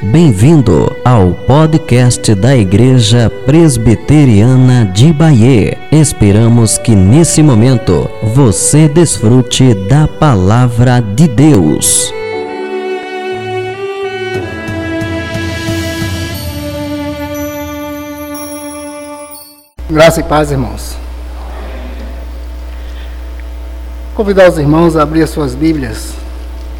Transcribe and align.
Bem-vindo 0.00 0.96
ao 1.04 1.32
podcast 1.32 2.32
da 2.32 2.56
Igreja 2.56 3.28
Presbiteriana 3.44 4.86
de 4.86 5.12
Bahia. 5.12 5.76
Esperamos 5.90 6.78
que 6.78 6.94
nesse 6.94 7.42
momento 7.42 8.08
você 8.22 8.88
desfrute 8.88 9.74
da 9.88 10.06
palavra 10.06 11.00
de 11.00 11.26
Deus. 11.26 12.14
Graça 19.90 20.20
e 20.20 20.22
paz, 20.22 20.52
irmãos. 20.52 20.96
Convidar 24.14 24.48
os 24.48 24.58
irmãos 24.58 24.96
a 24.96 25.02
abrir 25.02 25.24
as 25.24 25.30
suas 25.30 25.56
Bíblias 25.56 26.12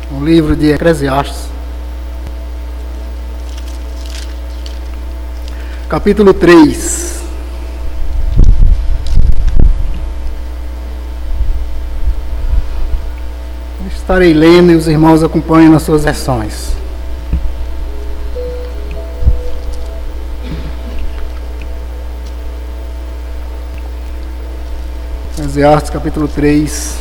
no 0.09 0.25
livro 0.25 0.55
de 0.55 0.71
Eclesiastes. 0.71 1.48
Capítulo 5.89 6.35
3. 6.35 7.23
Estarei 13.97 14.35
lendo 14.35 14.73
e 14.73 14.75
os 14.75 14.87
irmãos 14.87 15.23
acompanham 15.23 15.73
nas 15.73 15.83
suas 15.83 16.05
versões. 16.05 16.73
Eclesiastes 25.39 25.91
capítulo 25.91 26.29
3, 26.29 26.99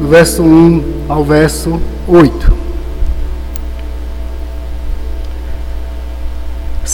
do 0.00 0.08
verso 0.08 0.42
1 0.42 1.06
ao 1.08 1.24
verso 1.24 1.80
8. 2.06 2.55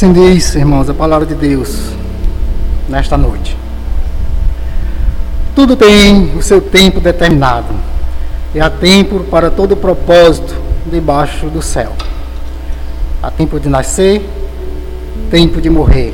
Assim 0.03 0.12
diz, 0.12 0.56
irmãos, 0.56 0.91
a 0.91 0.95
palavra 0.95 1.25
de 1.25 1.36
Deus 1.36 1.92
nesta 2.89 3.17
noite. 3.17 3.56
Tudo 5.55 5.77
tem 5.77 6.36
o 6.36 6.42
seu 6.42 6.61
tempo 6.61 7.00
determinado, 7.00 7.72
e 8.53 8.61
há 8.61 8.69
tempo 8.69 9.20
para 9.30 9.48
todo 9.48 9.77
propósito 9.77 10.56
debaixo 10.91 11.47
do 11.47 11.62
céu. 11.62 11.92
Há 13.23 13.30
tempo 13.30 13.61
de 13.61 13.69
nascer, 13.69 14.28
tempo 15.30 15.61
de 15.61 15.70
morrer, 15.70 16.12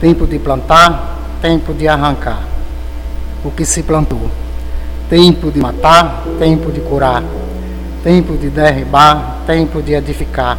tempo 0.00 0.26
de 0.26 0.40
plantar, 0.40 1.16
tempo 1.40 1.72
de 1.72 1.86
arrancar 1.86 2.42
o 3.44 3.52
que 3.52 3.64
se 3.64 3.84
plantou, 3.84 4.28
tempo 5.08 5.52
de 5.52 5.60
matar, 5.60 6.24
tempo 6.40 6.72
de 6.72 6.80
curar, 6.80 7.22
tempo 8.02 8.36
de 8.36 8.50
derribar, 8.50 9.42
tempo 9.46 9.80
de 9.80 9.92
edificar, 9.92 10.58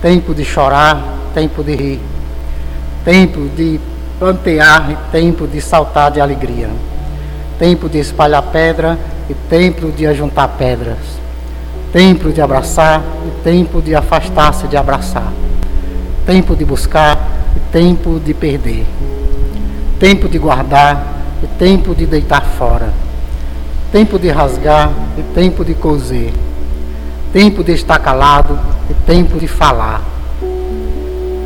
tempo 0.00 0.32
de 0.32 0.42
chorar, 0.42 1.19
tempo 1.34 1.62
de 1.62 1.74
rir, 1.74 2.00
tempo 3.04 3.48
de 3.56 3.80
plantear 4.18 4.90
e 4.90 4.96
tempo 5.10 5.46
de 5.46 5.60
saltar 5.60 6.10
de 6.10 6.20
alegria, 6.20 6.68
tempo 7.58 7.88
de 7.88 7.98
espalhar 7.98 8.42
pedra 8.42 8.98
e 9.28 9.34
tempo 9.34 9.90
de 9.90 10.06
ajuntar 10.06 10.48
pedras, 10.58 10.98
tempo 11.92 12.30
de 12.30 12.40
abraçar 12.40 13.02
e 13.26 13.42
tempo 13.42 13.80
de 13.80 13.94
afastar-se 13.94 14.66
de 14.68 14.76
abraçar, 14.76 15.32
tempo 16.26 16.54
de 16.54 16.64
buscar 16.64 17.18
e 17.56 17.60
tempo 17.72 18.20
de 18.20 18.34
perder, 18.34 18.84
tempo 19.98 20.28
de 20.28 20.38
guardar 20.38 21.22
e 21.42 21.46
tempo 21.58 21.94
de 21.94 22.04
deitar 22.04 22.44
fora, 22.44 22.92
tempo 23.90 24.18
de 24.18 24.28
rasgar 24.28 24.90
e 25.16 25.22
tempo 25.34 25.64
de 25.64 25.74
coser, 25.74 26.32
tempo 27.32 27.64
de 27.64 27.72
estar 27.72 27.98
calado 27.98 28.58
e 28.90 28.94
tempo 28.94 29.38
de 29.38 29.48
falar 29.48 30.19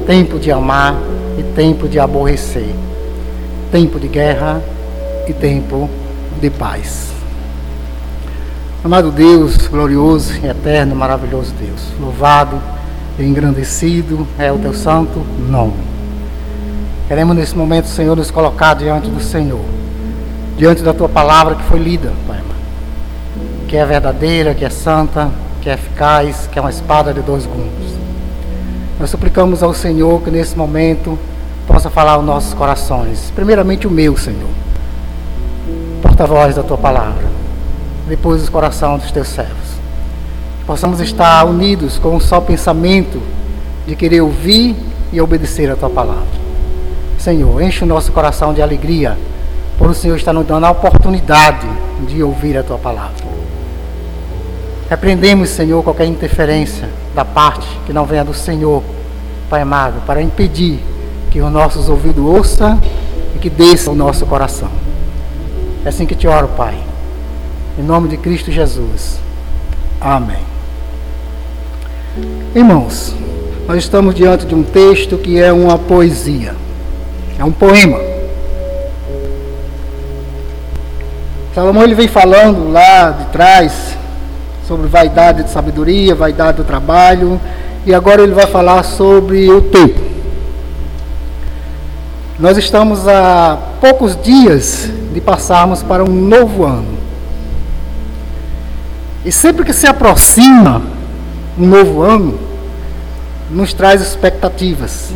tempo 0.06 0.38
de 0.38 0.52
amar 0.52 0.96
e 1.38 1.42
tempo 1.54 1.88
de 1.88 1.98
aborrecer, 1.98 2.74
tempo 3.72 3.98
de 3.98 4.06
guerra 4.06 4.62
e 5.26 5.32
tempo 5.32 5.88
de 6.40 6.50
paz. 6.50 7.12
Amado 8.84 9.10
Deus, 9.10 9.66
glorioso 9.66 10.34
eterno, 10.44 10.94
maravilhoso 10.94 11.54
Deus, 11.58 11.80
louvado 11.98 12.60
e 13.18 13.24
engrandecido 13.24 14.26
é 14.38 14.52
o 14.52 14.58
teu 14.58 14.74
santo 14.74 15.24
nome. 15.48 15.72
Queremos 17.08 17.34
nesse 17.34 17.56
momento, 17.56 17.88
Senhor, 17.88 18.14
nos 18.14 18.30
colocar 18.30 18.74
diante 18.74 19.08
do 19.08 19.22
Senhor, 19.22 19.64
diante 20.58 20.82
da 20.82 20.92
tua 20.92 21.08
palavra 21.08 21.54
que 21.54 21.62
foi 21.62 21.78
lida, 21.78 22.12
Pai, 22.26 22.40
que 23.68 23.76
é 23.76 23.86
verdadeira, 23.86 24.54
que 24.54 24.66
é 24.66 24.70
santa, 24.70 25.30
que 25.62 25.70
é 25.70 25.74
eficaz, 25.74 26.46
que 26.52 26.58
é 26.58 26.62
uma 26.62 26.70
espada 26.70 27.14
de 27.14 27.22
dois 27.22 27.46
gumes 27.46 27.83
nós 29.04 29.10
suplicamos 29.10 29.62
ao 29.62 29.74
Senhor 29.74 30.22
que 30.22 30.30
nesse 30.30 30.56
momento 30.56 31.18
possa 31.66 31.90
falar 31.90 32.12
aos 32.12 32.24
nossos 32.24 32.54
corações. 32.54 33.30
Primeiramente 33.34 33.86
o 33.86 33.90
meu, 33.90 34.16
Senhor, 34.16 34.48
porta-voz 36.00 36.54
da 36.54 36.62
tua 36.62 36.78
palavra. 36.78 37.26
Depois 38.08 38.48
o 38.48 38.50
coração 38.50 38.96
dos 38.96 39.10
teus 39.10 39.28
servos. 39.28 39.74
Que 40.58 40.64
possamos 40.64 41.00
estar 41.00 41.44
unidos 41.44 41.98
com 41.98 42.16
um 42.16 42.20
só 42.20 42.40
pensamento 42.40 43.20
de 43.86 43.94
querer 43.94 44.22
ouvir 44.22 44.74
e 45.12 45.20
obedecer 45.20 45.70
a 45.70 45.76
tua 45.76 45.90
palavra. 45.90 46.24
Senhor, 47.18 47.60
enche 47.60 47.84
o 47.84 47.86
nosso 47.86 48.10
coração 48.10 48.54
de 48.54 48.62
alegria 48.62 49.18
por 49.76 49.90
o 49.90 49.94
Senhor 49.94 50.16
estar 50.16 50.32
nos 50.32 50.46
dando 50.46 50.64
a 50.64 50.70
oportunidade 50.70 51.68
de 52.08 52.22
ouvir 52.22 52.56
a 52.56 52.62
tua 52.62 52.78
palavra. 52.78 53.23
Repreendemos, 54.94 55.48
Senhor, 55.48 55.82
qualquer 55.82 56.04
interferência 56.04 56.88
da 57.16 57.24
parte 57.24 57.66
que 57.84 57.92
não 57.92 58.06
venha 58.06 58.24
do 58.24 58.32
Senhor, 58.32 58.80
Pai 59.50 59.60
amado, 59.60 60.00
para 60.06 60.22
impedir 60.22 60.78
que 61.32 61.40
os 61.40 61.50
nossos 61.50 61.88
ouvidos 61.88 62.24
ouçam 62.24 62.80
e 63.34 63.38
que 63.40 63.50
desça 63.50 63.90
o 63.90 63.94
nosso 63.96 64.24
coração. 64.24 64.68
É 65.84 65.88
assim 65.88 66.06
que 66.06 66.14
te 66.14 66.28
oro, 66.28 66.46
Pai. 66.56 66.78
Em 67.76 67.82
nome 67.82 68.06
de 68.06 68.16
Cristo 68.16 68.52
Jesus. 68.52 69.18
Amém. 70.00 70.38
Irmãos, 72.54 73.16
nós 73.66 73.78
estamos 73.78 74.14
diante 74.14 74.46
de 74.46 74.54
um 74.54 74.62
texto 74.62 75.18
que 75.18 75.42
é 75.42 75.52
uma 75.52 75.76
poesia. 75.76 76.54
É 77.36 77.44
um 77.44 77.50
poema. 77.50 77.98
Salomão 81.52 81.82
ele 81.82 81.96
vem 81.96 82.06
falando 82.06 82.70
lá 82.70 83.10
de 83.10 83.24
trás 83.32 84.03
sobre 84.66 84.86
vaidade 84.86 85.44
de 85.44 85.50
sabedoria, 85.50 86.14
vaidade 86.14 86.58
do 86.58 86.64
trabalho, 86.64 87.40
e 87.86 87.94
agora 87.94 88.22
ele 88.22 88.32
vai 88.32 88.46
falar 88.46 88.82
sobre 88.82 89.50
o 89.50 89.60
tempo. 89.62 90.00
Nós 92.38 92.56
estamos 92.56 93.06
a 93.06 93.58
poucos 93.80 94.20
dias 94.20 94.88
de 95.12 95.20
passarmos 95.20 95.82
para 95.82 96.02
um 96.02 96.12
novo 96.12 96.64
ano. 96.64 96.98
E 99.24 99.30
sempre 99.30 99.64
que 99.64 99.72
se 99.72 99.86
aproxima 99.86 100.82
um 101.58 101.66
novo 101.66 102.02
ano, 102.02 102.38
nos 103.50 103.72
traz 103.72 104.02
expectativas. 104.02 105.12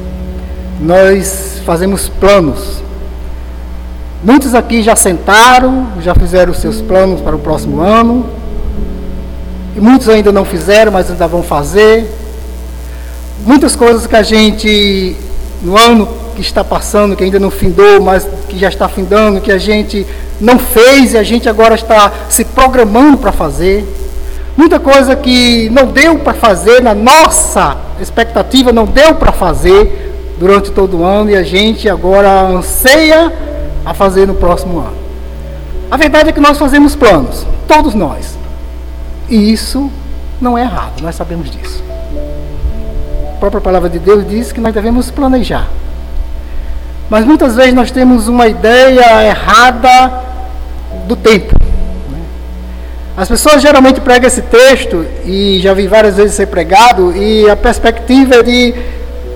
Nós 0.81 1.60
fazemos 1.64 2.08
planos. 2.08 2.82
Muitos 4.22 4.54
aqui 4.54 4.82
já 4.82 4.94
sentaram, 4.94 5.88
já 6.00 6.14
fizeram 6.14 6.54
seus 6.54 6.81
planos 6.81 7.20
para 7.20 7.34
o 7.34 7.38
próximo 7.38 7.81
ano, 7.81 8.38
e 9.78 9.80
muitos 9.80 10.08
ainda 10.08 10.32
não 10.32 10.44
fizeram, 10.44 10.90
mas 10.90 11.08
ainda 11.08 11.28
vão 11.28 11.40
fazer. 11.40 12.04
Muitas 13.46 13.76
coisas 13.76 14.08
que 14.08 14.16
a 14.16 14.24
gente, 14.24 15.14
no 15.62 15.78
ano 15.78 16.08
que 16.34 16.40
está 16.40 16.64
passando, 16.64 17.14
que 17.14 17.22
ainda 17.22 17.38
não 17.38 17.48
findou, 17.48 18.00
mas 18.02 18.26
que 18.48 18.58
já 18.58 18.68
está 18.68 18.88
findando, 18.88 19.40
que 19.40 19.52
a 19.52 19.56
gente 19.56 20.04
não 20.40 20.58
fez 20.58 21.12
e 21.12 21.16
a 21.16 21.22
gente 21.22 21.48
agora 21.48 21.76
está 21.76 22.12
se 22.28 22.44
programando 22.44 23.18
para 23.18 23.30
fazer. 23.30 23.86
Muita 24.56 24.80
coisa 24.80 25.14
que 25.14 25.70
não 25.70 25.86
deu 25.86 26.19
para 26.19 26.34
fazer, 26.34 26.82
na 26.82 26.92
nossa 26.92 27.76
expectativa, 28.00 28.72
não 28.72 28.84
deu 28.84 29.14
para 29.14 29.31
fazer 29.31 30.12
durante 30.40 30.72
todo 30.72 30.98
o 30.98 31.04
ano 31.04 31.31
e 31.31 31.36
a 31.36 31.44
gente 31.44 31.88
agora 31.88 32.48
anseia 32.48 33.32
a 33.86 33.94
fazer 33.94 34.26
no 34.26 34.34
próximo 34.34 34.81
ano. 34.81 34.96
A 35.88 35.96
verdade 35.96 36.31
é 36.31 36.32
que 36.32 36.40
nós 36.40 36.58
fazemos 36.58 36.96
planos, 36.96 37.46
todos 37.69 37.94
nós. 37.94 38.36
E 39.28 39.52
isso 39.52 39.90
não 40.40 40.56
é 40.56 40.62
errado, 40.62 41.02
nós 41.02 41.14
sabemos 41.14 41.50
disso. 41.50 41.82
A 43.34 43.38
própria 43.38 43.60
palavra 43.60 43.88
de 43.88 43.98
Deus 43.98 44.26
diz 44.28 44.52
que 44.52 44.60
nós 44.60 44.72
devemos 44.72 45.10
planejar. 45.10 45.69
Mas 47.10 47.25
muitas 47.25 47.56
vezes 47.56 47.75
nós 47.75 47.90
temos 47.90 48.28
uma 48.28 48.46
ideia 48.46 49.25
errada 49.25 50.22
do 51.06 51.16
tempo. 51.16 51.54
Né? 52.10 52.19
As 53.16 53.28
pessoas 53.28 53.62
geralmente 53.62 54.00
pregam 54.00 54.26
esse 54.26 54.42
texto, 54.42 55.06
e 55.25 55.58
já 55.60 55.72
vi 55.74 55.86
várias 55.86 56.16
vezes 56.16 56.34
ser 56.34 56.46
pregado, 56.46 57.16
e 57.16 57.48
a 57.48 57.56
perspectiva 57.56 58.36
é 58.36 58.42
de, 58.42 58.74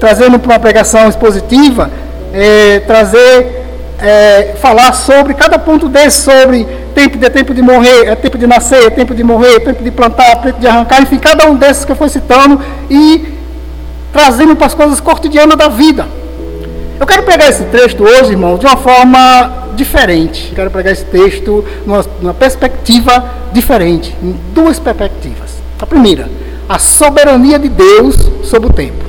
trazendo 0.01 0.39
para 0.39 0.53
uma 0.53 0.59
pregação 0.59 1.09
expositiva, 1.09 1.91
é, 2.33 2.81
trazer, 2.81 3.63
é, 3.99 4.55
falar 4.61 4.93
sobre 4.95 5.35
cada 5.35 5.59
ponto 5.59 5.89
desse, 5.89 6.23
sobre 6.23 6.67
tempo 6.95 7.19
de 7.19 7.29
tempo 7.31 7.55
de 7.55 7.63
morrer, 7.63 8.07
é 8.09 8.15
tempo 8.15 8.39
de 8.39 8.47
nascer, 8.47 8.87
é 8.87 8.91
tempo 8.91 9.15
de 9.15 9.25
morrer, 9.25 9.57
é 9.57 9.61
tempo 9.61 9.83
de 9.83 9.91
plantar, 9.91 10.31
é 10.31 10.37
tempo 10.37 10.61
de 10.61 10.67
arrancar, 10.67 11.03
enfim, 11.03 11.19
cada 11.19 11.49
um 11.51 11.55
desses 11.55 11.85
que 11.85 11.93
eu 11.93 11.97
fui 11.97 12.09
citando, 12.09 12.61
e 12.91 13.35
trazendo 14.13 14.55
para 14.55 14.67
as 14.67 14.75
coisas 14.75 15.01
cotidianas 15.01 15.57
da 15.57 15.69
vida. 15.69 16.07
Eu 17.01 17.07
quero 17.07 17.23
pegar 17.25 17.49
esse 17.49 17.65
texto 17.65 18.05
hoje, 18.05 18.33
irmão, 18.33 18.57
de 18.57 18.67
uma 18.67 18.77
forma 18.77 19.71
diferente. 19.75 20.51
Eu 20.51 20.57
quero 20.57 20.71
pegar 20.71 20.93
esse 20.93 21.05
texto 21.07 21.65
numa, 21.85 22.05
numa 22.21 22.35
perspectiva 22.35 23.25
diferente, 23.53 24.15
em 24.23 24.37
duas 24.55 24.79
perspectivas. 24.79 25.51
A 25.81 25.87
primeira, 25.87 26.31
a 26.69 26.79
soberania 26.79 27.59
de 27.59 27.69
Deus 27.69 28.17
sobre 28.45 28.71
o 28.71 28.73
tempo. 28.73 29.03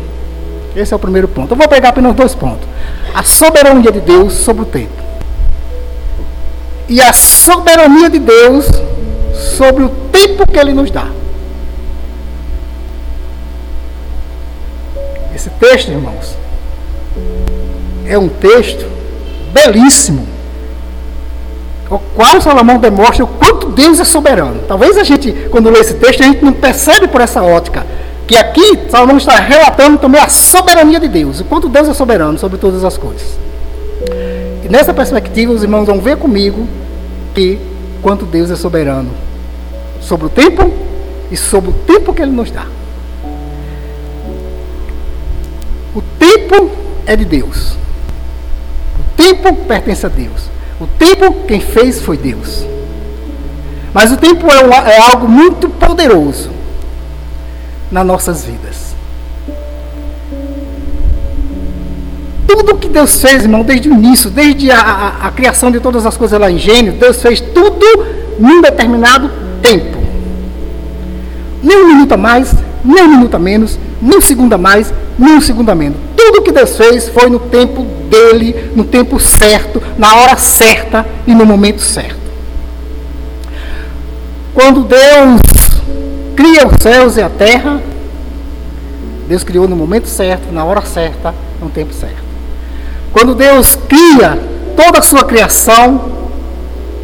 Esse 0.76 0.92
é 0.94 0.96
o 0.96 1.00
primeiro 1.00 1.28
ponto. 1.28 1.52
Eu 1.52 1.58
vou 1.58 1.68
pegar 1.68 1.90
apenas 1.90 2.16
dois 2.16 2.34
pontos. 2.34 2.68
A 3.14 3.22
soberania 3.22 3.92
de 3.92 4.00
Deus 4.00 4.34
sobre 4.34 4.64
o 4.64 4.66
tempo. 4.66 5.03
E 6.88 7.02
a 7.02 7.14
soberania 7.14 8.10
de 8.10 8.20
Deus 8.20 8.66
sobre 9.58 9.84
o 9.84 9.90
tempo 10.12 10.50
que 10.50 10.60
Ele 10.60 10.74
nos 10.74 10.92
dá. 10.92 11.08
Esse 15.34 15.50
texto, 15.50 15.90
irmãos, 15.90 16.38
é 18.06 18.18
um 18.18 18.30
texto 18.30 18.86
belíssimo, 19.52 20.28
o 21.90 22.00
qual 22.16 22.42
Salomão 22.42 22.78
demonstra 22.78 23.24
o 23.24 23.28
quanto 23.28 23.70
Deus 23.70 24.00
é 24.00 24.04
soberano. 24.04 24.62
Talvez 24.68 24.98
a 24.98 25.04
gente, 25.04 25.32
quando 25.52 25.70
lê 25.70 25.80
esse 25.80 25.96
texto, 25.96 26.22
a 26.22 26.26
gente 26.26 26.44
não 26.44 26.54
percebe 26.54 27.08
por 27.08 27.22
essa 27.22 27.42
ótica. 27.42 27.86
Que 28.26 28.38
aqui 28.38 28.90
Salomão 28.90 29.18
está 29.18 29.36
relatando 29.36 29.98
também 29.98 30.22
a 30.22 30.30
soberania 30.30 31.00
de 31.00 31.08
Deus, 31.08 31.42
o 31.42 31.46
quanto 31.46 31.68
Deus 31.68 31.90
é 31.90 31.94
soberano 31.94 32.38
sobre 32.38 32.58
todas 32.58 32.84
as 32.84 32.98
coisas. 32.98 33.38
Nessa 34.74 34.92
perspectiva, 34.92 35.54
os 35.54 35.62
irmãos 35.62 35.86
vão 35.86 36.02
ver 36.02 36.18
comigo 36.18 36.68
que 37.36 37.60
quanto 38.02 38.26
Deus 38.26 38.50
é 38.50 38.56
soberano 38.56 39.12
sobre 40.02 40.26
o 40.26 40.30
tempo 40.30 40.74
e 41.30 41.38
sobre 41.38 41.70
o 41.70 41.74
tempo 41.74 42.12
que 42.12 42.24
Ele 42.24 42.32
nos 42.32 42.50
dá. 42.50 42.66
O 45.94 46.02
tempo 46.18 46.72
é 47.06 47.16
de 47.16 47.24
Deus. 47.24 47.74
O 49.00 49.16
tempo 49.16 49.54
pertence 49.68 50.08
a 50.08 50.10
Deus. 50.10 50.50
O 50.82 50.88
tempo 50.88 51.46
quem 51.48 51.62
fez 51.62 52.02
foi 52.02 52.18
Deus. 52.18 52.66
Mas 53.94 54.12
o 54.12 54.18
tempo 54.18 54.48
é, 54.50 54.92
é 54.92 55.02
algo 55.12 55.28
muito 55.28 55.70
poderoso 55.70 56.50
nas 57.92 58.04
nossas 58.04 58.44
vidas. 58.44 58.93
Tudo 62.48 62.76
que 62.76 62.88
Deus 62.88 63.22
fez, 63.22 63.44
irmão, 63.44 63.64
desde 63.64 63.90
o 63.90 63.94
início, 63.94 64.30
desde 64.30 64.70
a, 64.70 64.80
a, 64.80 65.28
a 65.28 65.32
criação 65.32 65.72
de 65.72 65.80
todas 65.80 66.06
as 66.06 66.18
coisas 66.18 66.40
lá 66.40 66.52
em 66.52 66.58
Gênesis, 66.58 67.00
Deus 67.00 67.22
fez 67.22 67.40
tudo 67.40 67.86
num 68.40 68.62
determinado 68.62 69.30
tempo. 69.62 69.98
Nem 71.62 71.78
um 71.78 71.88
minuto 71.88 72.12
a 72.12 72.18
mais, 72.18 72.54
nem 72.84 73.04
um 73.04 73.08
minuto 73.08 73.36
a 73.36 73.40
menos, 73.40 73.80
nem 74.02 74.18
um 74.18 74.22
segundo 74.22 74.54
a 74.54 74.58
mais, 74.58 74.94
nem 75.18 75.36
um 75.36 75.42
segundo 75.42 75.70
a 75.70 75.76
menos. 75.76 75.98
Tudo 76.16 76.42
que 76.42 76.52
Deus 76.52 76.76
fez 76.76 77.10
foi 77.10 77.30
no 77.30 77.40
tempo 77.40 77.84
dele, 78.10 78.72
no 78.76 78.84
tempo 78.84 79.20
certo, 79.20 79.82
na 79.98 80.16
hora 80.16 80.36
certa 80.38 81.06
e 81.26 81.34
no 81.34 81.46
momento 81.46 81.82
certo. 81.82 82.22
Quando 84.54 84.84
Deus 84.84 85.42
cria 86.36 86.68
os 86.68 86.82
céus 86.82 87.18
e 87.18 87.22
a 87.22 87.30
terra, 87.30 87.82
Deus 89.28 89.44
criou 89.44 89.68
no 89.68 89.76
momento 89.76 90.08
certo, 90.08 90.52
na 90.52 90.64
hora 90.64 90.82
certa, 90.82 91.34
no 91.62 91.70
tempo 91.70 91.94
certo. 91.94 92.23
Quando 93.14 93.36
Deus 93.36 93.76
cria 93.88 94.40
toda 94.76 95.00
a 95.00 95.02
sua 95.04 95.24
criação, 95.24 96.12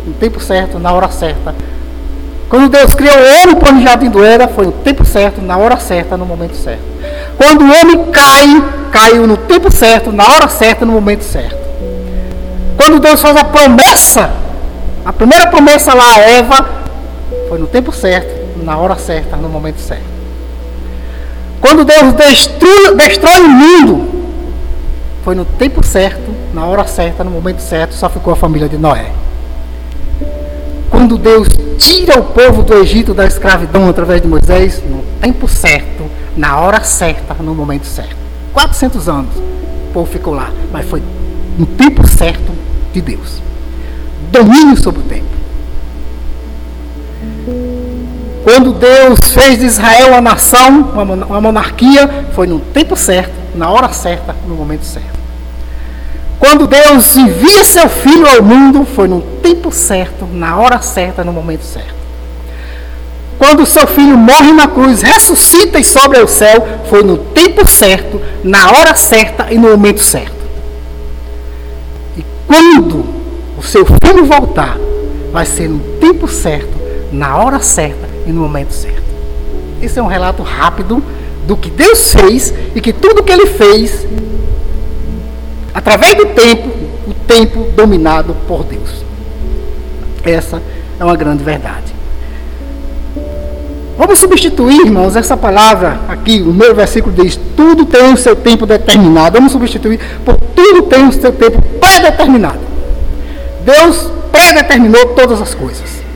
no 0.06 0.13
tempo 0.13 0.39
certo, 0.39 0.79
na 0.79 0.91
hora 0.91 1.09
certa. 1.09 1.56
Quando 2.50 2.67
Deus 2.67 2.95
criou 2.95 3.15
o 3.15 3.44
homem 3.44 3.56
para 3.56 3.75
o 3.75 3.81
jardim 3.81 4.09
do 4.09 4.25
Éden, 4.25 4.47
foi 4.47 4.65
no 4.65 4.71
tempo 4.71 5.06
certo, 5.06 5.39
na 5.39 5.56
hora 5.56 5.77
certa, 5.77 6.17
no 6.17 6.25
momento 6.25 6.56
certo. 6.56 6.81
Quando 7.38 7.61
o 7.61 7.65
homem 7.65 8.11
cai, 8.11 8.63
caiu 8.91 9.27
no 9.27 9.38
tempo 9.38 9.71
certo, 9.71 10.11
na 10.11 10.27
hora 10.27 10.50
certa, 10.50 10.83
no 10.83 10.94
momento 10.94 11.23
certo. 11.23 11.59
Quando 12.75 13.00
Deus 13.00 13.21
faz 13.21 13.38
a 13.38 13.44
promessa, 13.44 14.31
a 15.06 15.13
primeira 15.13 15.45
promessa 15.47 15.94
lá 15.94 16.15
a 16.15 16.19
Eva, 16.19 16.69
foi 17.47 17.59
no 17.59 17.67
tempo 17.67 17.91
certo, 17.91 18.63
na 18.63 18.77
hora 18.77 18.95
certa, 18.95 19.38
no 19.38 19.47
momento 19.47 19.79
certo. 19.79 20.09
Quando 21.61 21.85
Deus 21.85 22.13
destrói, 22.13 22.95
destrói 22.95 23.41
o 23.41 23.50
mundo, 23.50 24.19
foi 25.24 25.36
no 25.36 25.45
tempo 25.45 25.86
certo, 25.86 26.33
na 26.54 26.66
hora 26.66 26.86
certa, 26.88 27.24
no 27.24 27.31
momento 27.31 27.60
certo, 27.60 27.94
só 27.94 28.10
ficou 28.10 28.33
a 28.33 28.36
família 28.36 28.69
de 28.69 28.77
Noé. 28.77 29.12
Quando 30.89 31.18
Deus 31.18 31.48
tira 31.77 32.19
o 32.19 32.24
povo 32.24 32.63
do 32.63 32.74
Egito 32.75 33.13
da 33.13 33.25
escravidão 33.25 33.88
através 33.88 34.21
de 34.21 34.27
Moisés, 34.27 34.81
no 34.89 35.04
tempo 35.21 35.48
certo, 35.48 36.06
na 36.36 36.60
hora 36.60 36.83
certa, 36.83 37.33
no 37.36 37.54
momento 37.54 37.86
certo. 37.86 38.18
400 38.54 39.07
anos 39.07 39.36
o 39.89 39.94
povo 39.94 40.12
ficou 40.12 40.33
lá, 40.33 40.51
mas 40.71 40.88
foi 40.88 41.01
no 41.57 41.66
tempo 41.66 42.07
certo 42.07 42.51
de 42.94 43.01
Deus. 43.01 43.42
Domínio 44.31 44.77
sobre 44.77 45.01
o 45.01 45.04
tempo. 45.04 45.38
Quando 48.44 48.71
Deus 48.74 49.19
fez 49.33 49.59
de 49.59 49.65
Israel 49.65 50.09
uma 50.09 50.21
nação, 50.21 50.91
uma 50.94 51.41
monarquia, 51.41 52.25
foi 52.33 52.47
no 52.47 52.59
tempo 52.59 52.95
certo, 52.95 53.33
na 53.53 53.69
hora 53.69 53.91
certa, 53.91 54.36
no 54.47 54.56
momento 54.56 54.86
certo. 54.86 55.19
Quando 56.39 56.65
Deus 56.65 57.18
envia 57.18 57.63
seu 57.65 57.89
filho 57.89 58.25
ao 58.27 58.41
mundo, 58.41 58.88
foi 58.95 59.09
no 59.09 59.21
tempo 59.21 59.71
certo, 59.71 60.25
na 60.31 60.57
hora 60.57 60.81
certa, 60.81 61.24
no 61.24 61.33
momento 61.33 61.63
certo. 61.63 62.00
Quando 63.38 63.65
seu 63.65 63.86
filho 63.88 64.18
morre 64.18 64.53
na 64.53 64.68
cruz, 64.68 65.01
ressuscita 65.01 65.80
e 65.80 65.83
sobe 65.83 66.18
ao 66.18 66.27
céu, 66.27 66.65
foi 66.89 67.03
no 67.03 67.18
tempo 67.18 67.68
certo, 67.68 68.21
na 68.44 68.71
hora 68.71 68.95
certa 68.95 69.47
e 69.51 69.57
no 69.57 69.69
momento 69.69 70.01
certo. 70.01 70.45
E 72.18 72.25
quando 72.47 73.06
o 73.57 73.63
seu 73.63 73.85
filho 73.85 74.25
voltar, 74.25 74.77
vai 75.31 75.45
ser 75.45 75.69
no 75.69 75.80
tempo 76.00 76.27
certo, 76.27 76.80
na 77.12 77.38
hora 77.38 77.59
certa 77.59 78.08
e 78.29 78.31
no 78.31 78.41
momento 78.41 78.71
certo. 78.71 79.01
Esse 79.81 79.97
é 79.97 80.03
um 80.03 80.07
relato 80.07 80.43
rápido 80.43 81.03
do 81.47 81.57
que 81.57 81.71
Deus 81.71 82.13
fez 82.13 82.53
e 82.75 82.79
que 82.79 82.93
tudo 82.93 83.23
que 83.23 83.31
ele 83.31 83.47
fez 83.47 84.05
através 85.73 86.15
do 86.15 86.27
tempo, 86.27 86.69
o 87.07 87.13
tempo 87.27 87.67
dominado 87.75 88.35
por 88.47 88.63
Deus. 88.63 89.03
Essa 90.23 90.61
é 90.99 91.03
uma 91.03 91.15
grande 91.15 91.43
verdade. 91.43 91.95
Vamos 93.97 94.19
substituir, 94.19 94.85
irmãos, 94.85 95.15
essa 95.15 95.35
palavra 95.35 95.99
aqui, 96.07 96.42
o 96.42 96.54
meu 96.54 96.75
versículo 96.75 97.15
diz: 97.15 97.37
tudo 97.57 97.83
tem 97.85 98.13
o 98.13 98.18
seu 98.18 98.35
tempo 98.35 98.65
determinado. 98.65 99.37
Vamos 99.37 99.51
substituir 99.51 99.99
por 100.23 100.35
tudo 100.56 100.83
tem 100.83 101.07
o 101.07 101.11
seu 101.11 101.31
tempo 101.31 101.61
pré-determinado. 101.80 102.59
Deus 103.65 104.09
pré-determinou 104.31 105.07
todas 105.15 105.42
as 105.42 105.56
coisas. 105.56 106.08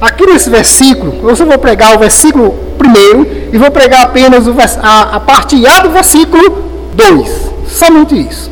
Aqui 0.00 0.26
nesse 0.26 0.50
versículo, 0.50 1.28
eu 1.28 1.34
só 1.34 1.44
vou 1.44 1.58
pregar 1.58 1.96
o 1.96 1.98
versículo 1.98 2.52
primeiro 2.76 3.26
e 3.52 3.56
vou 3.56 3.70
pregar 3.70 4.02
apenas 4.02 4.46
a, 4.82 5.16
a 5.16 5.20
parte 5.20 5.66
A 5.66 5.82
do 5.82 5.90
versículo 5.90 6.64
2. 6.94 7.50
Somente 7.66 8.28
isso. 8.28 8.50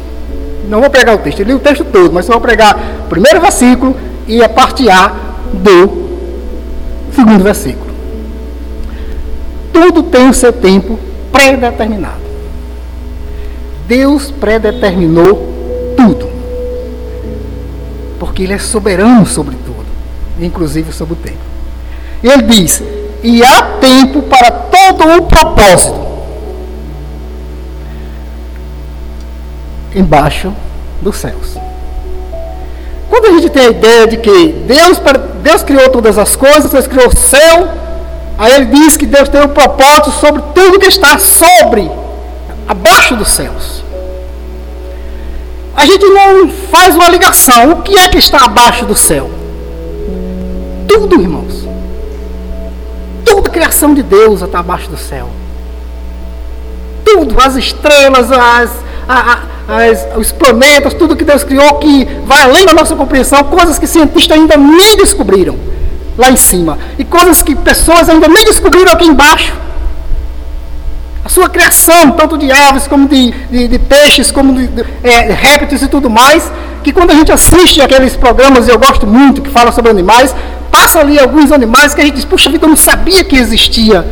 Não 0.69 0.81
vou 0.81 0.91
pregar 0.91 1.15
o 1.15 1.19
texto, 1.19 1.41
eu 1.41 1.47
li 1.47 1.55
o 1.55 1.59
texto 1.59 1.85
todo, 1.85 2.13
mas 2.13 2.25
só 2.25 2.33
vou 2.33 2.41
pregar 2.41 2.79
o 3.05 3.09
primeiro 3.09 3.41
versículo 3.41 3.95
e 4.27 4.43
a 4.43 4.49
parte 4.49 4.89
A 4.89 5.13
do 5.53 6.05
segundo 7.15 7.45
versículo. 7.45 7.93
Tudo 9.73 10.03
tem 10.05 10.29
o 10.29 10.35
seu 10.35 10.53
tempo 10.53 10.99
predeterminado. 11.31 12.25
Deus 13.87 14.31
predeterminou 14.31 15.95
tudo. 15.97 16.29
Porque 18.19 18.45
Ele 18.45 18.55
é 18.55 18.59
soberano 18.59 19.27
sobre 19.27 19.57
tudo, 19.57 19.64
inclusive 20.39 20.93
sobre 20.93 21.15
o 21.15 21.17
tempo. 21.17 21.39
Ele 22.23 22.43
diz: 22.43 22.83
e 23.23 23.43
há 23.43 23.63
tempo 23.81 24.23
para 24.23 24.51
todo 24.51 25.17
o 25.17 25.23
propósito 25.23 26.05
embaixo 29.95 30.53
dos 31.01 31.17
céus. 31.17 31.57
Quando 33.09 33.27
a 33.27 33.31
gente 33.31 33.49
tem 33.49 33.67
a 33.67 33.71
ideia 33.71 34.07
de 34.07 34.17
que 34.17 34.49
Deus, 34.67 35.01
Deus 35.43 35.63
criou 35.63 35.89
todas 35.91 36.19
as 36.19 36.35
coisas, 36.35 36.71
Deus 36.71 36.87
criou 36.87 37.09
o 37.09 37.17
céu, 37.17 37.69
aí 38.37 38.55
ele 38.55 38.67
diz 38.67 38.97
que 38.97 39.07
Deus 39.07 39.29
tem 39.29 39.41
um 39.41 39.49
propósito 39.49 40.11
sobre 40.11 40.43
tudo 40.55 40.81
que 40.81 40.89
está 40.89 41.19
sobre, 41.19 41.89
abaixo 42.67 43.15
dos 43.15 43.29
céus. 43.29 43.85
A 45.77 45.87
gente 45.87 46.05
não 46.07 46.49
faz 46.49 46.95
uma 46.95 47.09
ligação. 47.09 47.73
O 47.73 47.83
que 47.83 47.99
é 47.99 48.09
que 48.09 48.19
está 48.19 48.45
abaixo 48.45 48.87
do 48.87 48.95
céu? 48.95 49.31
Tudo, 50.89 51.21
irmãos. 51.21 51.67
Toda 53.25 53.49
a 53.49 53.53
criação 53.53 53.95
de 53.95 54.03
Deus 54.03 54.43
está 54.43 54.61
abaixo 54.61 54.89
do 54.91 54.97
céu. 54.97 55.29
Tudo, 57.05 57.41
as 57.41 57.57
estrelas, 57.57 58.31
as, 58.31 58.71
a, 59.09 59.39
as, 59.69 60.17
os 60.17 60.33
planetas, 60.33 60.95
tudo 60.95 61.17
que 61.17 61.25
Deus 61.25 61.45
criou 61.45 61.79
que 61.79 62.05
vai 62.27 62.43
além 62.43 62.65
da 62.67 62.73
nossa 62.75 62.95
compreensão, 62.95 63.45
coisas 63.45 63.79
que 63.79 63.87
cientistas 63.87 64.37
ainda 64.37 64.57
nem 64.57 64.97
descobriram 64.97 65.57
lá 66.17 66.31
em 66.31 66.37
cima, 66.37 66.79
e 66.99 67.05
coisas 67.05 67.43
que 67.43 67.55
pessoas 67.57 68.09
ainda 68.09 68.29
nem 68.29 68.45
descobriram 68.45 68.93
aqui 68.93 69.05
embaixo. 69.05 69.53
A 71.25 71.29
sua 71.29 71.49
criação, 71.49 72.13
tanto 72.13 72.37
de 72.37 72.53
aves, 72.53 72.87
como 72.87 73.09
de, 73.09 73.33
de, 73.51 73.67
de 73.67 73.79
peixes, 73.79 74.31
como 74.31 74.55
de, 74.55 74.67
de 74.67 74.85
é, 75.03 75.33
répteis 75.33 75.83
e 75.83 75.89
tudo 75.89 76.11
mais, 76.11 76.53
que 76.83 76.93
quando 76.93 77.11
a 77.11 77.15
gente 77.15 77.33
assiste 77.33 77.81
aqueles 77.81 78.15
programas, 78.15 78.69
eu 78.69 78.79
gosto 78.79 79.07
muito, 79.07 79.41
que 79.41 79.51
falam 79.51 79.73
sobre 79.73 79.91
animais, 79.91 80.35
passa 80.75 80.99
ali 80.99 81.21
alguns 81.21 81.53
animais 81.53 81.95
que 81.95 82.01
a 82.01 82.05
gente 82.05 82.17
diz, 82.17 82.25
puxa 82.25 82.51
vida, 82.51 82.65
eu 82.65 82.69
não 82.69 82.77
sabia 82.77 83.23
que 83.23 83.37
existia 83.37 84.05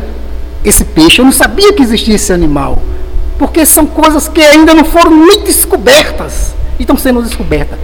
esse 0.63 0.85
peixe, 0.85 1.19
eu 1.19 1.25
não 1.25 1.31
sabia 1.33 1.73
que 1.73 1.83
existia 1.83 2.15
esse 2.15 2.31
animal. 2.31 2.81
Porque 3.37 3.65
são 3.65 3.85
coisas 3.85 4.29
que 4.29 4.39
ainda 4.39 4.73
não 4.73 4.85
foram 4.85 5.11
muito 5.11 5.43
descobertas 5.43 6.55
e 6.79 6.83
estão 6.83 6.95
sendo 6.95 7.21
descobertas. 7.21 7.77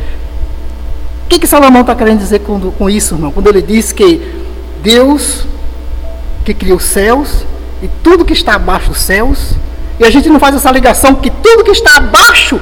O 1.25 1.27
que, 1.27 1.39
que 1.39 1.45
Salomão 1.45 1.81
está 1.81 1.93
querendo 1.93 2.19
dizer 2.19 2.39
com, 2.39 2.71
com 2.71 2.89
isso, 2.89 3.15
irmão? 3.15 3.31
Quando 3.31 3.47
ele 3.47 3.61
diz 3.61 3.91
que 3.91 4.21
Deus 4.81 5.45
que 6.45 6.53
criou 6.53 6.77
os 6.77 6.85
céus 6.85 7.45
e 7.83 7.89
tudo 8.01 8.23
que 8.23 8.31
está 8.31 8.53
abaixo 8.53 8.91
dos 8.91 9.01
céus, 9.01 9.55
e 9.99 10.05
a 10.05 10.09
gente 10.09 10.29
não 10.29 10.39
faz 10.39 10.55
essa 10.55 10.71
ligação 10.71 11.15
que 11.15 11.29
tudo 11.29 11.65
que 11.65 11.71
está 11.71 11.97
abaixo 11.97 12.57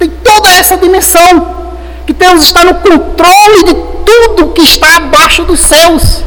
tem 0.00 0.10
toda 0.10 0.50
essa 0.50 0.76
dimensão, 0.76 1.70
que 2.04 2.12
Deus 2.12 2.42
está 2.42 2.64
no 2.64 2.74
controle 2.74 3.64
de 3.66 3.89
tudo 4.04 4.52
que 4.52 4.62
está 4.62 4.96
abaixo 4.96 5.44
dos 5.44 5.60
céus. 5.60 6.24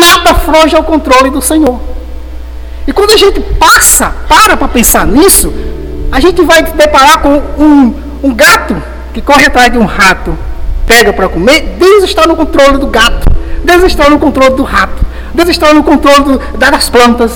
Nada 0.00 0.34
foge 0.34 0.74
ao 0.74 0.82
controle 0.82 1.30
do 1.30 1.40
Senhor. 1.40 1.80
E 2.86 2.92
quando 2.92 3.12
a 3.12 3.16
gente 3.16 3.40
passa, 3.40 4.12
para 4.28 4.56
para 4.56 4.68
pensar 4.68 5.06
nisso, 5.06 5.52
a 6.10 6.18
gente 6.18 6.42
vai 6.42 6.66
se 6.66 6.72
deparar 6.72 7.20
com 7.20 7.34
um, 7.58 7.94
um 8.22 8.34
gato 8.34 8.76
que 9.12 9.20
corre 9.20 9.46
atrás 9.46 9.70
de 9.70 9.78
um 9.78 9.84
rato, 9.84 10.36
pega 10.86 11.12
para 11.12 11.28
comer, 11.28 11.76
Deus 11.78 12.04
está 12.04 12.26
no 12.26 12.34
controle 12.34 12.78
do 12.78 12.88
gato, 12.88 13.28
Deus 13.64 13.84
está 13.84 14.10
no 14.10 14.18
controle 14.18 14.54
do 14.54 14.64
rato, 14.64 15.04
Deus 15.34 15.48
está 15.48 15.72
no 15.72 15.82
controle 15.82 16.24
do, 16.24 16.38
das 16.58 16.88
plantas, 16.88 17.32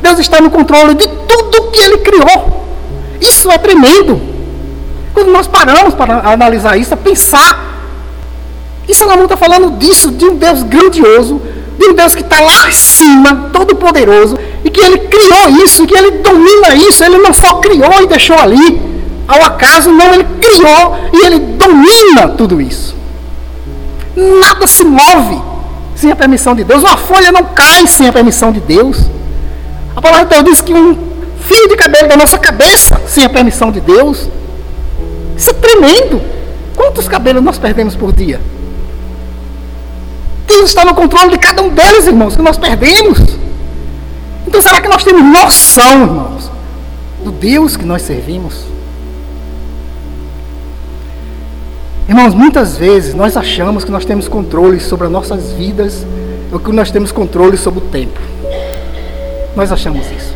Deus 0.00 0.18
está 0.18 0.40
no 0.40 0.50
controle 0.50 0.94
de 0.94 1.08
tudo 1.08 1.70
que 1.70 1.80
Ele 1.80 1.98
criou. 1.98 2.66
Isso 3.20 3.50
é 3.50 3.58
tremendo. 3.58 4.20
Quando 5.14 5.30
nós 5.30 5.46
paramos 5.46 5.94
para 5.94 6.28
analisar 6.32 6.76
isso, 6.76 6.94
a 6.94 6.96
pensar, 6.96 7.71
e 8.88 8.94
Salomão 8.94 9.24
está 9.24 9.36
falando 9.36 9.78
disso, 9.78 10.10
de 10.10 10.24
um 10.24 10.36
Deus 10.36 10.62
grandioso, 10.62 11.40
de 11.78 11.86
um 11.86 11.94
Deus 11.94 12.14
que 12.14 12.22
está 12.22 12.40
lá 12.40 12.68
acima, 12.68 13.50
todo 13.52 13.76
poderoso, 13.76 14.38
e 14.64 14.70
que 14.70 14.80
Ele 14.80 14.98
criou 14.98 15.64
isso, 15.64 15.86
que 15.86 15.96
Ele 15.96 16.12
domina 16.18 16.74
isso, 16.74 17.02
Ele 17.04 17.18
não 17.18 17.32
só 17.32 17.54
criou 17.54 18.02
e 18.02 18.06
deixou 18.06 18.38
ali, 18.38 18.92
ao 19.26 19.42
acaso, 19.42 19.90
não, 19.90 20.12
ele 20.12 20.26
criou 20.40 20.96
e 21.12 21.26
ele 21.26 21.38
domina 21.38 22.28
tudo 22.36 22.60
isso. 22.60 22.94
Nada 24.16 24.66
se 24.66 24.84
move 24.84 25.40
sem 25.94 26.10
a 26.10 26.16
permissão 26.16 26.54
de 26.54 26.64
Deus. 26.64 26.82
Uma 26.82 26.96
folha 26.96 27.32
não 27.32 27.44
cai 27.44 27.86
sem 27.86 28.08
a 28.08 28.12
permissão 28.12 28.52
de 28.52 28.60
Deus. 28.60 28.98
A 29.94 30.02
palavra 30.02 30.26
de 30.26 30.34
Deus 30.34 30.44
diz 30.44 30.60
que 30.60 30.74
um 30.74 30.96
fio 31.40 31.68
de 31.68 31.76
cabelo 31.76 32.08
da 32.08 32.16
nossa 32.16 32.38
cabeça 32.38 33.00
sem 33.06 33.24
a 33.24 33.28
permissão 33.30 33.70
de 33.70 33.80
Deus. 33.80 34.28
Isso 35.36 35.50
é 35.50 35.54
tremendo. 35.54 36.20
Quantos 36.74 37.08
cabelos 37.08 37.42
nós 37.42 37.58
perdemos 37.58 37.94
por 37.94 38.12
dia? 38.12 38.40
Deus 40.52 40.68
está 40.68 40.84
no 40.84 40.94
controle 40.94 41.30
de 41.30 41.38
cada 41.38 41.62
um 41.62 41.70
deles, 41.70 42.06
irmãos, 42.06 42.36
que 42.36 42.42
nós 42.42 42.58
perdemos. 42.58 43.18
Então 44.46 44.60
será 44.60 44.82
que 44.82 44.88
nós 44.88 45.02
temos 45.02 45.22
noção, 45.22 46.02
irmãos, 46.02 46.50
do 47.24 47.32
Deus 47.32 47.74
que 47.74 47.86
nós 47.86 48.02
servimos? 48.02 48.66
Irmãos, 52.06 52.34
muitas 52.34 52.76
vezes 52.76 53.14
nós 53.14 53.34
achamos 53.34 53.82
que 53.82 53.90
nós 53.90 54.04
temos 54.04 54.28
controle 54.28 54.78
sobre 54.78 55.06
as 55.06 55.12
nossas 55.12 55.52
vidas, 55.52 56.04
ou 56.52 56.60
que 56.60 56.70
nós 56.70 56.90
temos 56.90 57.10
controle 57.10 57.56
sobre 57.56 57.78
o 57.80 57.84
tempo. 57.88 58.20
Nós 59.56 59.72
achamos 59.72 60.04
isso. 60.10 60.34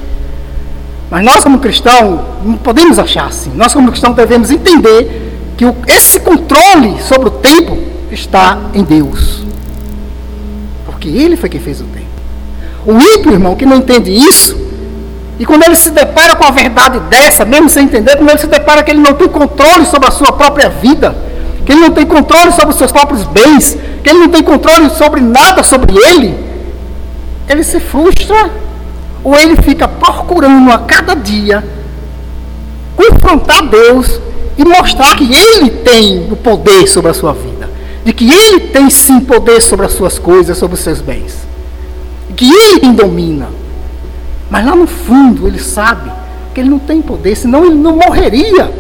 Mas 1.11 1.23
nós, 1.23 1.45
como 1.45 1.59
cristãos, 1.59 2.21
não 2.43 2.57
podemos 2.57 2.99
achar 2.99 3.27
assim. 3.27 3.51
Nós, 3.55 3.75
como 3.75 3.91
cristãos, 3.91 4.17
devemos 4.17 4.51
entender 4.51 5.53
que 5.59 5.65
esse 5.87 6.21
controle 6.21 7.03
sobre 7.03 7.29
o 7.29 7.33
tempo 7.33 7.77
está 8.11 8.59
em 8.73 8.83
Deus. 8.83 9.45
Porque 11.07 11.19
Ele 11.19 11.37
foi 11.37 11.49
quem 11.49 11.61
fez 11.61 11.81
o 11.81 11.85
tempo. 11.85 12.07
O 12.85 12.93
ímpio, 12.93 13.33
irmão, 13.33 13.55
que 13.55 13.65
não 13.65 13.77
entende 13.77 14.11
isso, 14.11 14.57
e 15.39 15.47
quando 15.47 15.65
ele 15.65 15.77
se 15.77 15.91
depara 15.91 16.35
com 16.35 16.45
a 16.45 16.51
verdade 16.51 16.99
dessa, 17.11 17.45
mesmo 17.45 17.69
sem 17.69 17.85
entender, 17.85 18.17
quando 18.17 18.31
ele 18.31 18.39
se 18.39 18.47
depara 18.47 18.83
que 18.83 18.91
ele 18.91 19.01
não 19.01 19.13
tem 19.13 19.29
controle 19.29 19.85
sobre 19.87 20.09
a 20.09 20.11
sua 20.11 20.33
própria 20.33 20.69
vida, 20.69 21.17
que 21.65 21.73
ele 21.73 21.81
não 21.81 21.91
tem 21.91 22.07
controle 22.07 22.51
sobre 22.53 22.71
os 22.71 22.77
seus 22.77 22.91
próprios 22.91 23.25
bens, 23.25 23.77
que 24.03 24.09
ele 24.09 24.21
não 24.21 24.29
tem 24.29 24.43
controle 24.43 24.89
sobre 24.91 25.21
nada 25.21 25.63
sobre 25.63 25.95
ele, 25.97 26.39
ele 27.49 27.63
se 27.63 27.79
frustra 27.81 28.51
ou 29.23 29.37
ele 29.37 29.57
fica 29.63 29.87
procurando 29.87 30.73
a 30.73 30.79
cada 30.79 31.15
dia 31.15 31.63
confrontar 32.97 33.69
Deus 33.69 34.21
e 34.57 34.65
mostrar 34.65 35.17
que 35.17 35.33
ele 35.33 35.71
tem 35.71 36.29
o 36.31 36.37
poder 36.37 36.89
sobre 36.89 37.11
a 37.11 37.15
sua 37.15 37.33
vida, 37.33 37.69
de 38.07 38.13
que 38.15 38.33
ele 38.33 38.61
tem 38.69 38.89
sim 38.89 39.21
poder 39.21 39.61
sobre 39.61 39.85
as 39.85 39.93
suas 39.93 40.19
coisas, 40.19 40.57
sobre 40.57 40.77
os 40.77 40.81
seus 40.81 41.03
bens, 41.03 41.47
que 42.35 42.51
ele 42.51 42.93
domina. 42.93 43.49
Mas 44.49 44.65
lá 44.65 44.75
no 44.75 44.87
fundo 44.87 45.47
ele 45.47 45.59
sabe 45.59 46.11
que 46.55 46.61
ele 46.61 46.71
não 46.71 46.79
tem 46.79 47.03
poder, 47.03 47.37
senão 47.37 47.67
ele 47.67 47.75
não 47.75 47.97
morreria 47.97 48.73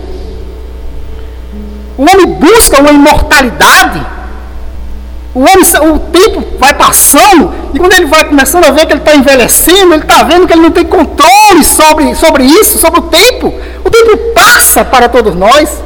o 1.96 2.02
homem 2.02 2.26
busca 2.26 2.80
uma 2.80 2.90
imortalidade. 2.90 4.04
O 5.34 5.40
homem, 5.40 5.94
o 5.94 5.98
tempo 5.98 6.44
vai 6.58 6.72
passando, 6.74 7.52
e 7.74 7.78
quando 7.78 7.92
ele 7.92 8.06
vai 8.06 8.24
começando 8.24 8.64
a 8.64 8.70
ver 8.70 8.86
que 8.86 8.92
ele 8.92 9.00
está 9.00 9.14
envelhecendo, 9.14 9.92
ele 9.92 10.02
está 10.02 10.22
vendo 10.22 10.46
que 10.46 10.52
ele 10.52 10.62
não 10.62 10.70
tem 10.70 10.84
controle 10.84 11.62
sobre, 11.64 12.14
sobre 12.14 12.44
isso, 12.44 12.78
sobre 12.78 13.00
o 13.00 13.02
tempo. 13.04 13.52
O 13.84 13.90
tempo 13.90 14.16
passa 14.34 14.84
para 14.84 15.08
todos 15.08 15.34
nós. 15.34 15.82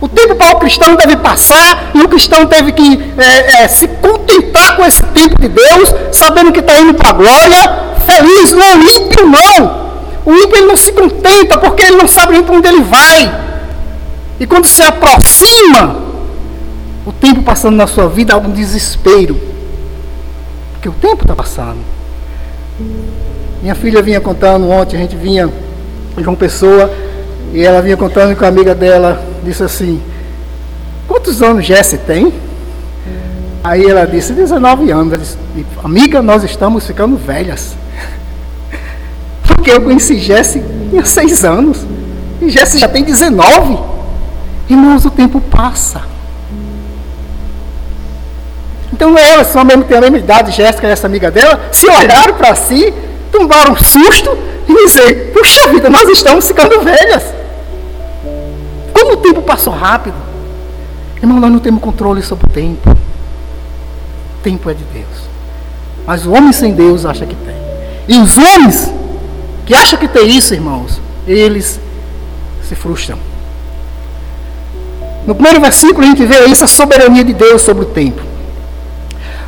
O 0.00 0.08
tempo 0.08 0.34
para 0.34 0.56
o 0.56 0.60
cristão 0.60 0.96
deve 0.96 1.16
passar, 1.16 1.90
e 1.94 2.00
o 2.00 2.08
cristão 2.08 2.46
teve 2.46 2.72
que 2.72 3.12
é, 3.18 3.62
é, 3.62 3.68
se 3.68 3.86
contentar 3.86 4.76
com 4.76 4.84
esse 4.84 5.02
tempo 5.02 5.40
de 5.40 5.48
Deus, 5.48 5.94
sabendo 6.10 6.52
que 6.52 6.60
está 6.60 6.80
indo 6.80 6.94
para 6.94 7.10
a 7.10 7.12
glória, 7.12 7.80
feliz. 8.06 8.50
Não, 8.52 8.78
o 8.78 8.82
ímpio 8.82 9.26
não. 9.26 9.90
O 10.24 10.32
ímpio 10.32 10.56
ele 10.56 10.66
não 10.66 10.76
se 10.76 10.92
contenta, 10.92 11.58
porque 11.58 11.82
ele 11.82 11.96
não 11.96 12.08
sabe 12.08 12.42
para 12.42 12.56
onde 12.56 12.66
ele 12.66 12.82
vai. 12.82 13.30
E 14.38 14.46
quando 14.46 14.66
se 14.66 14.82
aproxima, 14.82 15.96
o 17.04 17.12
tempo 17.12 17.42
passando 17.42 17.76
na 17.76 17.86
sua 17.86 18.08
vida 18.08 18.32
há 18.32 18.38
um 18.38 18.50
desespero. 18.50 19.38
Porque 20.72 20.88
o 20.88 20.92
tempo 20.92 21.24
está 21.24 21.34
passando. 21.34 21.78
Minha 23.60 23.74
filha 23.74 24.00
vinha 24.00 24.18
contando 24.18 24.70
ontem, 24.70 24.96
a 24.96 25.00
gente 25.00 25.14
vinha 25.14 25.50
de 26.16 26.26
uma 26.26 26.36
pessoa, 26.36 26.90
e 27.52 27.62
ela 27.62 27.82
vinha 27.82 27.98
contando 27.98 28.34
com 28.34 28.44
a 28.46 28.48
amiga 28.48 28.74
dela, 28.74 29.29
disse 29.44 29.62
assim, 29.62 30.00
quantos 31.06 31.42
anos 31.42 31.64
Jesse 31.64 31.98
tem? 31.98 32.32
Aí 33.62 33.84
ela 33.84 34.06
disse, 34.06 34.32
19 34.32 34.90
anos. 34.90 35.18
Disse, 35.18 35.38
amiga, 35.82 36.22
nós 36.22 36.42
estamos 36.44 36.86
ficando 36.86 37.16
velhas. 37.16 37.74
Porque 39.44 39.70
eu 39.70 39.82
conheci 39.82 40.18
Jesse 40.18 40.62
tinha 40.90 41.04
6 41.04 41.44
anos. 41.44 41.78
E 42.40 42.48
Jesse 42.50 42.78
já 42.78 42.88
tem 42.88 43.04
19. 43.04 43.78
Irmãos, 44.68 45.04
o 45.04 45.10
tempo 45.10 45.40
passa. 45.40 46.02
Então 48.92 49.16
elas 49.16 49.46
são 49.46 49.64
mesmo 49.64 49.84
a 49.84 50.00
mesma 50.00 50.18
idade, 50.18 50.52
Jéssica 50.52 50.86
e 50.86 50.90
essa 50.90 51.06
amiga 51.06 51.30
dela, 51.30 51.58
se 51.72 51.88
olharam 51.88 52.34
para 52.34 52.54
si, 52.54 52.92
tomaram 53.32 53.72
um 53.72 53.76
susto 53.76 54.36
e 54.68 54.74
dizer, 54.84 55.32
puxa 55.32 55.68
vida, 55.68 55.88
nós 55.88 56.08
estamos 56.10 56.46
ficando 56.46 56.80
velhas. 56.82 57.39
Como 59.00 59.14
o 59.14 59.16
tempo 59.16 59.40
passou 59.40 59.72
rápido. 59.72 60.16
Irmão, 61.22 61.40
nós 61.40 61.50
não 61.50 61.58
temos 61.58 61.80
controle 61.80 62.22
sobre 62.22 62.44
o 62.46 62.50
tempo. 62.50 62.90
O 62.90 64.42
tempo 64.42 64.68
é 64.68 64.74
de 64.74 64.84
Deus. 64.84 65.30
Mas 66.06 66.26
o 66.26 66.32
homem 66.32 66.52
sem 66.52 66.74
Deus 66.74 67.06
acha 67.06 67.24
que 67.24 67.34
tem. 67.34 67.56
E 68.06 68.18
os 68.18 68.36
homens 68.36 68.92
que 69.64 69.74
acham 69.74 69.98
que 69.98 70.06
tem 70.06 70.28
isso, 70.28 70.52
irmãos, 70.52 71.00
eles 71.26 71.80
se 72.62 72.74
frustram. 72.74 73.18
No 75.26 75.34
primeiro 75.34 75.60
versículo 75.60 76.02
a 76.02 76.06
gente 76.06 76.26
vê 76.26 76.44
isso, 76.46 76.64
a 76.64 76.68
soberania 76.68 77.24
de 77.24 77.32
Deus 77.32 77.62
sobre 77.62 77.84
o 77.84 77.86
tempo. 77.86 78.20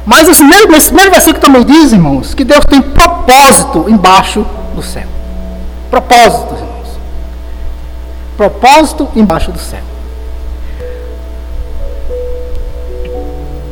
Mas 0.06 0.28
esse 0.28 0.42
mesmo, 0.42 0.74
esse 0.74 0.86
primeiro 0.86 1.10
versículo 1.10 1.40
também 1.40 1.64
diz, 1.64 1.92
irmãos, 1.92 2.32
que 2.32 2.44
Deus 2.44 2.64
tem 2.64 2.80
propósito 2.80 3.84
embaixo 3.88 4.46
do 4.74 4.82
céu. 4.82 5.06
Propósito, 5.90 6.54
irmãos. 6.54 6.71
Propósito 8.36 9.08
embaixo 9.14 9.50
do 9.52 9.58
céu. 9.58 9.80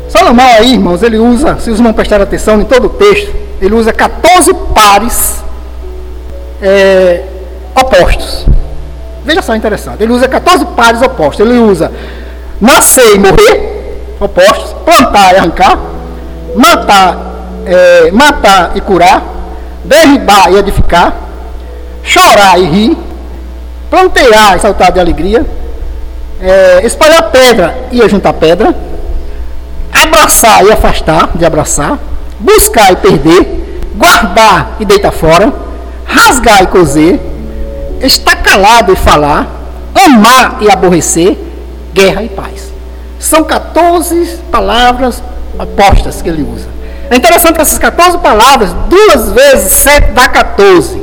Salomão 0.08 0.46
aí, 0.58 0.72
irmãos, 0.72 1.02
ele 1.02 1.18
usa, 1.18 1.58
se 1.58 1.70
os 1.70 1.78
irmãos 1.78 1.94
prestarem 1.94 2.24
atenção 2.24 2.60
em 2.60 2.64
todo 2.64 2.86
o 2.86 2.90
texto, 2.90 3.32
ele 3.60 3.74
usa 3.74 3.92
14 3.92 4.52
pares 4.74 5.42
é, 6.60 7.24
opostos. 7.74 8.46
Veja 9.24 9.42
só 9.42 9.54
interessante. 9.54 10.02
Ele 10.02 10.12
usa 10.12 10.28
14 10.28 10.64
pares 10.66 11.02
opostos. 11.02 11.46
Ele 11.46 11.58
usa 11.58 11.92
nascer 12.60 13.14
e 13.14 13.18
morrer, 13.18 13.98
opostos, 14.18 14.74
plantar 14.84 15.34
e 15.34 15.36
arrancar, 15.38 15.78
matar, 16.56 17.16
é, 17.66 18.10
matar 18.10 18.72
e 18.74 18.80
curar, 18.80 19.22
derribar 19.84 20.52
e 20.52 20.56
edificar, 20.56 21.14
chorar 22.02 22.58
e 22.58 22.64
rir, 22.64 22.98
plantear 23.90 24.56
e 24.56 24.60
saltar 24.60 24.92
de 24.92 25.00
alegria, 25.00 25.44
é, 26.40 26.86
espalhar 26.86 27.30
pedra 27.30 27.88
e 27.90 28.08
juntar 28.08 28.32
pedra, 28.34 28.74
abraçar 29.92 30.64
e 30.64 30.72
afastar 30.72 31.30
de 31.34 31.44
abraçar, 31.44 31.98
buscar 32.38 32.92
e 32.92 32.96
perder, 32.96 33.80
guardar 33.96 34.76
e 34.78 34.84
deitar 34.84 35.12
fora, 35.12 35.52
rasgar 36.06 36.62
e 36.62 36.66
coser, 36.68 37.20
estar 38.00 38.36
calado 38.36 38.92
e 38.92 38.96
falar, 38.96 39.46
amar 39.94 40.58
e 40.60 40.70
aborrecer, 40.70 41.36
guerra 41.92 42.22
e 42.22 42.28
paz. 42.28 42.70
São 43.18 43.44
14 43.44 44.38
palavras 44.50 45.22
opostas 45.58 46.22
que 46.22 46.28
ele 46.28 46.42
usa. 46.42 46.68
É 47.10 47.16
interessante 47.16 47.56
que 47.56 47.60
essas 47.60 47.78
14 47.78 48.18
palavras, 48.18 48.70
duas 48.88 49.32
vezes 49.32 49.72
7 49.72 50.12
dá 50.12 50.28
14. 50.28 51.02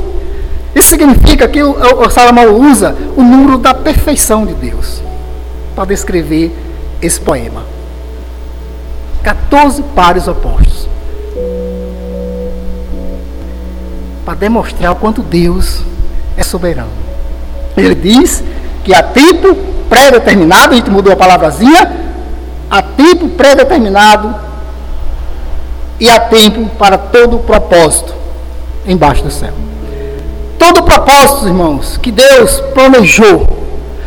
Isso 0.74 0.88
significa 0.88 1.48
que 1.48 1.62
o, 1.62 1.72
o 1.72 2.10
Salomão 2.10 2.54
usa 2.54 2.94
o 3.16 3.22
número 3.22 3.58
da 3.58 3.74
perfeição 3.74 4.44
de 4.44 4.54
Deus 4.54 5.02
para 5.74 5.86
descrever 5.86 6.54
esse 7.00 7.20
poema. 7.20 7.62
14 9.22 9.82
pares 9.94 10.28
opostos. 10.28 10.88
Para 14.24 14.34
demonstrar 14.34 14.92
o 14.92 14.96
quanto 14.96 15.22
Deus 15.22 15.82
é 16.36 16.42
soberano. 16.42 16.90
Ele 17.76 17.94
diz 17.94 18.42
que 18.84 18.94
há 18.94 19.02
tempo 19.02 19.54
pré-determinado, 19.88 20.72
a 20.72 20.76
gente 20.76 20.90
mudou 20.90 21.12
a 21.12 21.16
palavrazinha, 21.16 21.90
há 22.70 22.82
tempo 22.82 23.28
pré-determinado 23.30 24.34
e 25.98 26.08
há 26.08 26.20
tempo 26.20 26.68
para 26.76 26.98
todo 26.98 27.36
o 27.36 27.40
propósito 27.40 28.14
embaixo 28.86 29.22
do 29.24 29.30
céu. 29.30 29.52
Todo 30.58 30.78
o 30.78 30.82
propósito, 30.82 31.46
irmãos, 31.46 31.96
que 31.96 32.10
Deus 32.10 32.60
planejou, 32.74 33.46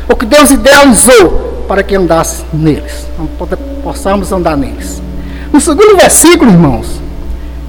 ou 0.07 0.15
que 0.15 0.25
Deus 0.25 0.51
idealizou 0.51 1.63
para 1.67 1.81
que 1.81 1.95
andasse 1.95 2.43
neles, 2.51 3.07
possamos 3.83 4.31
andar 4.31 4.57
neles. 4.57 5.01
No 5.53 5.61
segundo 5.61 5.95
versículo, 5.95 6.51
irmãos, 6.51 6.99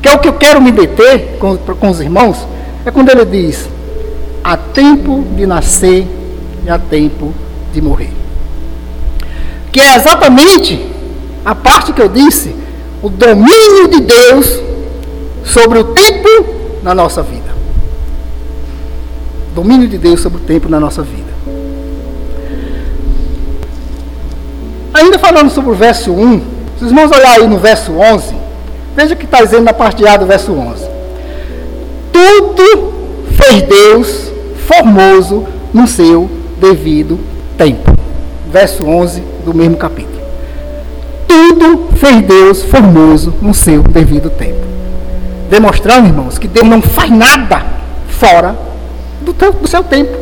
que 0.03 0.09
é 0.09 0.15
o 0.15 0.19
que 0.19 0.29
eu 0.29 0.33
quero 0.33 0.61
me 0.61 0.73
deter 0.73 1.39
com, 1.39 1.57
com 1.57 1.91
os 1.91 2.01
irmãos, 2.01 2.47
é 2.85 2.91
quando 2.91 3.11
ele 3.11 3.25
diz: 3.25 3.69
há 4.43 4.57
tempo 4.57 5.25
de 5.37 5.47
nascer 5.47 6.07
e 6.67 6.71
há 6.71 6.79
tempo 6.79 7.33
de 7.73 7.81
morrer. 7.81 8.11
Que 9.71 9.81
é 9.81 9.95
exatamente 9.95 10.85
a 11.45 11.55
parte 11.55 11.93
que 11.93 12.03
eu 12.03 12.09
disse 12.09 12.55
o 13.03 13.09
domínio 13.09 13.89
de 13.89 14.01
Deus 14.01 14.61
sobre 15.45 15.79
o 15.79 15.85
tempo 15.85 16.29
na 16.83 16.95
nossa 16.95 17.23
vida. 17.23 17.52
Domínio 19.55 19.89
de 19.89 19.99
Deus 19.99 20.21
sobre 20.21 20.39
o 20.39 20.45
tempo 20.45 20.69
na 20.69 20.81
nossa 20.81 21.03
vida. 21.03 21.33
Ainda 24.95 25.19
falando 25.19 25.51
sobre 25.51 25.71
o 25.71 25.75
verso 25.75 26.13
1, 26.13 26.41
se 26.79 26.85
os 26.85 26.91
irmãos 26.91 27.11
olharem 27.11 27.45
aí 27.45 27.49
no 27.49 27.59
verso 27.59 27.93
11, 27.93 28.35
veja 28.95 29.15
o 29.15 29.17
que 29.17 29.25
está 29.25 29.43
dizendo 29.43 29.65
na 29.65 29.73
parte 29.73 30.07
A 30.07 30.17
do 30.17 30.27
verso 30.27 30.53
11. 30.53 30.85
Tudo 32.13 32.93
fez 33.37 33.63
Deus 33.63 34.33
formoso 34.67 35.47
no 35.73 35.87
seu 35.87 36.31
devido 36.61 37.19
tempo. 37.57 37.93
Verso 38.51 38.87
11 38.87 39.23
do 39.45 39.55
mesmo 39.55 39.77
capítulo 39.77 40.13
tudo 41.63 41.89
fez 41.97 42.23
Deus 42.23 42.63
formoso 42.63 43.33
no 43.41 43.55
seu 43.55 43.83
devido 43.83 44.29
tempo. 44.29 44.61
Demonstrando, 45.49 46.09
irmãos, 46.09 46.39
que 46.39 46.47
Deus 46.47 46.67
não 46.67 46.83
faz 46.83 47.11
nada 47.11 47.63
fora 48.09 48.55
do, 49.23 49.33
do 49.33 49.69
seu 49.69 49.83
tempo. 49.83 50.17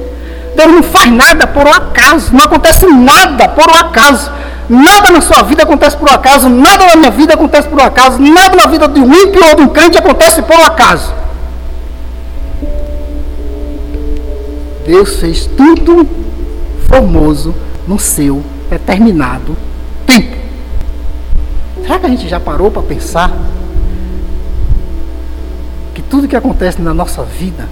Deus 0.56 0.72
não 0.72 0.82
faz 0.82 1.10
nada 1.10 1.46
por 1.46 1.66
um 1.66 1.72
acaso. 1.72 2.34
Não 2.34 2.44
acontece 2.44 2.86
nada 2.86 3.48
por 3.48 3.68
um 3.68 3.74
acaso. 3.74 4.30
Nada 4.68 5.10
na 5.10 5.20
sua 5.20 5.42
vida 5.42 5.62
acontece 5.62 5.96
por 5.96 6.08
um 6.08 6.12
acaso. 6.12 6.48
Nada 6.48 6.86
na 6.86 6.96
minha 6.96 7.10
vida 7.10 7.34
acontece 7.34 7.68
por 7.68 7.80
um 7.80 7.84
acaso. 7.84 8.20
Nada 8.20 8.56
na 8.56 8.66
vida 8.66 8.86
de 8.88 9.00
um 9.00 9.12
ímpio 9.12 9.40
ou 9.48 9.56
de 9.56 9.62
um 9.62 9.68
crente 9.68 9.98
acontece 9.98 10.42
por 10.42 10.56
um 10.56 10.64
acaso. 10.64 11.12
Deus 14.86 15.16
fez 15.16 15.46
tudo 15.46 16.08
formoso 16.88 17.54
no 17.86 17.98
seu 17.98 18.42
determinado 18.68 19.56
tempo. 20.06 20.36
Será 21.82 21.98
que 21.98 22.06
a 22.06 22.08
gente 22.08 22.28
já 22.28 22.40
parou 22.40 22.70
para 22.70 22.82
pensar 22.82 23.32
que 25.94 26.02
tudo 26.02 26.28
que 26.28 26.36
acontece 26.36 26.80
na 26.80 26.94
nossa 26.94 27.22
vida 27.22 27.68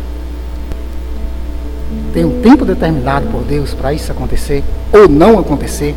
tem 2.19 2.25
um 2.25 2.43
tempo 2.43 2.65
determinado 2.65 3.29
por 3.29 3.45
Deus 3.45 3.73
para 3.75 3.93
isso 3.93 4.11
acontecer 4.11 4.65
ou 4.93 5.09
não 5.09 5.39
acontecer? 5.39 5.95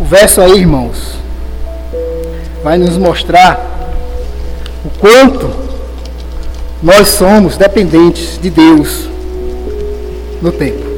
O 0.00 0.04
verso 0.04 0.40
aí, 0.40 0.58
irmãos, 0.58 1.14
vai 2.64 2.76
nos 2.76 2.98
mostrar 2.98 3.94
o 4.84 4.90
quanto 4.98 5.48
nós 6.82 7.06
somos 7.06 7.56
dependentes 7.56 8.36
de 8.42 8.50
Deus 8.50 9.08
no 10.42 10.50
tempo. 10.50 10.88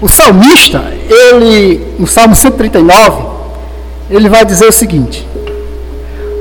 O 0.00 0.08
salmista, 0.08 0.84
ele, 1.10 1.96
no 1.98 2.06
Salmo 2.06 2.36
139, 2.36 3.24
ele 4.08 4.28
vai 4.28 4.44
dizer 4.44 4.68
o 4.68 4.72
seguinte: 4.72 5.26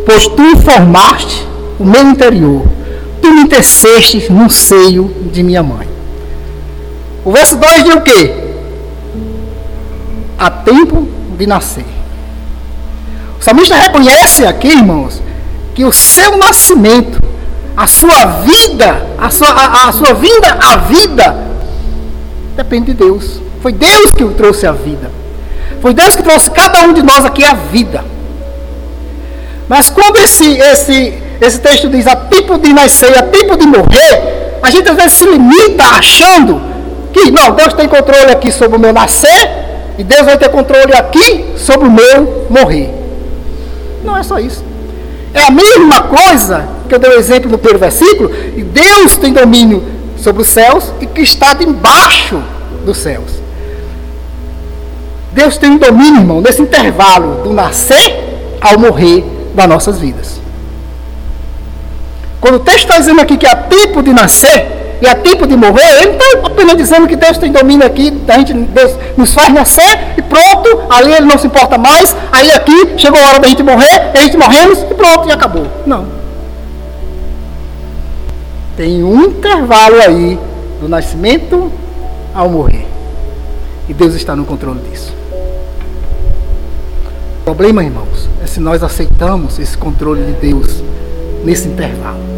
Pois 0.05 0.27
tu 0.27 0.57
formaste 0.57 1.52
o 1.79 1.85
meu 1.85 2.03
interior, 2.09 2.65
tu 3.21 3.31
me 3.31 3.47
teceste 3.47 4.31
no 4.31 4.49
seio 4.49 5.13
de 5.31 5.43
minha 5.43 5.63
mãe. 5.63 5.87
O 7.25 7.31
verso 7.31 7.55
2 7.55 7.83
diz 7.83 7.95
o 7.95 8.01
quê? 8.01 8.33
Há 10.37 10.49
tempo 10.49 11.07
de 11.37 11.47
nascer. 11.47 11.85
O 13.39 13.43
salmista 13.43 13.75
reconhece 13.75 14.45
aqui, 14.45 14.67
irmãos, 14.67 15.21
que 15.73 15.85
o 15.85 15.91
seu 15.91 16.37
nascimento, 16.37 17.19
a 17.75 17.87
sua 17.87 18.25
vida, 18.25 19.05
a 19.17 19.29
sua, 19.29 19.49
a, 19.49 19.89
a 19.89 19.91
sua 19.91 20.13
vinda 20.13 20.57
à 20.61 20.77
vida, 20.77 21.35
depende 22.55 22.87
de 22.87 22.93
Deus. 22.93 23.41
Foi 23.61 23.71
Deus 23.71 24.11
que 24.15 24.23
o 24.23 24.33
trouxe 24.33 24.67
à 24.67 24.73
vida. 24.73 25.09
Foi 25.81 25.93
Deus 25.93 26.15
que 26.15 26.23
trouxe 26.23 26.49
cada 26.51 26.81
um 26.87 26.93
de 26.93 27.01
nós 27.01 27.25
aqui 27.25 27.43
à 27.43 27.53
vida. 27.53 28.03
Mas 29.67 29.89
quando 29.89 30.17
esse, 30.17 30.57
esse, 30.57 31.13
esse 31.43 31.59
texto 31.59 31.89
diz 31.89 32.07
a 32.07 32.15
tempo 32.15 32.57
de 32.57 32.73
nascer, 32.73 33.17
a 33.17 33.23
tempo 33.23 33.57
de 33.57 33.65
morrer, 33.65 34.59
a 34.61 34.69
gente 34.69 34.89
às 34.89 34.95
vezes 34.95 35.13
se 35.13 35.25
limita 35.25 35.83
achando 35.83 36.61
que 37.11 37.29
não, 37.31 37.51
Deus 37.51 37.73
tem 37.73 37.87
controle 37.87 38.31
aqui 38.31 38.51
sobre 38.51 38.77
o 38.77 38.79
meu 38.79 38.93
nascer 38.93 39.63
e 39.97 40.03
Deus 40.03 40.21
vai 40.21 40.37
ter 40.37 40.49
controle 40.49 40.93
aqui 40.93 41.53
sobre 41.57 41.87
o 41.87 41.91
meu 41.91 42.47
morrer. 42.49 42.89
Não 44.03 44.17
é 44.17 44.23
só 44.23 44.39
isso. 44.39 44.63
É 45.33 45.41
a 45.41 45.51
mesma 45.51 46.03
coisa 46.03 46.67
que 46.87 46.95
eu 46.95 46.99
dei 46.99 47.11
o 47.11 47.19
exemplo 47.19 47.49
no 47.49 47.57
primeiro 47.57 47.79
versículo, 47.79 48.31
e 48.55 48.63
Deus 48.63 49.15
tem 49.17 49.33
domínio 49.33 49.83
sobre 50.17 50.41
os 50.41 50.47
céus 50.47 50.91
e 51.01 51.05
que 51.05 51.21
está 51.21 51.53
debaixo 51.53 52.41
dos 52.85 52.97
céus. 52.97 53.41
Deus 55.31 55.57
tem 55.57 55.71
um 55.71 55.77
domínio, 55.77 56.21
irmão, 56.21 56.41
nesse 56.41 56.61
intervalo 56.61 57.43
do 57.43 57.51
nascer 57.51 58.57
ao 58.61 58.77
morrer 58.77 59.23
das 59.55 59.67
nossas 59.67 59.97
vidas. 59.99 60.42
Quando 62.43 62.55
o 62.55 62.59
texto 62.59 62.89
está 62.89 62.99
dizendo 62.99 63.21
aqui 63.21 63.37
que 63.37 63.45
há 63.45 63.55
tempo 63.55 64.03
de 64.03 64.11
nascer 64.11 64.97
e 65.01 65.07
há 65.07 65.15
tempo 65.15 65.47
de 65.47 65.55
morrer, 65.55 66.01
ele 66.01 66.11
está 66.11 66.45
apenas 66.45 66.75
dizendo 66.75 67.07
que 67.07 67.15
Deus 67.15 67.37
tem 67.37 67.49
domínio 67.49 67.87
aqui, 67.87 68.21
a 68.27 68.37
gente, 68.37 68.51
Deus 68.53 68.97
nos 69.15 69.33
faz 69.33 69.53
nascer 69.53 70.13
e 70.17 70.21
pronto, 70.21 70.83
ali 70.89 71.13
ele 71.13 71.25
não 71.25 71.37
se 71.37 71.47
importa 71.47 71.77
mais, 71.77 72.13
aí 72.33 72.51
aqui 72.51 72.95
chegou 72.97 73.17
a 73.17 73.29
hora 73.29 73.39
da 73.39 73.47
gente 73.47 73.63
morrer, 73.63 74.11
a 74.13 74.17
gente 74.17 74.35
morremos 74.35 74.77
e 74.77 74.93
pronto, 74.93 75.29
e 75.29 75.31
acabou. 75.31 75.67
Não. 75.85 76.05
Tem 78.75 79.01
um 79.05 79.23
intervalo 79.23 79.95
aí 80.01 80.37
do 80.81 80.89
nascimento 80.89 81.71
ao 82.35 82.49
morrer. 82.49 82.85
E 83.87 83.93
Deus 83.93 84.15
está 84.15 84.35
no 84.35 84.43
controle 84.43 84.81
disso. 84.91 85.15
O 87.39 87.43
problema, 87.45 87.81
irmãos, 87.81 88.27
é 88.43 88.47
se 88.47 88.59
nós 88.59 88.83
aceitamos 88.83 89.59
esse 89.59 89.77
controle 89.77 90.23
de 90.23 90.33
Deus 90.33 90.83
nesse 91.45 91.69
intervalo. 91.69 92.32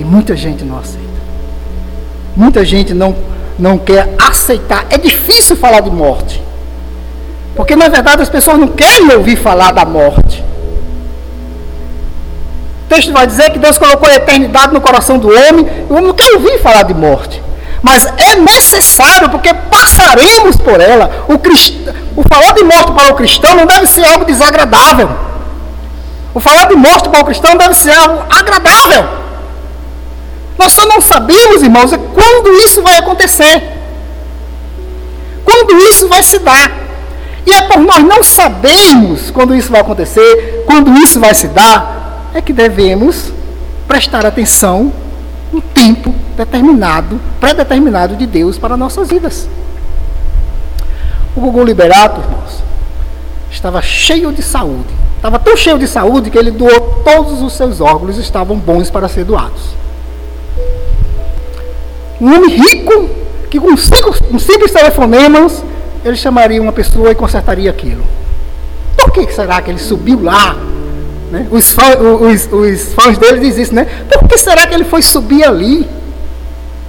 E 0.00 0.04
muita 0.04 0.34
gente 0.34 0.64
não 0.64 0.78
aceita. 0.78 1.20
Muita 2.34 2.64
gente 2.64 2.94
não, 2.94 3.14
não 3.58 3.76
quer 3.76 4.14
aceitar. 4.18 4.86
É 4.88 4.96
difícil 4.96 5.54
falar 5.54 5.80
de 5.80 5.90
morte. 5.90 6.42
Porque 7.54 7.76
na 7.76 7.86
verdade 7.90 8.22
as 8.22 8.30
pessoas 8.30 8.58
não 8.58 8.68
querem 8.68 9.12
ouvir 9.14 9.36
falar 9.36 9.72
da 9.72 9.84
morte. 9.84 10.42
O 12.86 12.88
texto 12.88 13.12
vai 13.12 13.26
dizer 13.26 13.50
que 13.50 13.58
Deus 13.58 13.76
colocou 13.76 14.08
a 14.08 14.14
eternidade 14.14 14.72
no 14.72 14.80
coração 14.80 15.18
do 15.18 15.28
homem. 15.28 15.68
O 15.90 15.92
homem 15.92 16.06
não 16.06 16.14
quer 16.14 16.32
ouvir 16.32 16.58
falar 16.62 16.84
de 16.84 16.94
morte. 16.94 17.42
Mas 17.82 18.06
é 18.16 18.36
necessário, 18.36 19.28
porque 19.28 19.52
passaremos 19.52 20.56
por 20.56 20.80
ela. 20.80 21.26
O, 21.28 21.38
crist... 21.38 21.74
o 22.16 22.22
falar 22.26 22.52
de 22.54 22.62
morte 22.62 22.92
para 22.92 23.12
o 23.12 23.16
cristão 23.16 23.54
não 23.54 23.66
deve 23.66 23.86
ser 23.86 24.04
algo 24.06 24.24
desagradável. 24.24 25.10
O 26.32 26.40
falar 26.40 26.68
de 26.68 26.74
morte 26.74 27.06
para 27.10 27.20
o 27.20 27.24
cristão 27.26 27.54
deve 27.54 27.74
ser 27.74 27.92
algo 27.92 28.24
agradável. 28.30 29.19
Nós 30.60 30.74
só 30.74 30.84
não 30.84 31.00
sabemos, 31.00 31.62
irmãos, 31.62 31.90
é 31.90 31.96
quando 31.96 32.52
isso 32.52 32.82
vai 32.82 32.98
acontecer. 32.98 33.62
Quando 35.42 35.74
isso 35.88 36.06
vai 36.06 36.22
se 36.22 36.38
dar. 36.38 36.70
E 37.46 37.50
é 37.50 37.62
por 37.62 37.78
nós 37.78 38.02
não 38.04 38.22
sabermos 38.22 39.30
quando 39.30 39.54
isso 39.54 39.72
vai 39.72 39.80
acontecer, 39.80 40.64
quando 40.66 40.92
isso 40.98 41.18
vai 41.18 41.32
se 41.32 41.48
dar, 41.48 42.30
é 42.34 42.42
que 42.42 42.52
devemos 42.52 43.32
prestar 43.88 44.26
atenção 44.26 44.92
no 45.50 45.62
tempo 45.62 46.14
determinado, 46.36 47.18
pré-determinado 47.40 48.14
de 48.14 48.26
Deus 48.26 48.58
para 48.58 48.76
nossas 48.76 49.08
vidas. 49.08 49.48
O 51.34 51.40
Gugu 51.40 51.64
Liberato, 51.64 52.20
irmãos, 52.20 52.62
estava 53.50 53.80
cheio 53.80 54.30
de 54.30 54.42
saúde. 54.42 54.94
Estava 55.16 55.38
tão 55.38 55.56
cheio 55.56 55.78
de 55.78 55.88
saúde 55.88 56.28
que 56.28 56.36
ele 56.36 56.50
doou 56.50 57.02
todos 57.02 57.40
os 57.40 57.54
seus 57.54 57.80
órgãos, 57.80 58.18
estavam 58.18 58.56
bons 58.56 58.90
para 58.90 59.08
ser 59.08 59.24
doados. 59.24 59.79
Um 62.20 62.34
homem 62.34 62.50
rico, 62.50 63.08
que 63.50 63.58
com 63.58 63.76
cinco, 63.76 64.24
com 64.24 64.38
simples 64.38 64.70
telefonemas, 64.72 65.64
ele 66.04 66.16
chamaria 66.16 66.60
uma 66.60 66.72
pessoa 66.72 67.10
e 67.10 67.14
consertaria 67.14 67.70
aquilo. 67.70 68.04
Por 68.96 69.12
que 69.12 69.32
será 69.32 69.62
que 69.62 69.70
ele 69.70 69.78
subiu 69.78 70.22
lá? 70.22 70.56
Né? 71.30 71.46
Os, 71.50 71.74
os, 71.74 72.52
os 72.52 72.92
fãs 72.92 73.16
dele 73.16 73.40
dizem 73.40 73.62
isso, 73.62 73.74
né? 73.74 73.86
Por 74.08 74.28
que 74.28 74.36
será 74.36 74.66
que 74.66 74.74
ele 74.74 74.84
foi 74.84 75.00
subir 75.00 75.44
ali? 75.44 75.88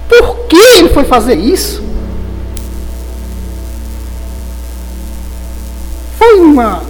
Por 0.08 0.46
que 0.46 0.56
ele 0.78 0.88
foi 0.90 1.04
fazer 1.04 1.36
isso? 1.36 1.82
Foi 6.18 6.40
uma 6.40 6.82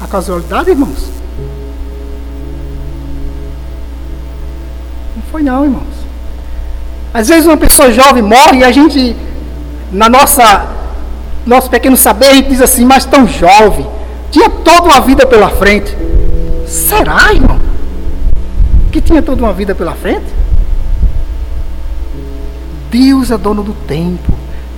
a 0.00 0.06
casualidade, 0.06 0.70
irmãos? 0.70 1.10
Não 5.14 5.22
foi 5.30 5.42
não, 5.42 5.64
irmãos. 5.64 5.89
Às 7.12 7.28
vezes 7.28 7.46
uma 7.46 7.56
pessoa 7.56 7.90
jovem 7.90 8.22
morre 8.22 8.58
e 8.58 8.64
a 8.64 8.70
gente, 8.70 9.16
na 9.92 10.08
nossa 10.08 10.68
nosso 11.46 11.70
pequeno 11.70 11.96
saber, 11.96 12.28
a 12.28 12.34
gente 12.34 12.48
diz 12.50 12.60
assim, 12.60 12.84
mas 12.84 13.04
tão 13.04 13.26
jovem, 13.26 13.86
tinha 14.30 14.48
toda 14.48 14.82
uma 14.82 15.00
vida 15.00 15.26
pela 15.26 15.50
frente. 15.50 15.96
Será, 16.66 17.32
irmão? 17.32 17.58
Que 18.92 19.00
tinha 19.00 19.22
toda 19.22 19.42
uma 19.42 19.52
vida 19.52 19.74
pela 19.74 19.94
frente? 19.94 20.26
Deus 22.90 23.30
é 23.30 23.38
dono 23.38 23.62
do 23.62 23.72
tempo. 23.72 24.32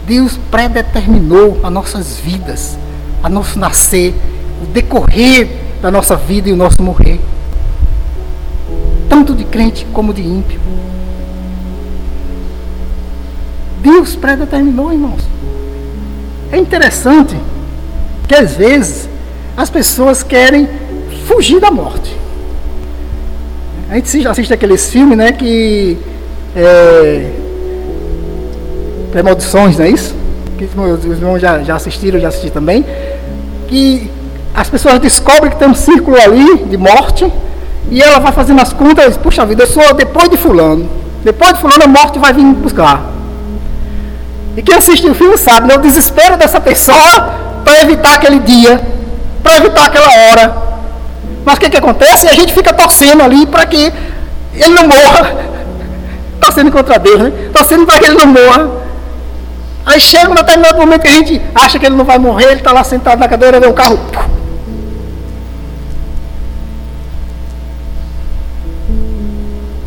Deus 0.06 0.38
predeterminou 0.50 1.60
as 1.62 1.72
nossas 1.72 2.18
vidas, 2.18 2.78
a 3.22 3.28
nosso 3.28 3.58
nascer, 3.58 4.14
o 4.62 4.66
decorrer 4.66 5.48
da 5.80 5.90
nossa 5.90 6.16
vida 6.16 6.48
e 6.48 6.52
o 6.52 6.56
nosso 6.56 6.82
morrer. 6.82 7.20
Tanto 9.08 9.34
de 9.34 9.44
crente 9.44 9.86
como 9.92 10.14
de 10.14 10.22
ímpio. 10.22 10.60
Deus 13.82 14.14
predeterminou, 14.14 14.92
irmãos. 14.92 15.22
É 16.52 16.56
interessante 16.56 17.36
que 18.28 18.34
às 18.34 18.54
vezes 18.54 19.08
as 19.56 19.68
pessoas 19.68 20.22
querem 20.22 20.68
fugir 21.26 21.60
da 21.60 21.70
morte. 21.70 22.16
A 23.90 23.96
gente 23.96 24.26
assiste 24.26 24.54
aqueles 24.54 24.88
filmes, 24.88 25.18
né, 25.18 25.32
que 25.32 25.98
é, 26.56 27.30
premonições, 29.10 29.76
não 29.76 29.84
é 29.84 29.90
isso? 29.90 30.14
Que 30.56 30.64
os 30.64 31.04
irmãos 31.04 31.40
já, 31.40 31.62
já 31.62 31.74
assistiram, 31.74 32.20
já 32.20 32.28
assisti 32.28 32.50
também. 32.50 32.86
Que 33.68 34.10
as 34.54 34.70
pessoas 34.70 34.98
descobrem 35.00 35.50
que 35.50 35.56
tem 35.56 35.68
um 35.68 35.74
círculo 35.74 36.16
ali 36.18 36.64
de 36.64 36.76
morte 36.76 37.30
e 37.90 38.00
ela 38.00 38.20
vai 38.20 38.32
fazendo 38.32 38.60
as 38.62 38.72
contas 38.72 39.16
puxa 39.16 39.44
vida, 39.44 39.64
eu 39.64 39.66
sou 39.66 39.92
depois 39.92 40.30
de 40.30 40.36
fulano. 40.36 40.88
Depois 41.24 41.52
de 41.52 41.60
fulano 41.60 41.84
a 41.84 41.88
morte 41.88 42.18
vai 42.18 42.32
vir 42.32 42.44
buscar. 42.44 43.11
E 44.56 44.62
quem 44.62 44.74
assiste 44.74 45.08
o 45.08 45.14
filme 45.14 45.36
sabe, 45.38 45.68
né, 45.68 45.74
o 45.76 45.80
desespero 45.80 46.36
dessa 46.36 46.60
pessoa 46.60 47.52
para 47.64 47.80
evitar 47.80 48.14
aquele 48.14 48.38
dia, 48.40 48.80
para 49.42 49.56
evitar 49.56 49.86
aquela 49.86 50.08
hora. 50.08 50.56
Mas 51.44 51.56
o 51.56 51.60
que, 51.60 51.70
que 51.70 51.76
acontece? 51.76 52.28
A 52.28 52.34
gente 52.34 52.52
fica 52.52 52.72
torcendo 52.72 53.22
ali 53.22 53.46
para 53.46 53.64
que 53.64 53.92
ele 54.54 54.74
não 54.74 54.86
morra. 54.86 55.52
Torcendo 56.38 56.72
contra 56.72 56.98
Deus, 56.98 57.20
né? 57.20 57.32
Torcendo 57.52 57.86
para 57.86 57.98
que 57.98 58.06
ele 58.06 58.16
não 58.16 58.26
morra. 58.26 58.68
Aí 59.86 60.00
chega 60.00 60.30
um 60.30 60.34
determinado 60.34 60.76
momento 60.76 61.02
que 61.02 61.08
a 61.08 61.12
gente 61.12 61.40
acha 61.54 61.78
que 61.78 61.86
ele 61.86 61.96
não 61.96 62.04
vai 62.04 62.18
morrer, 62.18 62.46
ele 62.46 62.56
está 62.56 62.72
lá 62.72 62.84
sentado 62.84 63.18
na 63.18 63.28
cadeira, 63.28 63.58
vê 63.58 63.66
um 63.66 63.72
carro. 63.72 63.98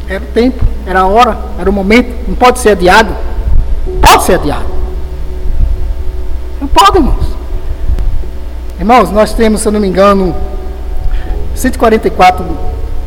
Era 0.08 0.24
o 0.24 0.28
tempo, 0.28 0.64
era 0.86 1.02
a 1.02 1.08
hora, 1.08 1.38
era 1.60 1.70
o 1.70 1.74
momento, 1.74 2.14
não 2.28 2.36
pode 2.36 2.60
ser 2.60 2.70
adiado 2.70 3.16
adiado. 4.34 4.66
Não 6.60 6.68
pode, 6.68 6.98
irmãos. 6.98 7.26
Irmãos, 8.80 9.12
nós 9.12 9.34
temos, 9.34 9.62
se 9.62 9.68
eu 9.68 9.72
não 9.72 9.80
me 9.80 9.88
engano, 9.88 10.36
144 11.56 12.44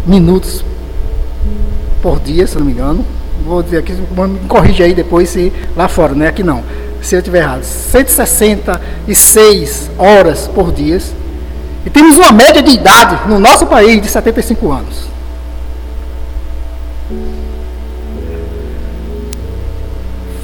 minutos 0.07 0.65
por 2.01 2.21
dia, 2.21 2.47
se 2.47 2.55
eu 2.57 2.61
não 2.61 2.67
me 2.67 2.73
engano. 2.73 3.05
Vou 3.45 3.63
dizer 3.63 3.77
aqui, 3.79 3.93
me 3.93 4.39
corrija 4.49 4.85
aí 4.85 4.95
depois 4.95 5.29
se 5.29 5.53
lá 5.77 5.89
fora, 5.89 6.15
né? 6.15 6.29
Aqui 6.29 6.43
não. 6.43 6.65
Se 7.03 7.15
eu 7.15 7.19
estiver 7.19 7.43
errado. 7.43 7.63
166 7.63 9.91
horas 9.99 10.49
por 10.49 10.73
dia. 10.73 10.99
E 11.85 11.91
temos 11.91 12.17
uma 12.17 12.33
média 12.33 12.63
de 12.63 12.71
idade 12.73 13.29
no 13.29 13.39
nosso 13.39 13.67
país 13.67 14.01
de 14.01 14.09
75 14.09 14.71
anos. 14.71 15.18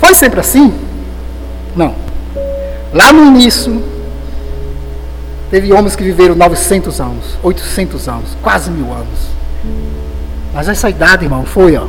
Foi 0.05 0.15
sempre 0.15 0.39
assim? 0.39 0.71
Não. 1.75 1.95
Lá 2.93 3.11
no 3.11 3.25
início, 3.25 3.83
teve 5.51 5.73
homens 5.73 5.97
que 5.97 6.05
viveram 6.05 6.35
900 6.35 7.01
anos, 7.01 7.39
800 7.43 8.07
anos, 8.07 8.37
quase 8.43 8.71
mil 8.71 8.93
anos. 8.93 9.31
Mas 10.53 10.69
essa 10.69 10.91
idade, 10.91 11.25
irmão, 11.25 11.47
foi, 11.47 11.75
ó, 11.77 11.87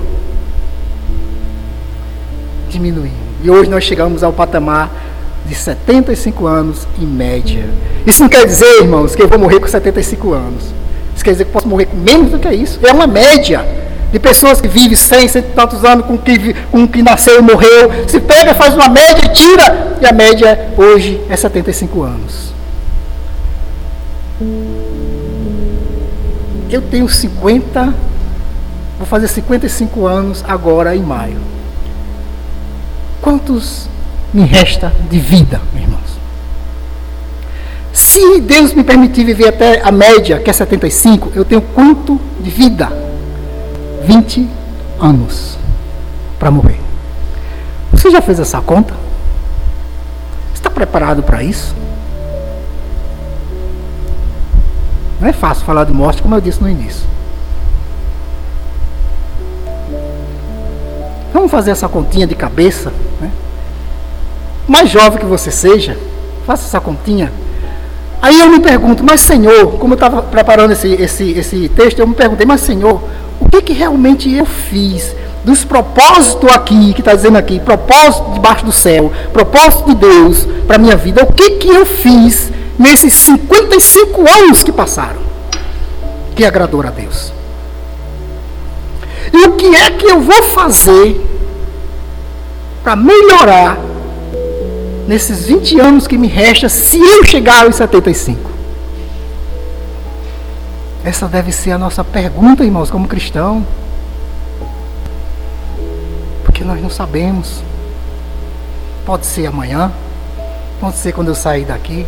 diminuindo. 2.70 3.12
E 3.44 3.50
hoje 3.50 3.70
nós 3.70 3.84
chegamos 3.84 4.24
ao 4.24 4.32
patamar 4.32 4.90
de 5.46 5.54
75 5.54 6.48
anos 6.48 6.88
em 6.98 7.06
média. 7.06 7.66
Isso 8.08 8.22
não 8.22 8.30
quer 8.30 8.46
dizer, 8.46 8.80
irmãos, 8.80 9.14
que 9.14 9.24
eu 9.24 9.28
vou 9.28 9.38
morrer 9.38 9.60
com 9.60 9.68
75 9.68 10.32
anos. 10.32 10.64
Isso 11.14 11.24
quer 11.24 11.32
dizer 11.32 11.44
que 11.44 11.52
posso 11.52 11.68
morrer 11.68 11.88
com 11.88 11.98
menos 11.98 12.32
do 12.32 12.40
que 12.40 12.50
isso. 12.50 12.80
É 12.82 12.94
uma 12.94 13.08
média 13.08 13.66
de 14.12 14.20
pessoas 14.20 14.62
que 14.62 14.68
vivem 14.68 14.96
100, 14.96 15.28
cento 15.28 15.48
e 15.50 15.54
tantos 15.54 15.84
anos 15.84 16.06
com 16.06 16.18
que, 16.18 16.54
com 16.72 16.88
que 16.88 17.02
nasceu 17.02 17.40
e 17.40 17.42
morreu. 17.42 17.92
Se 18.08 18.20
pega, 18.20 18.54
faz 18.54 18.74
uma 18.74 18.88
média 18.88 19.26
e 19.26 19.30
tira. 19.30 19.98
E 20.02 20.06
a 20.06 20.12
média 20.12 20.70
hoje 20.78 21.22
é 21.30 21.36
75 21.36 22.04
anos. 22.04 22.54
Eu 26.70 26.82
tenho 26.82 27.08
50, 27.08 27.94
vou 28.98 29.08
fazer 29.08 29.28
55 29.28 30.06
anos 30.06 30.44
agora 30.48 30.96
em 30.96 31.02
maio. 31.02 31.38
Quantos 33.22 33.88
me 34.34 34.44
resta 34.44 34.92
de 35.10 35.20
vida, 35.20 35.62
meus 35.74 35.86
irmãos? 35.86 36.20
Se 37.94 38.42
Deus 38.42 38.74
me 38.74 38.84
permitir 38.84 39.24
viver 39.24 39.48
até 39.48 39.82
a 39.82 39.92
média, 39.92 40.40
que 40.40 40.50
é 40.50 40.54
75, 40.54 41.32
eu 41.36 41.46
tenho 41.46 41.62
quanto 41.62 42.20
de 42.40 42.50
vida? 42.50 43.05
20 44.06 44.48
anos 45.00 45.58
para 46.38 46.52
morrer. 46.52 46.80
Você 47.92 48.10
já 48.10 48.22
fez 48.22 48.40
essa 48.40 48.62
conta? 48.62 48.94
Está 50.54 50.70
preparado 50.70 51.24
para 51.24 51.44
isso? 51.44 51.76
Não 55.20 55.28
é 55.28 55.34
fácil 55.34 55.66
falar 55.66 55.86
de 55.86 55.94
morte, 55.94 56.22
como 56.22 56.36
eu 56.36 56.42
disse 56.42 56.62
no 56.62 56.70
início. 56.70 57.08
Vamos 61.34 61.50
fazer 61.50 61.72
essa 61.72 61.88
continha 61.88 62.28
de 62.28 62.36
cabeça. 62.36 62.92
Né? 63.20 63.32
Mais 64.68 64.90
jovem 64.90 65.20
que 65.20 65.26
você 65.26 65.52
seja, 65.52 65.98
faça 66.46 66.66
essa 66.66 66.80
continha. 66.80 67.32
Aí 68.22 68.40
eu 68.40 68.50
me 68.50 68.60
pergunto, 68.60 69.04
mas 69.04 69.22
Senhor, 69.22 69.74
como 69.78 69.94
eu 69.94 69.96
estava 69.96 70.22
preparando 70.22 70.72
esse, 70.72 70.88
esse, 70.94 71.32
esse 71.32 71.70
texto, 71.70 72.00
eu 72.00 72.08
me 72.08 72.16
perguntei, 72.16 72.46
mas 72.46 72.62
Senhor, 72.62 73.02
o 73.40 73.50
que, 73.50 73.62
que 73.62 73.74
realmente 73.74 74.32
eu 74.34 74.46
fiz 74.46 75.16
dos 75.44 75.64
propósitos 75.64 76.50
aqui, 76.52 76.94
que 76.94 77.02
está 77.02 77.14
dizendo 77.14 77.38
aqui, 77.38 77.60
propósito 77.60 78.32
debaixo 78.34 78.66
do 78.66 78.72
céu, 78.72 79.12
propósito 79.32 79.90
de 79.90 79.96
Deus 79.96 80.48
para 80.66 80.78
a 80.78 80.80
minha 80.80 80.96
vida, 80.96 81.24
o 81.24 81.32
que, 81.32 81.52
que 81.52 81.70
eu 81.70 81.86
fiz 81.86 82.52
nesses 82.78 83.14
55 83.14 84.28
anos 84.28 84.64
que 84.64 84.72
passaram 84.72 85.24
que 86.36 86.44
agradou 86.44 86.82
a 86.82 86.90
Deus? 86.90 87.32
E 89.32 89.38
o 89.48 89.54
que 89.54 89.76
é 89.76 89.92
que 89.92 90.06
eu 90.06 90.22
vou 90.22 90.44
fazer 90.44 91.22
para 92.84 92.96
melhorar 92.96 93.78
nesses 95.08 95.46
20 95.46 95.80
anos 95.80 96.08
que 96.08 96.18
me 96.18 96.28
resta 96.28 96.70
se 96.70 97.00
eu 97.00 97.24
chegar 97.24 97.66
aos 97.66 97.76
75? 97.76 98.55
Essa 101.06 101.28
deve 101.28 101.52
ser 101.52 101.70
a 101.70 101.78
nossa 101.78 102.04
pergunta, 102.04 102.64
irmãos, 102.64 102.90
como 102.90 103.08
cristão. 103.08 103.64
Porque 106.44 106.64
nós 106.64 106.82
não 106.82 106.90
sabemos. 106.90 107.62
Pode 109.06 109.28
ser 109.28 109.46
amanhã, 109.46 109.92
pode 110.82 110.98
ser 110.98 111.14
quando 111.14 111.28
eu 111.28 111.36
sair 111.36 111.64
daqui. 111.64 112.08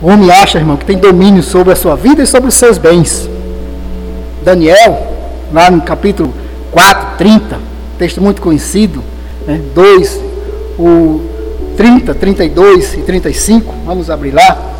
O 0.00 0.06
homem 0.08 0.30
acha, 0.30 0.56
irmão, 0.56 0.78
que 0.78 0.86
tem 0.86 0.96
domínio 0.96 1.42
sobre 1.42 1.74
a 1.74 1.76
sua 1.76 1.94
vida 1.94 2.22
e 2.22 2.26
sobre 2.26 2.48
os 2.48 2.54
seus 2.54 2.78
bens. 2.78 3.28
Daniel, 4.42 5.14
lá 5.52 5.70
no 5.70 5.82
capítulo 5.82 6.32
4, 6.70 7.18
30, 7.18 7.60
texto 7.98 8.22
muito 8.22 8.40
conhecido, 8.40 9.04
né, 9.46 9.60
2, 9.74 10.29
o 10.80 11.20
30, 11.76 12.14
32 12.14 12.94
e 12.94 13.02
35, 13.02 13.74
vamos 13.84 14.08
abrir 14.08 14.32
lá. 14.32 14.70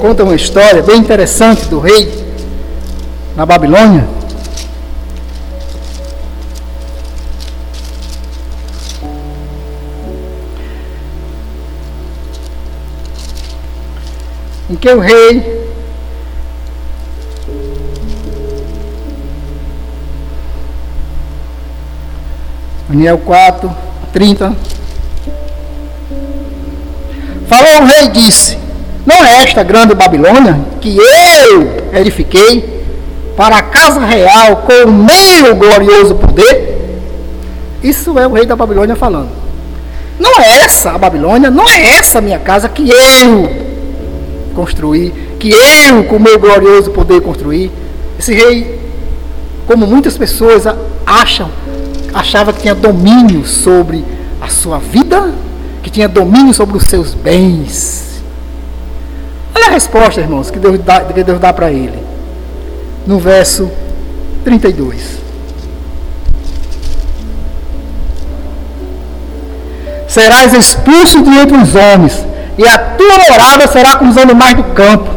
Conta 0.00 0.24
uma 0.24 0.34
história 0.34 0.82
bem 0.82 0.98
interessante 0.98 1.66
do 1.66 1.78
rei 1.78 2.08
na 3.36 3.44
Babilônia. 3.44 4.06
em 14.70 14.76
que 14.76 14.88
o 14.88 15.00
rei 15.00 15.61
Daniel 22.92 23.16
4, 23.16 23.74
30. 24.12 24.54
Falou 27.48 27.80
o 27.80 27.86
rei 27.86 28.04
e 28.04 28.08
disse: 28.10 28.58
Não 29.06 29.24
é 29.24 29.42
esta 29.42 29.62
grande 29.62 29.94
Babilônia 29.94 30.60
que 30.78 30.98
eu 30.98 31.90
edifiquei 31.94 32.84
para 33.34 33.56
a 33.56 33.62
casa 33.62 34.00
real 34.00 34.56
com 34.66 34.90
o 34.90 34.92
meu 34.92 35.56
glorioso 35.56 36.16
poder? 36.16 37.00
Isso 37.82 38.18
é 38.18 38.26
o 38.26 38.34
rei 38.34 38.44
da 38.44 38.54
Babilônia 38.54 38.94
falando. 38.94 39.30
Não 40.20 40.38
é 40.38 40.62
essa 40.62 40.90
a 40.90 40.98
Babilônia, 40.98 41.50
não 41.50 41.66
é 41.66 41.96
essa 41.96 42.18
a 42.18 42.22
minha 42.22 42.38
casa 42.38 42.68
que 42.68 42.90
eu 42.90 43.72
construir, 44.54 45.12
que 45.40 45.50
eu, 45.50 46.04
com 46.04 46.16
o 46.16 46.20
meu 46.20 46.38
glorioso 46.38 46.90
poder, 46.90 47.22
construir. 47.22 47.72
Esse 48.18 48.34
rei, 48.34 48.78
como 49.66 49.86
muitas 49.86 50.18
pessoas 50.18 50.64
acham, 51.06 51.50
achava 52.12 52.52
que 52.52 52.62
tinha 52.62 52.74
domínio 52.74 53.44
sobre 53.46 54.04
a 54.40 54.48
sua 54.48 54.78
vida, 54.78 55.32
que 55.82 55.90
tinha 55.90 56.08
domínio 56.08 56.52
sobre 56.52 56.76
os 56.76 56.84
seus 56.84 57.14
bens. 57.14 58.22
Olha 59.54 59.66
a 59.66 59.70
resposta, 59.70 60.20
irmãos, 60.20 60.50
que 60.50 60.58
Deus 60.58 60.78
dá, 60.80 61.00
que 61.00 61.22
Deus 61.22 61.40
dá 61.40 61.52
para 61.52 61.70
ele. 61.70 61.98
No 63.06 63.18
verso 63.18 63.70
32. 64.44 65.22
Serás 70.08 70.52
expulso 70.52 71.22
de 71.22 71.30
entre 71.30 71.56
os 71.56 71.74
homens, 71.74 72.24
e 72.58 72.66
a 72.66 72.78
tua 72.78 73.18
morada 73.30 73.66
será 73.66 73.96
como 73.96 74.10
os 74.10 74.18
animais 74.18 74.54
do 74.54 74.64
campo, 74.64 75.08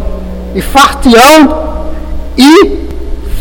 e 0.54 0.62
fartião 0.62 1.84
e 2.38 2.88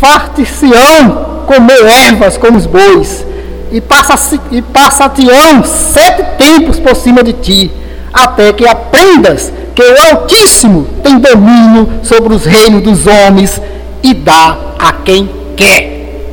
farticião 0.01 1.45
comer 1.47 1.85
ervas 1.85 2.37
como 2.37 2.59
os 2.59 2.67
bois, 2.67 3.25
e 3.75 3.81
passa-te-ão 4.63 5.65
sete 5.65 6.23
tempos 6.39 6.79
por 6.79 6.95
cima 6.95 7.25
de 7.25 7.33
ti, 7.33 7.73
até 8.13 8.53
que 8.53 8.65
aprendas 8.65 9.53
que 9.75 9.83
o 9.83 10.11
Altíssimo 10.11 10.87
tem 11.03 11.19
domínio 11.19 11.89
sobre 12.05 12.33
os 12.33 12.45
reinos 12.45 12.83
dos 12.83 13.05
homens 13.09 13.61
e 14.01 14.15
dá 14.15 14.57
a 14.79 14.93
quem 14.93 15.29
quer. 15.57 16.29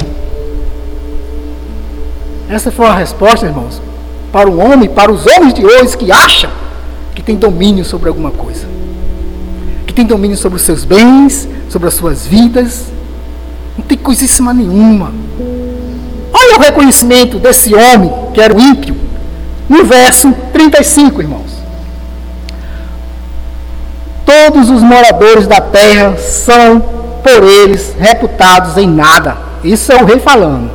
Essa 2.48 2.72
foi 2.72 2.86
a 2.86 2.94
resposta, 2.94 3.48
irmãos, 3.48 3.82
para 4.32 4.48
o 4.48 4.60
homem, 4.60 4.88
para 4.88 5.12
os 5.12 5.26
homens 5.26 5.56
de 5.56 5.66
hoje 5.66 5.98
que 5.98 6.12
acham 6.12 6.52
que 7.16 7.24
tem 7.24 7.36
domínio 7.36 7.84
sobre 7.84 8.10
alguma 8.10 8.30
coisa, 8.30 8.68
que 9.88 9.94
tem 9.94 10.06
domínio 10.06 10.38
sobre 10.38 10.58
os 10.58 10.62
seus 10.62 10.86
bens, 10.86 11.50
sobre 11.70 11.88
as 11.88 11.96
suas 11.96 12.28
vidas. 12.28 12.86
Não 13.76 13.84
tem 13.84 13.98
coisíssima 13.98 14.54
nenhuma. 14.54 15.12
O 16.56 16.60
reconhecimento 16.60 17.40
desse 17.40 17.74
homem, 17.74 18.12
que 18.34 18.42
era 18.42 18.56
o 18.56 18.60
ímpio, 18.60 18.96
no 19.70 19.86
verso 19.86 20.34
35, 20.52 21.22
irmãos. 21.22 21.52
Todos 24.26 24.70
os 24.70 24.82
moradores 24.82 25.48
da 25.48 25.62
terra 25.62 26.18
são, 26.18 26.80
por 27.24 27.44
eles, 27.44 27.96
reputados 27.98 28.78
em 28.78 28.88
nada. 28.88 29.38
Isso 29.64 29.92
é 29.92 30.02
o 30.02 30.06
rei 30.06 30.20
falando. 30.20 30.70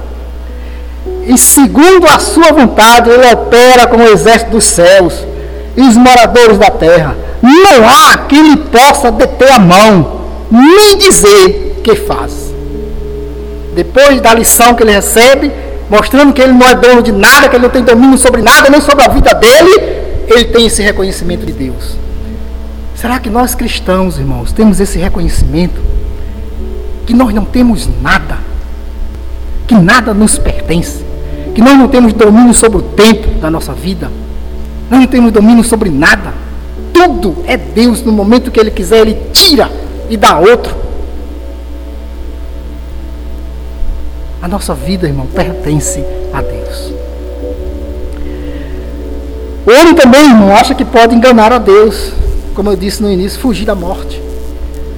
E 1.27 1.37
segundo 1.37 2.07
a 2.07 2.19
sua 2.19 2.53
vontade, 2.53 3.11
ele 3.11 3.33
opera 3.33 3.87
como 3.87 4.05
o 4.05 4.09
exército 4.09 4.53
dos 4.53 4.65
céus 4.65 5.25
e 5.77 5.83
os 5.83 5.97
moradores 5.97 6.57
da 6.57 6.71
terra. 6.71 7.17
Não 7.43 7.89
há 7.89 8.19
quem 8.29 8.51
lhe 8.51 8.57
possa 8.57 9.11
deter 9.11 9.51
a 9.53 9.59
mão, 9.59 10.21
nem 10.51 10.97
dizer 10.99 11.81
que 11.83 11.97
faz. 11.97 12.46
Depois 13.77 14.21
da 14.21 14.35
lição 14.35 14.75
que 14.75 14.83
ele 14.83 14.91
recebe, 14.91 15.53
mostrando 15.89 16.33
que 16.33 16.43
ele 16.43 16.53
não 16.53 16.67
é 16.67 16.75
dono 16.75 17.01
de 17.01 17.13
nada, 17.13 17.49
que 17.49 17.55
ele 17.55 17.63
não 17.63 17.71
tem 17.71 17.85
domínio 17.85 18.19
sobre 18.19 18.43
nada, 18.43 18.69
nem 18.69 18.81
sobre 18.81 19.05
a 19.05 19.09
vida 19.09 19.33
dele, 19.35 19.71
ele 20.27 20.47
tem 20.47 20.67
esse 20.67 20.83
reconhecimento 20.83 21.47
de 21.47 21.53
Deus. 21.53 21.97
Será 22.97 23.21
que 23.21 23.31
nós 23.31 23.55
cristãos, 23.55 24.19
irmãos, 24.19 24.51
temos 24.51 24.81
esse 24.81 24.99
reconhecimento? 24.99 25.81
Que 27.07 27.15
nós 27.15 27.33
não 27.33 27.45
temos 27.45 27.89
nada, 28.03 28.39
que 29.69 29.77
nada 29.77 30.13
nos 30.13 30.37
pertence, 30.37 31.05
que 31.55 31.61
nós 31.61 31.79
não 31.79 31.87
temos 31.87 32.13
domínio 32.13 32.53
sobre 32.53 32.79
o 32.79 32.83
tempo 32.83 33.29
da 33.39 33.49
nossa 33.49 33.73
vida 33.73 34.11
nós 34.91 35.01
não 35.01 35.07
temos 35.07 35.33
domínio 35.33 35.65
sobre 35.65 35.91
nada. 35.91 36.33
Tudo 36.93 37.37
é 37.47 37.57
Deus. 37.57 38.03
No 38.03 38.13
momento 38.13 38.51
que 38.51 38.61
Ele 38.61 38.71
quiser, 38.71 39.01
Ele 39.01 39.17
tira 39.33 39.71
e 40.09 40.17
dá 40.17 40.39
outro. 40.39 40.75
A 44.47 44.49
nossa 44.49 44.75
vida, 44.75 45.09
irmão, 45.09 45.27
pertence 45.27 46.05
a 46.33 46.41
Deus. 46.41 46.93
O 49.67 49.73
homem 49.73 49.93
também, 49.93 50.21
irmão, 50.21 50.55
acha 50.55 50.73
que 50.73 50.85
pode 50.85 51.17
enganar 51.17 51.53
a 51.53 51.59
Deus. 51.59 52.13
Como 52.55 52.71
eu 52.71 52.77
disse 52.77 53.03
no 53.03 53.11
início, 53.11 53.41
fugir 53.41 53.65
da 53.65 53.75
morte. 53.75 54.23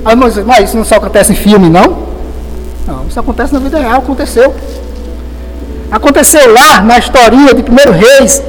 Aí, 0.04 0.14
mas, 0.14 0.36
mas 0.44 0.68
isso 0.68 0.76
não 0.76 0.84
só 0.84 0.96
acontece 0.96 1.32
em 1.32 1.34
filme, 1.34 1.70
não? 1.70 2.08
Não, 2.86 3.06
isso 3.08 3.18
acontece 3.18 3.54
na 3.54 3.58
vida 3.58 3.78
real, 3.78 4.00
aconteceu. 4.00 4.54
Aconteceu 5.90 6.52
lá 6.52 6.82
na 6.82 6.98
historinha 6.98 7.54
de 7.54 7.62
1 7.62 7.90
Reis 7.92 8.42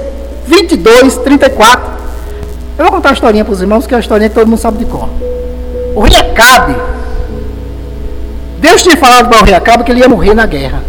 22, 0.48 1.16
34. 1.20 1.92
Eu 2.78 2.84
vou 2.84 2.92
contar 2.92 3.12
a 3.12 3.14
historinha 3.14 3.46
para 3.46 3.54
os 3.54 3.62
irmãos, 3.62 3.88
que 3.88 3.94
é 3.94 3.98
a 3.98 4.02
historinha 4.02 4.28
que 4.28 4.36
todo 4.36 4.50
mundo 4.50 4.60
sabe 4.60 4.80
de 4.80 4.86
cor. 4.86 5.08
O 5.96 6.02
rei 6.02 6.18
Acabe, 6.18 6.76
Deus 8.60 8.84
tinha 8.84 8.98
falado 8.98 9.30
para 9.30 9.42
o 9.42 9.46
rei 9.46 9.54
Acabe 9.54 9.86
que 9.86 9.92
ele 9.94 10.02
ia 10.02 10.10
morrer 10.10 10.34
na 10.34 10.46
guerra. 10.46 10.89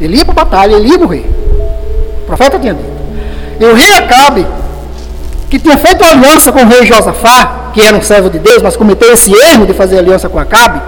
Ele 0.00 0.18
ia 0.18 0.24
para 0.24 0.32
a 0.32 0.44
batalha, 0.44 0.74
ele 0.74 0.88
ia 0.88 0.98
morrer. 0.98 1.24
O 2.22 2.26
profeta 2.26 2.58
tinha 2.58 2.74
dito. 2.74 2.96
E 3.58 3.64
o 3.64 3.74
rei 3.74 3.92
Acabe, 3.92 4.46
que 5.48 5.58
tinha 5.58 5.78
feito 5.78 6.04
aliança 6.04 6.52
com 6.52 6.60
o 6.60 6.68
rei 6.68 6.84
Josafá, 6.84 7.70
que 7.72 7.80
era 7.80 7.96
um 7.96 8.02
servo 8.02 8.28
de 8.28 8.38
Deus, 8.38 8.62
mas 8.62 8.76
cometeu 8.76 9.12
esse 9.12 9.32
erro 9.32 9.66
de 9.66 9.72
fazer 9.72 9.98
aliança 9.98 10.28
com 10.28 10.38
Acabe, 10.38 10.80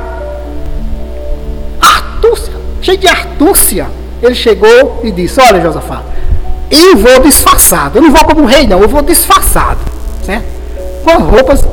Artúcia, 1.81 2.53
cheio 2.83 2.99
de 2.99 3.07
artúcia, 3.07 3.87
ele 4.23 4.35
chegou 4.35 5.01
e 5.05 5.11
disse: 5.11 5.40
Olha, 5.40 5.61
Josafá, 5.61 6.03
eu 6.71 6.97
vou 6.97 7.21
disfarçado. 7.21 7.99
Eu 7.99 8.03
não 8.03 8.12
vou 8.12 8.25
como 8.25 8.44
rei, 8.44 8.66
não. 8.66 8.81
Eu 8.81 8.88
vou 8.88 9.03
disfarçado. 9.03 9.79
Certo? 10.25 10.44
Com 11.05 11.23
roupas 11.23 11.64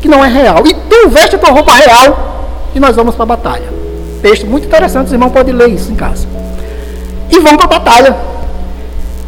que 0.00 0.08
não 0.08 0.24
é 0.24 0.28
real. 0.28 0.66
E 0.66 0.74
tu 0.74 1.08
veste 1.08 1.36
a 1.36 1.38
tua 1.38 1.50
roupa 1.50 1.72
real 1.72 2.48
e 2.74 2.80
nós 2.80 2.96
vamos 2.96 3.14
para 3.14 3.22
a 3.22 3.26
batalha. 3.26 3.72
Texto 4.20 4.46
muito 4.46 4.66
interessante, 4.66 5.06
os 5.06 5.12
irmãos 5.12 5.32
podem 5.32 5.54
ler 5.54 5.68
isso 5.70 5.90
em 5.90 5.94
casa. 5.94 6.26
E 7.32 7.40
vão 7.40 7.56
para 7.56 7.64
a 7.64 7.78
batalha. 7.78 8.16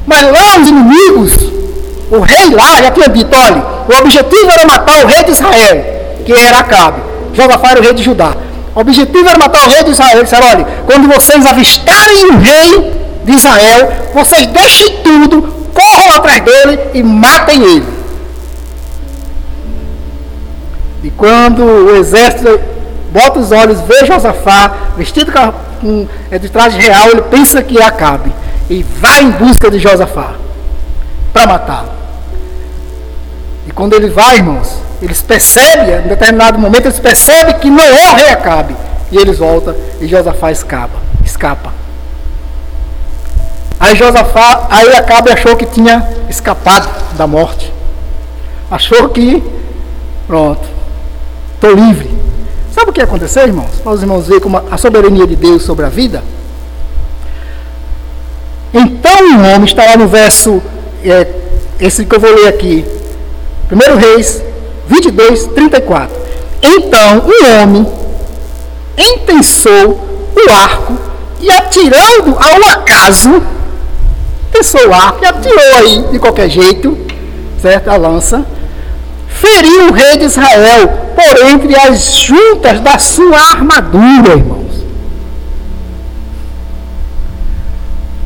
Mas 0.06 0.22
lá 0.22 0.60
os 0.60 0.68
inimigos, 0.68 1.32
o 2.10 2.20
rei 2.20 2.50
lá 2.54 2.82
já 2.82 2.90
tinha 2.90 3.08
dito, 3.08 3.34
olha, 3.34 3.64
o 3.88 4.02
objetivo 4.02 4.50
era 4.50 4.66
matar 4.66 5.04
o 5.04 5.06
rei 5.06 5.24
de 5.24 5.30
Israel, 5.30 5.84
que 6.24 6.32
era 6.32 6.58
Acabe. 6.58 7.00
Josafá 7.32 7.70
era 7.70 7.80
o 7.80 7.82
rei 7.82 7.94
de 7.94 8.02
Judá. 8.02 8.32
O 8.74 8.80
objetivo 8.80 9.26
era 9.26 9.38
matar 9.38 9.66
o 9.66 9.70
rei 9.70 9.84
de 9.84 9.90
Israel. 9.90 10.18
Ele 10.18 10.24
disse, 10.24 10.34
olha, 10.36 10.66
quando 10.86 11.12
vocês 11.12 11.46
avistarem 11.46 12.26
o 12.30 12.38
rei 12.38 12.92
de 13.24 13.32
Israel, 13.32 13.92
vocês 14.12 14.46
deixem 14.46 14.98
tudo, 14.98 15.42
corram 15.72 16.16
atrás 16.16 16.40
dele 16.40 16.78
e 16.92 17.02
matem 17.02 17.62
ele. 17.62 17.86
E 21.02 21.10
quando 21.10 21.62
o 21.62 21.96
exército 21.96 22.60
bota 23.10 23.38
os 23.38 23.52
olhos, 23.52 23.80
vê 23.82 24.04
Josafá 24.06 24.72
vestido 24.96 25.32
com 25.32 25.52
com, 25.84 26.08
é 26.30 26.38
de 26.38 26.48
traje 26.48 26.78
real, 26.78 27.10
ele 27.10 27.22
pensa 27.22 27.62
que 27.62 27.78
é 27.78 27.84
Acabe. 27.84 28.32
E 28.70 28.82
vai 28.82 29.22
em 29.22 29.30
busca 29.30 29.70
de 29.70 29.78
Josafá 29.78 30.32
para 31.30 31.46
matá-lo. 31.46 31.90
E 33.66 33.70
quando 33.70 33.92
ele 33.92 34.08
vai, 34.08 34.36
irmãos, 34.36 34.78
eles 35.02 35.20
percebem, 35.20 35.96
em 35.96 36.08
determinado 36.08 36.58
momento, 36.58 36.86
eles 36.86 36.98
percebem 36.98 37.58
que 37.58 37.68
não 37.68 37.84
é 37.84 38.12
o 38.12 38.14
rei 38.14 38.30
Acabe. 38.30 38.74
E 39.12 39.18
eles 39.18 39.38
voltam 39.38 39.74
e 40.00 40.06
Josafá 40.06 40.50
escapa. 40.50 40.98
escapa. 41.22 41.70
Aí 43.78 43.94
Josafá, 43.94 44.66
aí 44.70 44.94
Acabe 44.94 45.30
achou 45.30 45.54
que 45.56 45.66
tinha 45.66 46.08
escapado 46.30 46.88
da 47.18 47.26
morte. 47.26 47.70
Achou 48.70 49.10
que, 49.10 49.42
pronto, 50.26 50.66
estou 51.54 51.72
livre. 51.72 52.13
Sabe 52.74 52.90
o 52.90 52.92
que 52.92 53.00
aconteceu, 53.00 53.44
irmãos? 53.44 53.70
Para 53.82 53.92
os 53.92 54.02
irmãos 54.02 54.26
verem 54.26 54.42
como 54.42 54.56
a 54.58 54.76
soberania 54.76 55.26
de 55.26 55.36
Deus 55.36 55.62
sobre 55.62 55.86
a 55.86 55.88
vida. 55.88 56.24
Então 58.72 59.28
um 59.28 59.54
homem 59.54 59.64
está 59.64 59.84
lá 59.84 59.96
no 59.96 60.08
verso, 60.08 60.60
é, 61.04 61.28
esse 61.78 62.04
que 62.04 62.16
eu 62.16 62.18
vou 62.18 62.34
ler 62.34 62.48
aqui, 62.48 62.84
1 63.70 63.96
Reis 63.96 64.42
22, 64.88 65.46
34. 65.54 66.16
Então 66.60 67.22
um 67.28 67.62
homem 67.62 67.86
entensou 68.98 70.00
o 70.34 70.50
arco 70.50 70.98
e 71.40 71.50
atirando 71.52 72.36
ao 72.36 72.70
acaso, 72.72 73.40
tensou 74.50 74.88
o 74.88 74.92
arco 74.92 75.22
e 75.22 75.26
atirou 75.26 75.74
aí 75.76 76.04
de 76.10 76.18
qualquer 76.18 76.48
jeito, 76.50 76.98
certo? 77.62 77.88
A 77.88 77.96
lança, 77.96 78.44
feriu 79.34 79.88
o 79.88 79.92
rei 79.92 80.16
de 80.16 80.24
Israel 80.24 80.88
por 81.14 81.46
entre 81.48 81.76
as 81.76 82.14
juntas 82.14 82.80
da 82.80 82.98
sua 82.98 83.38
armadura, 83.38 84.32
irmãos. 84.36 84.84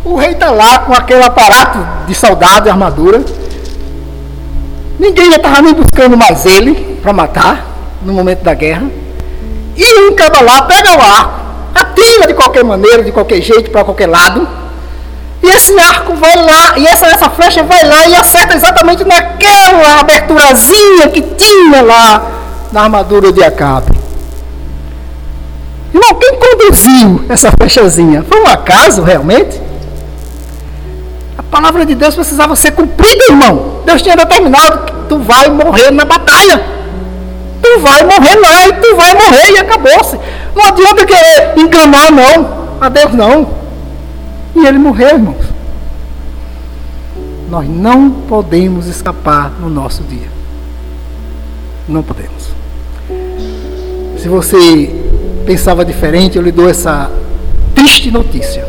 O 0.04 0.16
rei 0.16 0.30
está 0.30 0.50
lá 0.50 0.80
com 0.80 0.94
aquele 0.94 1.22
aparato 1.22 1.78
de 2.06 2.14
soldado 2.14 2.68
e 2.68 2.70
armadura. 2.70 3.22
Ninguém 4.98 5.30
já 5.30 5.36
estava 5.36 5.60
nem 5.62 5.74
buscando 5.74 6.16
mais 6.16 6.44
ele 6.46 6.98
para 7.02 7.12
matar 7.12 7.66
no 8.02 8.12
momento 8.12 8.42
da 8.42 8.54
guerra. 8.54 8.86
E 9.76 10.00
um 10.00 10.14
cada 10.14 10.40
lá 10.40 10.62
pega 10.62 10.96
o 10.96 11.00
arco, 11.00 11.40
atira 11.74 12.26
de 12.26 12.34
qualquer 12.34 12.64
maneira, 12.64 13.02
de 13.02 13.12
qualquer 13.12 13.40
jeito, 13.40 13.70
para 13.70 13.84
qualquer 13.84 14.08
lado. 14.08 14.48
E 15.42 15.46
esse 15.46 15.78
arco 15.78 16.14
vai 16.14 16.34
lá, 16.34 16.78
e 16.78 16.86
essa, 16.86 17.06
essa 17.06 17.30
flecha 17.30 17.62
vai 17.62 17.84
lá 17.84 18.08
e 18.08 18.14
acerta 18.14 18.56
exatamente 18.56 19.04
naquela 19.04 20.00
aberturazinha 20.00 21.08
que 21.08 21.22
tinha 21.22 21.80
lá 21.82 22.26
na 22.72 22.82
armadura 22.82 23.32
de 23.32 23.42
Acabe. 23.42 23.96
Irmão, 25.94 26.14
quem 26.14 26.34
conduziu 26.34 27.24
essa 27.28 27.52
flechazinha? 27.52 28.24
Foi 28.28 28.40
um 28.40 28.46
acaso 28.46 29.02
realmente? 29.02 29.60
A 31.38 31.42
palavra 31.42 31.86
de 31.86 31.94
Deus 31.94 32.14
precisava 32.14 32.54
ser 32.56 32.72
cumprida, 32.72 33.24
irmão. 33.28 33.80
Deus 33.86 34.02
tinha 34.02 34.16
determinado 34.16 34.86
que 34.86 34.92
tu 35.08 35.18
vai 35.18 35.48
morrer 35.48 35.90
na 35.92 36.04
batalha. 36.04 36.62
Tu 37.62 37.80
vai 37.80 38.02
morrer 38.02 38.36
lá 38.36 38.66
e 38.68 38.72
tu 38.74 38.96
vai 38.96 39.14
morrer 39.14 39.52
e 39.52 39.58
acabou-se. 39.58 40.18
Não 40.54 40.66
adianta 40.66 41.06
querer 41.06 41.54
enganar, 41.56 42.10
não. 42.10 42.76
A 42.80 42.88
Deus 42.88 43.14
não. 43.14 43.48
E 44.54 44.66
ele 44.66 44.78
morreu, 44.78 45.10
irmãos. 45.10 45.44
Nós 47.50 47.68
não 47.68 48.10
podemos 48.10 48.86
escapar 48.86 49.52
no 49.60 49.70
nosso 49.70 50.02
dia. 50.02 50.28
Não 51.88 52.02
podemos. 52.02 52.50
Se 54.18 54.28
você 54.28 54.94
pensava 55.46 55.84
diferente, 55.84 56.36
eu 56.36 56.42
lhe 56.42 56.52
dou 56.52 56.68
essa 56.68 57.10
triste 57.74 58.10
notícia. 58.10 58.68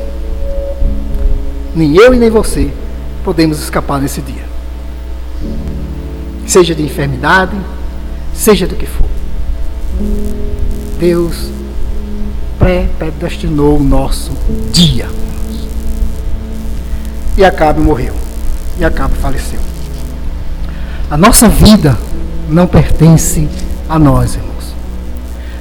Nem 1.75 1.95
eu 1.95 2.13
e 2.13 2.17
nem 2.17 2.29
você 2.29 2.71
podemos 3.23 3.59
escapar 3.61 3.99
nesse 3.99 4.21
dia. 4.21 4.45
Seja 6.47 6.73
de 6.73 6.83
enfermidade, 6.83 7.55
seja 8.33 8.65
do 8.65 8.75
que 8.75 8.85
for. 8.85 9.05
Deus 10.99 11.49
predestinou 12.57 13.77
o 13.77 13.83
nosso 13.83 14.31
dia. 14.71 15.07
E 17.39 17.45
Acabe 17.45 17.79
morreu. 17.79 18.13
E 18.77 18.83
Acabe 18.83 19.15
faleceu. 19.15 19.61
A 21.09 21.15
nossa 21.15 21.47
vida 21.47 21.97
não 22.49 22.67
pertence 22.67 23.47
a 23.87 23.97
nós, 23.97 24.35
irmãos. 24.35 24.75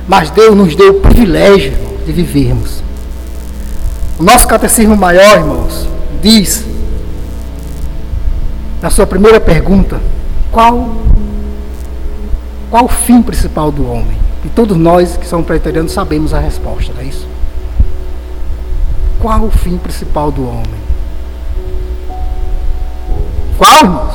Mas 0.08 0.28
Deus 0.28 0.56
nos 0.56 0.74
deu 0.74 0.96
o 0.96 1.00
privilégio 1.00 1.72
de 2.04 2.12
vivermos. 2.12 2.82
O 4.18 4.24
nosso 4.24 4.48
catecismo 4.48 4.96
maior, 4.96 5.38
irmãos, 5.38 5.88
diz, 6.20 6.64
na 8.82 8.90
sua 8.90 9.06
primeira 9.06 9.38
pergunta, 9.38 10.00
qual 10.50 10.96
qual 12.70 12.86
o 12.86 12.88
fim 12.88 13.22
principal 13.22 13.70
do 13.70 13.88
homem? 13.88 14.18
E 14.44 14.48
todos 14.48 14.76
nós 14.76 15.16
que 15.16 15.28
somos 15.28 15.46
preterianos 15.46 15.92
sabemos 15.92 16.34
a 16.34 16.40
resposta, 16.40 16.92
não 16.92 17.02
é 17.02 17.04
isso? 17.04 17.26
Qual 19.20 19.44
o 19.44 19.50
fim 19.50 19.78
principal 19.78 20.32
do 20.32 20.44
homem? 20.44 20.77
Qual, 23.58 23.76
irmãos? 23.82 24.14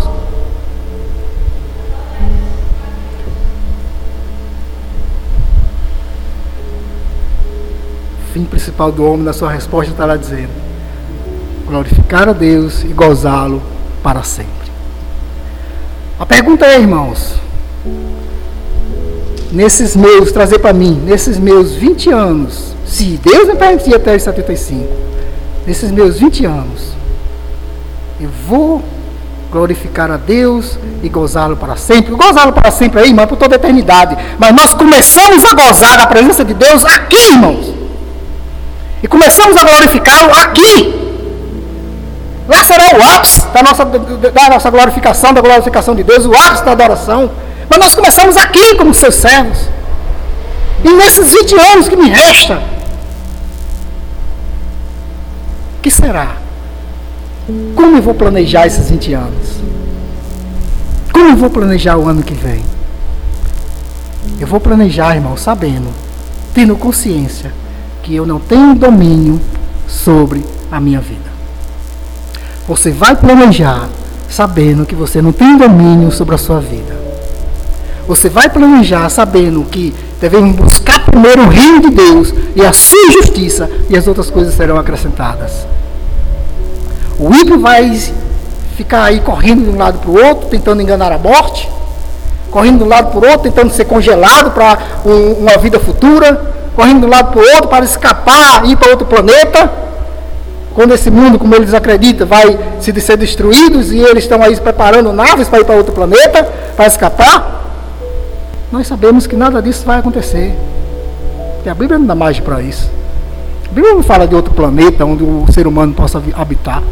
O 8.22 8.34
fim 8.34 8.46
principal 8.46 8.90
do 8.90 9.06
homem, 9.06 9.26
na 9.26 9.34
sua 9.34 9.52
resposta, 9.52 9.92
está 9.92 10.06
lá 10.06 10.16
dizendo: 10.16 10.50
glorificar 11.68 12.30
a 12.30 12.32
Deus 12.34 12.86
e 12.86 12.88
gozá-lo 12.88 13.62
para 14.02 14.24
sempre. 14.24 14.72
A 16.18 16.26
pergunta 16.26 16.66
é, 16.66 16.80
irmãos, 16.80 17.36
nesses 19.52 19.94
meus, 19.94 20.32
trazer 20.32 20.60
para 20.60 20.72
mim, 20.72 21.02
nesses 21.06 21.38
meus 21.38 21.74
20 21.74 22.12
anos, 22.12 22.74
se 22.86 23.20
Deus 23.22 23.50
me 23.50 23.56
permitir 23.56 23.94
até 23.94 24.16
os 24.16 24.24
75, 24.24 24.88
nesses 25.68 25.92
meus 25.92 26.18
20 26.18 26.46
anos, 26.46 26.94
eu 28.22 28.30
vou 28.48 28.82
glorificar 29.54 30.10
a 30.12 30.18
Deus 30.18 30.78
e 31.04 31.08
gozá-lo 31.08 31.56
para 31.56 31.78
sempre. 31.78 32.14
Gozá-lo 32.16 32.52
para 32.52 32.72
sempre 32.72 33.00
aí, 33.00 33.10
irmão, 33.10 33.28
por 33.28 33.38
toda 33.38 33.56
a 33.56 33.58
eternidade. 33.58 34.18
Mas 34.40 34.52
nós 34.54 34.74
começamos 34.74 35.46
a 35.46 35.54
gozar 35.54 35.96
da 35.96 36.08
presença 36.08 36.44
de 36.44 36.56
Deus 36.56 36.84
aqui, 36.84 37.30
irmãos. 37.32 37.74
E 39.04 39.08
começamos 39.08 39.56
a 39.56 39.64
glorificá-lo 39.64 40.34
aqui. 40.34 41.02
Lá 42.48 42.64
será 42.64 42.98
o 42.98 43.16
ápice 43.16 43.48
da 43.48 43.64
nossa, 43.64 43.86
da 43.86 44.50
nossa 44.50 44.70
glorificação, 44.70 45.34
da 45.34 45.40
glorificação 45.40 45.96
de 45.96 46.04
Deus, 46.04 46.26
o 46.26 46.34
ápice 46.34 46.66
da 46.66 46.72
adoração. 46.72 47.32
Mas 47.70 47.80
nós 47.80 47.96
começamos 47.96 48.36
aqui 48.36 48.76
como 48.76 48.94
seus 48.94 49.16
servos. 49.16 49.70
E 50.84 50.90
nesses 50.90 51.32
20 51.32 51.56
anos 51.74 51.88
que 51.88 51.96
me 51.96 52.10
resta, 52.10 52.62
que 55.82 55.92
será? 55.92 56.43
Como 57.46 57.98
eu 57.98 58.02
vou 58.02 58.14
planejar 58.14 58.66
esses 58.66 58.90
20 58.90 59.14
anos? 59.14 59.58
Como 61.12 61.30
eu 61.30 61.36
vou 61.36 61.50
planejar 61.50 61.98
o 61.98 62.08
ano 62.08 62.24
que 62.24 62.34
vem? 62.34 62.64
Eu 64.40 64.48
vou 64.48 64.60
planejar, 64.60 65.16
irmão, 65.16 65.36
sabendo, 65.36 65.90
tendo 66.54 66.76
consciência 66.78 67.52
que 68.02 68.16
eu 68.16 68.26
não 68.26 68.40
tenho 68.40 68.76
domínio 68.76 69.42
sobre 69.88 70.44
a 70.72 70.80
minha 70.80 71.02
vida. 71.02 71.32
Você 72.66 72.92
vai 72.92 73.16
planejar 73.16 73.90
sabendo 74.30 74.86
que 74.86 74.96
você 74.96 75.22
não 75.22 75.34
tem 75.34 75.58
domínio 75.58 76.12
sobre 76.12 76.36
a 76.36 76.38
sua 76.38 76.62
vida. 76.62 76.98
Você 78.08 78.30
vai 78.30 78.50
planejar 78.50 79.10
sabendo 79.10 79.64
que 79.66 79.94
devemos 80.20 80.56
buscar 80.56 81.06
primeiro 81.06 81.44
o 81.44 81.50
reino 81.50 81.82
de 81.82 81.90
Deus 81.90 82.34
e 82.56 82.62
a 82.62 82.72
sua 82.72 83.12
justiça, 83.12 83.70
e 83.90 83.98
as 83.98 84.08
outras 84.08 84.30
coisas 84.30 84.54
serão 84.54 84.78
acrescentadas. 84.78 85.66
O 87.20 87.34
ímpio 87.34 87.60
vai 87.60 87.92
ficar 88.76 89.04
aí 89.06 89.20
correndo 89.20 89.64
de 89.64 89.70
um 89.70 89.78
lado 89.78 90.00
para 90.00 90.10
o 90.10 90.26
outro, 90.26 90.50
tentando 90.50 90.82
enganar 90.82 91.12
a 91.12 91.18
morte, 91.18 91.70
correndo 92.50 92.80
de 92.80 92.84
um 92.84 92.88
lado 92.88 93.12
para 93.12 93.20
o 93.20 93.32
outro, 93.32 93.52
tentando 93.52 93.74
ser 93.74 93.86
congelado 93.86 94.52
para 94.52 94.78
um, 95.06 95.34
uma 95.34 95.58
vida 95.58 95.80
futura, 95.80 96.54
correndo 96.76 97.02
de 97.02 97.06
um 97.06 97.10
lado 97.10 97.32
para 97.32 97.42
o 97.42 97.46
outro 97.46 97.68
para 97.68 97.86
escapar, 97.86 98.66
ir 98.66 98.76
para 98.76 98.90
outro 98.90 99.06
planeta. 99.06 99.72
Quando 100.74 100.94
esse 100.94 101.12
mundo, 101.12 101.38
como 101.38 101.54
eles 101.54 101.74
acreditam, 101.74 102.26
vai 102.26 102.58
se 102.80 103.00
ser 103.00 103.16
destruídos 103.16 103.92
e 103.92 104.00
eles 104.00 104.24
estão 104.24 104.42
aí 104.42 104.60
preparando 104.60 105.14
naves 105.14 105.48
para 105.48 105.60
ir 105.60 105.66
para 105.66 105.76
outro 105.76 105.94
planeta, 105.94 106.44
para 106.76 106.88
escapar, 106.88 107.64
nós 108.72 108.88
sabemos 108.88 109.28
que 109.28 109.36
nada 109.36 109.62
disso 109.62 109.86
vai 109.86 110.00
acontecer. 110.00 110.52
E 111.64 111.70
a 111.70 111.76
Bíblia 111.76 112.00
não 112.00 112.08
dá 112.08 112.16
margem 112.16 112.42
para 112.42 112.60
isso. 112.60 112.90
A 113.74 113.76
Bíblia 113.76 113.96
não 113.96 114.04
fala 114.04 114.28
de 114.28 114.36
outro 114.36 114.54
planeta 114.54 115.04
onde 115.04 115.24
o 115.24 115.52
ser 115.52 115.66
humano 115.66 115.96
possa 115.96 116.22
habitar. 116.36 116.84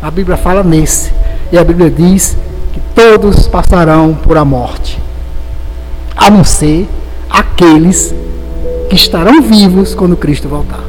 A 0.00 0.10
Bíblia 0.10 0.38
fala 0.38 0.64
nesse. 0.64 1.12
E 1.52 1.58
a 1.58 1.62
Bíblia 1.62 1.90
diz 1.90 2.34
que 2.72 2.80
todos 2.94 3.46
passarão 3.46 4.14
por 4.14 4.38
a 4.38 4.44
morte, 4.44 4.98
a 6.16 6.30
não 6.30 6.42
ser 6.42 6.88
aqueles 7.28 8.14
que 8.88 8.96
estarão 8.96 9.42
vivos 9.42 9.94
quando 9.94 10.16
Cristo 10.16 10.48
voltar. 10.48 10.80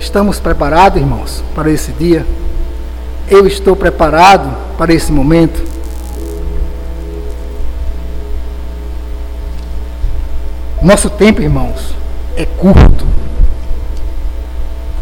Estamos 0.00 0.40
preparados, 0.40 0.98
irmãos, 0.98 1.44
para 1.54 1.70
esse 1.70 1.92
dia? 1.92 2.24
Eu 3.28 3.46
estou 3.46 3.76
preparado 3.76 4.56
para 4.78 4.94
esse 4.94 5.12
momento? 5.12 5.73
Nosso 10.84 11.08
tempo, 11.08 11.40
irmãos, 11.40 11.94
é 12.36 12.44
curto. 12.44 13.06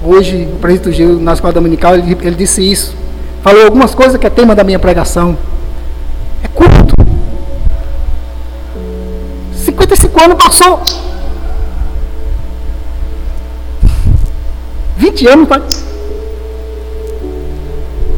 Hoje, 0.01 0.49
o 0.53 0.61
presidente 0.61 0.97
Gil, 0.97 1.19
na 1.19 1.33
escola 1.33 1.53
dominical, 1.53 1.97
ele, 1.97 2.17
ele 2.23 2.37
disse 2.37 2.63
isso. 2.63 2.95
Falou 3.43 3.65
algumas 3.65 3.93
coisas 3.93 4.17
que 4.17 4.25
é 4.25 4.31
tema 4.31 4.55
da 4.55 4.63
minha 4.63 4.79
pregação. 4.79 5.37
É 6.41 6.47
curto. 6.47 6.95
55 9.57 10.23
anos 10.23 10.45
passou. 10.45 10.81
20 14.99 15.27
anos, 15.27 15.49
pai. 15.49 15.63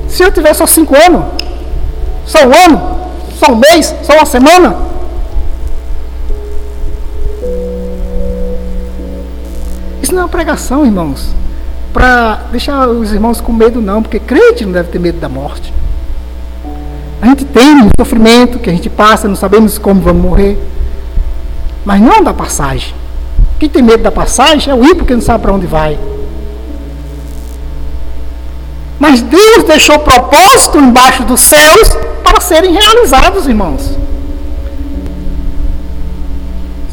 Se 0.06 0.22
eu 0.22 0.30
tiver 0.30 0.52
só 0.52 0.66
5 0.66 0.94
anos, 0.94 1.24
só 2.26 2.46
um 2.46 2.52
ano, 2.52 3.10
só 3.38 3.52
um 3.52 3.56
mês, 3.56 3.94
só 4.02 4.12
uma 4.12 4.26
semana. 4.26 4.93
Isso 10.04 10.14
não 10.14 10.20
é 10.20 10.24
uma 10.24 10.28
pregação, 10.28 10.84
irmãos, 10.84 11.30
para 11.90 12.42
deixar 12.52 12.86
os 12.88 13.10
irmãos 13.10 13.40
com 13.40 13.54
medo, 13.54 13.80
não, 13.80 14.02
porque 14.02 14.20
crente 14.20 14.62
não 14.62 14.72
deve 14.72 14.90
ter 14.90 14.98
medo 14.98 15.18
da 15.18 15.30
morte. 15.30 15.72
A 17.22 17.26
gente 17.28 17.46
tem 17.46 17.80
um 17.80 17.88
sofrimento 17.98 18.58
que 18.58 18.68
a 18.68 18.72
gente 18.74 18.90
passa, 18.90 19.26
não 19.26 19.34
sabemos 19.34 19.78
como 19.78 20.02
vamos 20.02 20.22
morrer, 20.22 20.58
mas 21.86 22.02
não 22.02 22.22
da 22.22 22.34
passagem. 22.34 22.94
Quem 23.58 23.66
tem 23.66 23.80
medo 23.80 24.02
da 24.02 24.12
passagem 24.12 24.70
é 24.70 24.76
o 24.76 24.84
ir 24.84 24.94
porque 24.94 25.14
não 25.14 25.22
sabe 25.22 25.40
para 25.40 25.54
onde 25.54 25.66
vai. 25.66 25.98
Mas 28.98 29.22
Deus 29.22 29.64
deixou 29.64 29.98
propósito 30.00 30.76
embaixo 30.76 31.22
dos 31.22 31.40
céus 31.40 31.96
para 32.22 32.42
serem 32.42 32.74
realizados, 32.74 33.46
irmãos. 33.46 34.03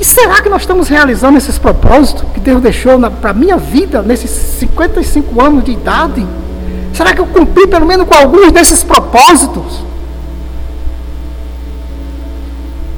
E 0.01 0.03
será 0.03 0.41
que 0.41 0.49
nós 0.49 0.63
estamos 0.63 0.87
realizando 0.87 1.37
esses 1.37 1.59
propósitos 1.59 2.25
que 2.33 2.39
Deus 2.39 2.59
deixou 2.59 2.99
para 3.11 3.29
a 3.29 3.33
minha 3.33 3.55
vida 3.57 4.01
nesses 4.01 4.31
55 4.31 5.39
anos 5.39 5.63
de 5.63 5.73
idade? 5.73 6.25
Será 6.91 7.13
que 7.13 7.21
eu 7.21 7.27
cumpri 7.27 7.67
pelo 7.67 7.85
menos 7.85 8.07
com 8.07 8.15
alguns 8.15 8.51
desses 8.51 8.83
propósitos? 8.83 9.83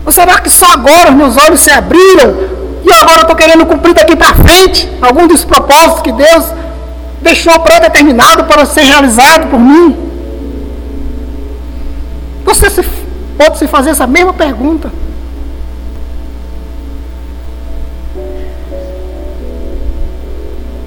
Ou 0.06 0.14
será 0.14 0.40
que 0.40 0.50
só 0.50 0.66
agora 0.72 1.12
meus 1.12 1.36
olhos 1.36 1.60
se 1.60 1.70
abriram 1.72 2.38
e 2.86 2.94
agora 2.94 3.18
eu 3.18 3.22
estou 3.24 3.36
querendo 3.36 3.66
cumprir 3.66 3.94
daqui 3.94 4.16
para 4.16 4.36
frente 4.36 4.90
alguns 5.02 5.28
dos 5.28 5.44
propósitos 5.44 6.04
que 6.04 6.12
Deus 6.14 6.46
deixou 7.22 7.60
pré-determinado 7.60 8.46
para 8.46 8.66
ser 8.66 8.84
realizado 8.84 9.50
por 9.50 9.60
mim? 9.60 9.94
Você 12.46 12.70
se, 12.70 12.82
pode 13.38 13.58
se 13.58 13.68
fazer 13.68 13.90
essa 13.90 14.08
mesma 14.08 14.34
pergunta. 14.34 14.90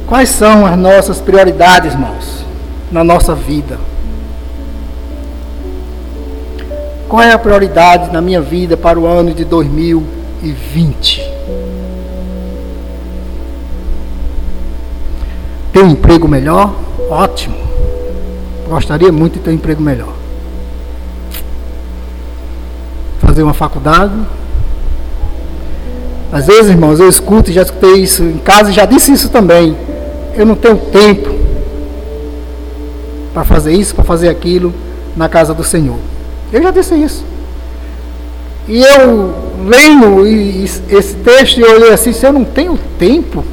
Quais 0.07 0.29
são 0.29 0.65
as 0.65 0.79
nossas 0.79 1.21
prioridades, 1.21 1.93
irmãos, 1.93 2.45
na 2.93 3.03
nossa 3.03 3.35
vida? 3.35 3.77
Qual 7.09 7.21
é 7.21 7.33
a 7.33 7.39
prioridade 7.39 8.13
na 8.13 8.21
minha 8.21 8.41
vida 8.41 8.77
para 8.77 9.01
o 9.01 9.07
ano 9.07 9.35
de 9.35 9.45
2020? 9.45 11.23
Ter 15.73 15.83
um 15.83 15.91
emprego 15.91 16.29
melhor? 16.29 16.75
Ótimo. 17.11 17.57
Gostaria 18.69 19.11
muito 19.11 19.35
de 19.35 19.41
ter 19.41 19.51
um 19.51 19.55
emprego 19.55 19.83
melhor. 19.83 20.15
Fazer 23.21 23.43
uma 23.43 23.55
faculdade? 23.55 24.15
Às 26.33 26.47
vezes, 26.47 26.71
irmãos, 26.71 27.01
eu 27.01 27.09
escuto, 27.09 27.51
já 27.51 27.63
escutei 27.63 28.03
isso 28.03 28.23
em 28.23 28.39
casa 28.39 28.71
e 28.71 28.73
já 28.73 28.85
disse 28.85 29.13
isso 29.13 29.29
também. 29.31 29.77
Eu 30.37 30.45
não 30.45 30.55
tenho 30.55 30.77
tempo 30.77 31.35
para 33.33 33.45
fazer 33.45 33.73
isso, 33.73 33.95
para 33.95 34.05
fazer 34.05 34.29
aquilo 34.29 34.73
na 35.17 35.29
casa 35.29 35.55
do 35.55 35.65
Senhor. 35.65 35.99
Eu 36.53 36.63
já 36.63 36.71
disse 36.71 36.95
isso. 36.95 37.25
E 38.69 38.83
eu 38.83 39.35
lendo 39.67 40.27
esse 40.27 41.15
texto 41.17 41.59
e 41.59 41.65
olhei 41.65 41.93
assim, 41.93 42.13
se 42.13 42.27
eu 42.27 42.33
não 42.33 42.45
tenho 42.45 42.79
tempo, 42.99 43.45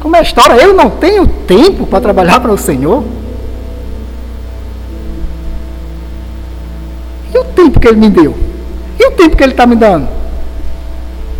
como 0.00 0.16
é 0.16 0.18
a 0.18 0.22
história? 0.22 0.54
Eu 0.60 0.74
não 0.74 0.90
tenho 0.90 1.26
tempo 1.26 1.86
para 1.86 2.00
trabalhar 2.00 2.40
para 2.40 2.52
o 2.52 2.58
Senhor. 2.58 3.04
E 7.32 7.38
o 7.38 7.44
tempo 7.44 7.78
que 7.78 7.88
Ele 7.88 7.98
me 7.98 8.10
deu? 8.10 8.34
E 8.98 9.06
o 9.06 9.12
tempo 9.12 9.36
que 9.36 9.42
Ele 9.42 9.52
está 9.52 9.66
me 9.66 9.76
dando? 9.76 10.08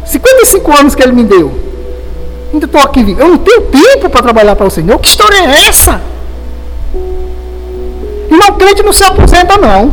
55 0.05 0.72
anos 0.72 0.95
que 0.95 1.03
Ele 1.03 1.12
me 1.12 1.25
deu. 1.25 1.64
Ainda 2.55 2.67
estou 2.67 2.81
aqui 2.81 3.17
Eu 3.19 3.29
não 3.29 3.39
tenho 3.39 3.63
tempo 3.63 4.09
para 4.09 4.23
trabalhar 4.23 4.55
para 4.55 4.67
o 4.67 4.71
Senhor. 4.71 4.97
Que 5.01 5.09
história 5.09 5.37
é 5.37 5.67
essa? 5.67 6.01
Irmão, 8.31 8.57
crente 8.57 8.83
não 8.83 8.93
se 8.93 9.03
aposenta, 9.03 9.57
não. 9.57 9.93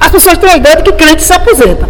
As 0.00 0.10
pessoas 0.10 0.36
têm 0.38 0.50
a 0.50 0.56
ideia 0.56 0.76
de 0.76 0.82
que 0.82 0.92
crente 0.92 1.22
se 1.22 1.32
aposenta. 1.32 1.88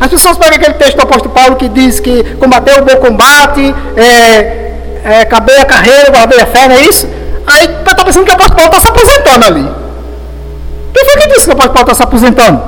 As 0.00 0.08
pessoas 0.08 0.38
pegam 0.38 0.54
aquele 0.56 0.74
texto 0.74 0.96
do 0.96 1.02
apóstolo 1.02 1.34
Paulo 1.34 1.56
que 1.56 1.68
diz 1.68 1.98
que 1.98 2.22
combateu 2.34 2.82
o 2.82 2.84
bom 2.84 2.96
combate, 2.96 3.74
é, 3.96 5.00
é, 5.04 5.20
acabei 5.22 5.56
a 5.56 5.64
carreira, 5.64 6.10
guardei 6.10 6.40
a 6.40 6.46
fé, 6.46 6.68
não 6.68 6.76
é 6.76 6.82
isso? 6.82 7.08
Aí 7.46 7.64
está 7.64 8.04
pensando 8.04 8.24
que 8.24 8.30
o 8.30 8.34
apóstolo 8.34 8.56
Paulo 8.56 8.76
está 8.76 8.80
se 8.80 8.88
aposentando 8.88 9.46
ali. 9.46 9.68
Quem 10.92 11.04
foi 11.04 11.20
que 11.20 11.28
disse 11.28 11.44
que 11.44 11.50
o 11.50 11.52
apóstolo 11.52 11.74
Paulo 11.74 11.90
está 11.90 11.94
se 11.94 12.02
aposentando? 12.02 12.62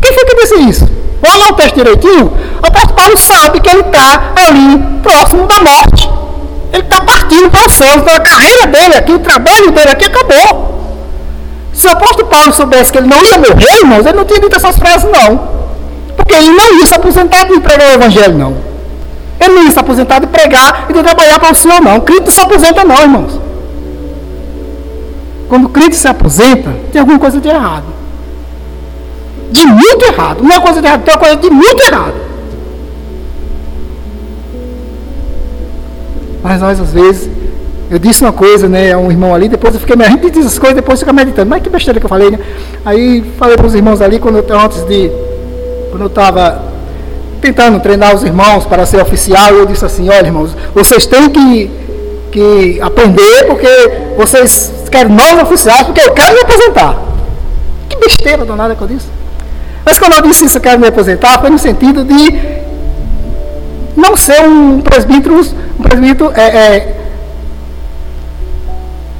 Quem 0.00 0.12
foi 0.12 0.24
que 0.24 0.36
disse 0.36 0.54
isso? 0.68 1.01
Vamos 1.22 1.38
lá 1.38 1.50
o 1.50 1.54
texto 1.54 1.76
direitinho. 1.76 2.32
O 2.60 2.66
apóstolo 2.66 2.94
Paulo 2.94 3.16
sabe 3.16 3.60
que 3.60 3.70
ele 3.70 3.80
está 3.82 4.32
ali, 4.34 5.00
próximo 5.02 5.46
da 5.46 5.60
morte. 5.60 6.10
Ele 6.72 6.82
está 6.82 7.00
partindo 7.00 7.48
para 7.48 7.66
o 7.66 7.70
céu. 7.70 7.94
Então 7.96 8.14
a 8.14 8.20
carreira 8.20 8.66
dele 8.66 8.94
aqui, 8.96 9.12
o 9.12 9.20
trabalho 9.20 9.70
dele 9.70 9.90
aqui 9.90 10.04
acabou. 10.06 10.72
Se 11.72 11.86
o 11.86 11.90
apóstolo 11.90 12.26
Paulo 12.26 12.52
soubesse 12.52 12.90
que 12.90 12.98
ele 12.98 13.06
não 13.06 13.22
ia 13.22 13.38
morrer, 13.38 13.78
irmãos, 13.80 14.04
ele 14.04 14.16
não 14.16 14.24
tinha 14.24 14.40
dito 14.40 14.56
essas 14.56 14.76
frases, 14.76 15.08
não. 15.10 15.48
Porque 16.16 16.34
ele 16.34 16.50
não 16.50 16.80
ia 16.80 16.86
se 16.86 16.94
aposentar 16.94 17.44
de 17.44 17.60
pregar 17.60 17.90
o 17.90 17.94
evangelho, 17.94 18.36
não. 18.36 18.56
Ele 19.40 19.54
não 19.54 19.62
ia 19.64 19.70
se 19.70 19.78
aposentar 19.78 20.18
de 20.18 20.26
pregar 20.26 20.86
e 20.88 20.92
de 20.92 21.02
trabalhar 21.02 21.38
para 21.38 21.52
o 21.52 21.54
Senhor, 21.54 21.80
não. 21.80 21.96
O 21.98 22.00
crente 22.00 22.24
não 22.24 22.32
se 22.32 22.40
aposenta, 22.40 22.84
não, 22.84 23.00
irmãos. 23.00 23.40
Quando 25.48 25.66
o 25.66 25.68
crente 25.68 25.94
se 25.94 26.08
aposenta, 26.08 26.70
tem 26.90 27.00
alguma 27.00 27.18
coisa 27.18 27.40
de 27.40 27.48
errado. 27.48 28.01
De 29.52 29.66
muito 29.66 30.04
errado. 30.06 30.42
É 30.50 30.60
coisa 30.60 30.80
de 30.80 30.86
errado, 30.86 31.04
tem 31.04 31.14
uma 31.14 31.20
coisa 31.20 31.36
de 31.36 31.50
muito 31.50 31.82
errado. 31.82 32.14
Mas 36.42 36.60
nós, 36.60 36.80
às 36.80 36.92
vezes, 36.92 37.30
eu 37.90 37.98
disse 37.98 38.22
uma 38.22 38.32
coisa, 38.32 38.68
né, 38.68 38.92
a 38.92 38.98
um 38.98 39.10
irmão 39.10 39.34
ali, 39.34 39.48
depois 39.48 39.74
eu 39.74 39.80
fiquei, 39.80 39.94
a 40.04 40.08
gente 40.08 40.30
diz 40.30 40.46
as 40.46 40.58
coisas, 40.58 40.74
depois 40.74 40.98
fica 40.98 41.12
meditando. 41.12 41.48
Mas 41.48 41.62
que 41.62 41.68
besteira 41.68 42.00
que 42.00 42.06
eu 42.06 42.10
falei, 42.10 42.30
né? 42.30 42.38
Aí 42.84 43.22
falei 43.38 43.56
para 43.56 43.66
os 43.66 43.74
irmãos 43.74 44.00
ali, 44.00 44.18
quando 44.18 44.38
eu, 44.38 44.58
antes 44.58 44.82
de 44.84 45.10
quando 45.90 46.02
eu 46.02 46.06
estava 46.06 46.72
tentando 47.40 47.78
treinar 47.80 48.14
os 48.14 48.24
irmãos 48.24 48.64
para 48.64 48.86
ser 48.86 49.02
oficial, 49.02 49.52
eu 49.52 49.66
disse 49.66 49.84
assim, 49.84 50.08
olha 50.08 50.26
irmãos, 50.26 50.56
vocês 50.74 51.06
têm 51.06 51.28
que, 51.28 51.70
que 52.30 52.80
aprender 52.80 53.46
porque 53.46 53.68
vocês 54.16 54.72
querem 54.90 55.12
novos 55.12 55.42
oficiais, 55.42 55.82
porque 55.82 56.00
eu 56.00 56.12
quero 56.12 56.34
me 56.34 56.40
aposentar. 56.40 56.98
Que 57.88 57.96
besteira 57.96 58.44
danada 58.44 58.74
que 58.74 58.82
eu 58.82 58.88
disse. 58.88 59.21
Mas 59.84 59.98
quando 59.98 60.14
eu 60.14 60.22
disse 60.22 60.44
isso, 60.44 60.58
eu 60.58 60.62
quero 60.62 60.78
me 60.78 60.86
aposentar, 60.86 61.40
foi 61.40 61.50
no 61.50 61.58
sentido 61.58 62.04
de 62.04 62.62
não 63.96 64.16
ser 64.16 64.42
um 64.42 64.80
presbítero, 64.80 65.40
um 65.78 65.82
presbítero 65.82 66.32
é, 66.34 66.42
é, 66.42 66.96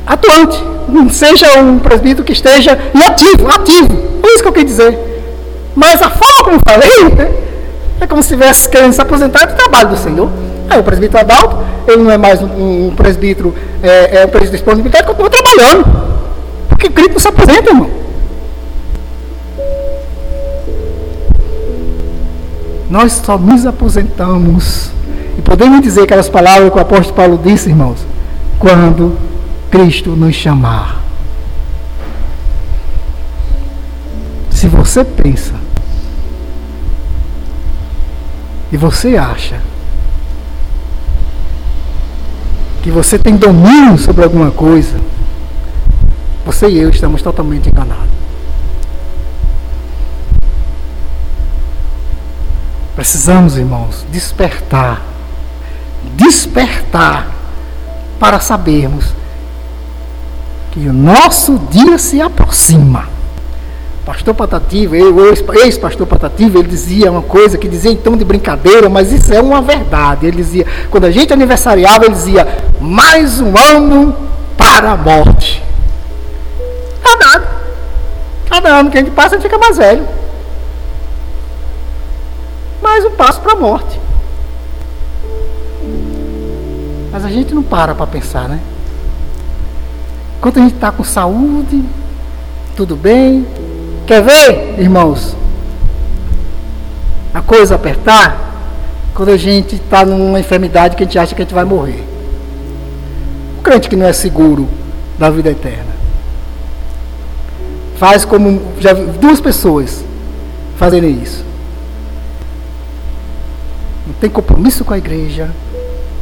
atuante, 0.06 0.62
não 0.88 1.08
seja 1.10 1.60
um 1.60 1.78
presbítero 1.78 2.24
que 2.24 2.32
esteja 2.32 2.72
ativo, 3.06 3.48
ativo. 3.48 4.12
É 4.22 4.34
isso 4.34 4.42
que 4.42 4.48
eu 4.48 4.52
quis 4.52 4.64
dizer. 4.64 4.98
Mas 5.74 6.00
a 6.02 6.10
forma 6.10 6.44
como 6.44 6.58
falei, 6.66 7.14
né, 7.16 7.32
é 8.00 8.06
como 8.06 8.22
se 8.22 8.34
estivesse 8.34 8.68
querendo 8.68 8.92
se 8.92 9.00
aposentar 9.00 9.46
do 9.46 9.56
trabalho 9.56 9.90
do 9.90 9.96
Senhor. 9.96 10.30
Aí 10.70 10.78
o 10.78 10.82
presbítero 10.82 11.18
Adalto, 11.18 11.58
ele 11.86 12.02
não 12.02 12.10
é 12.10 12.18
mais 12.18 12.40
um, 12.40 12.88
um 12.88 12.94
presbítero, 12.96 13.54
é, 13.82 14.22
é 14.22 14.26
um 14.26 14.28
presbítero 14.28 14.44
de 14.44 14.50
disponibilidade, 14.52 15.06
continua 15.06 15.30
trabalhando. 15.30 15.84
Porque 16.68 16.88
Cristo 16.88 17.12
não 17.12 17.20
se 17.20 17.28
aposenta, 17.28 17.70
irmão. 17.70 17.90
Nós 22.92 23.12
só 23.24 23.38
nos 23.38 23.64
aposentamos. 23.64 24.90
E 25.38 25.40
podemos 25.40 25.80
dizer 25.80 26.02
aquelas 26.02 26.28
palavras 26.28 26.70
que 26.70 26.76
o 26.76 26.80
apóstolo 26.82 27.16
Paulo 27.16 27.40
disse, 27.42 27.70
irmãos, 27.70 28.06
quando 28.58 29.16
Cristo 29.70 30.10
nos 30.10 30.34
chamar. 30.34 31.00
Se 34.50 34.68
você 34.68 35.02
pensa 35.02 35.54
e 38.70 38.76
você 38.76 39.16
acha 39.16 39.58
que 42.82 42.90
você 42.90 43.18
tem 43.18 43.36
domínio 43.36 43.96
sobre 43.96 44.22
alguma 44.22 44.50
coisa, 44.50 45.00
você 46.44 46.68
e 46.68 46.78
eu 46.78 46.90
estamos 46.90 47.22
totalmente 47.22 47.70
enganados. 47.70 48.11
Precisamos, 53.02 53.58
irmãos, 53.58 54.06
despertar. 54.12 55.02
Despertar 56.14 57.26
para 58.20 58.38
sabermos 58.38 59.06
que 60.70 60.86
o 60.86 60.92
nosso 60.92 61.58
dia 61.68 61.98
se 61.98 62.22
aproxima. 62.22 63.08
Pastor 64.06 64.36
Patativo, 64.36 64.94
ex-pastor 64.94 66.06
Patativo, 66.06 66.60
ele 66.60 66.68
dizia 66.68 67.10
uma 67.10 67.22
coisa 67.22 67.58
que 67.58 67.66
dizia 67.66 67.90
então 67.90 68.16
de 68.16 68.24
brincadeira, 68.24 68.88
mas 68.88 69.10
isso 69.10 69.34
é 69.34 69.40
uma 69.40 69.60
verdade. 69.60 70.24
Ele 70.28 70.36
dizia, 70.36 70.64
quando 70.88 71.02
a 71.02 71.10
gente 71.10 71.32
aniversariava, 71.32 72.04
ele 72.04 72.14
dizia, 72.14 72.46
mais 72.80 73.40
um 73.40 73.58
ano 73.58 74.16
para 74.56 74.92
a 74.92 74.96
morte. 74.96 75.60
Verdade. 77.04 77.46
Cada 78.48 78.68
ano 78.68 78.92
que 78.92 78.98
a 78.98 79.00
gente 79.00 79.12
passa, 79.12 79.34
a 79.34 79.38
gente 79.38 79.42
fica 79.42 79.58
mais 79.58 79.76
velho. 79.76 80.21
Mais 82.82 83.04
um 83.04 83.12
passo 83.12 83.40
para 83.40 83.52
a 83.52 83.56
morte. 83.56 84.00
Mas 87.10 87.24
a 87.24 87.30
gente 87.30 87.54
não 87.54 87.62
para 87.62 87.94
para 87.94 88.06
pensar, 88.06 88.48
né? 88.48 88.60
Enquanto 90.38 90.58
a 90.58 90.62
gente 90.62 90.74
está 90.74 90.90
com 90.90 91.04
saúde, 91.04 91.84
tudo 92.74 92.96
bem, 92.96 93.46
Quer 94.06 94.22
ver, 94.22 94.80
irmãos? 94.80 95.36
A 97.32 97.40
coisa 97.40 97.76
apertar 97.76 98.52
quando 99.14 99.30
a 99.30 99.36
gente 99.36 99.76
está 99.76 100.04
numa 100.04 100.40
enfermidade 100.40 100.96
que 100.96 101.02
a 101.02 101.06
gente 101.06 101.18
acha 101.18 101.34
que 101.34 101.42
a 101.42 101.44
gente 101.44 101.54
vai 101.54 101.64
morrer. 101.64 102.04
O 103.58 103.62
crente 103.62 103.88
que 103.88 103.96
não 103.96 104.06
é 104.06 104.12
seguro 104.12 104.68
da 105.18 105.30
vida 105.30 105.50
eterna. 105.50 105.92
Faz 107.96 108.24
como 108.24 108.60
já 108.80 108.92
duas 108.92 109.40
pessoas 109.40 110.04
fazerem 110.76 111.22
isso. 111.22 111.44
Tem 114.22 114.30
compromisso 114.30 114.84
com 114.84 114.94
a 114.94 114.98
igreja. 114.98 115.50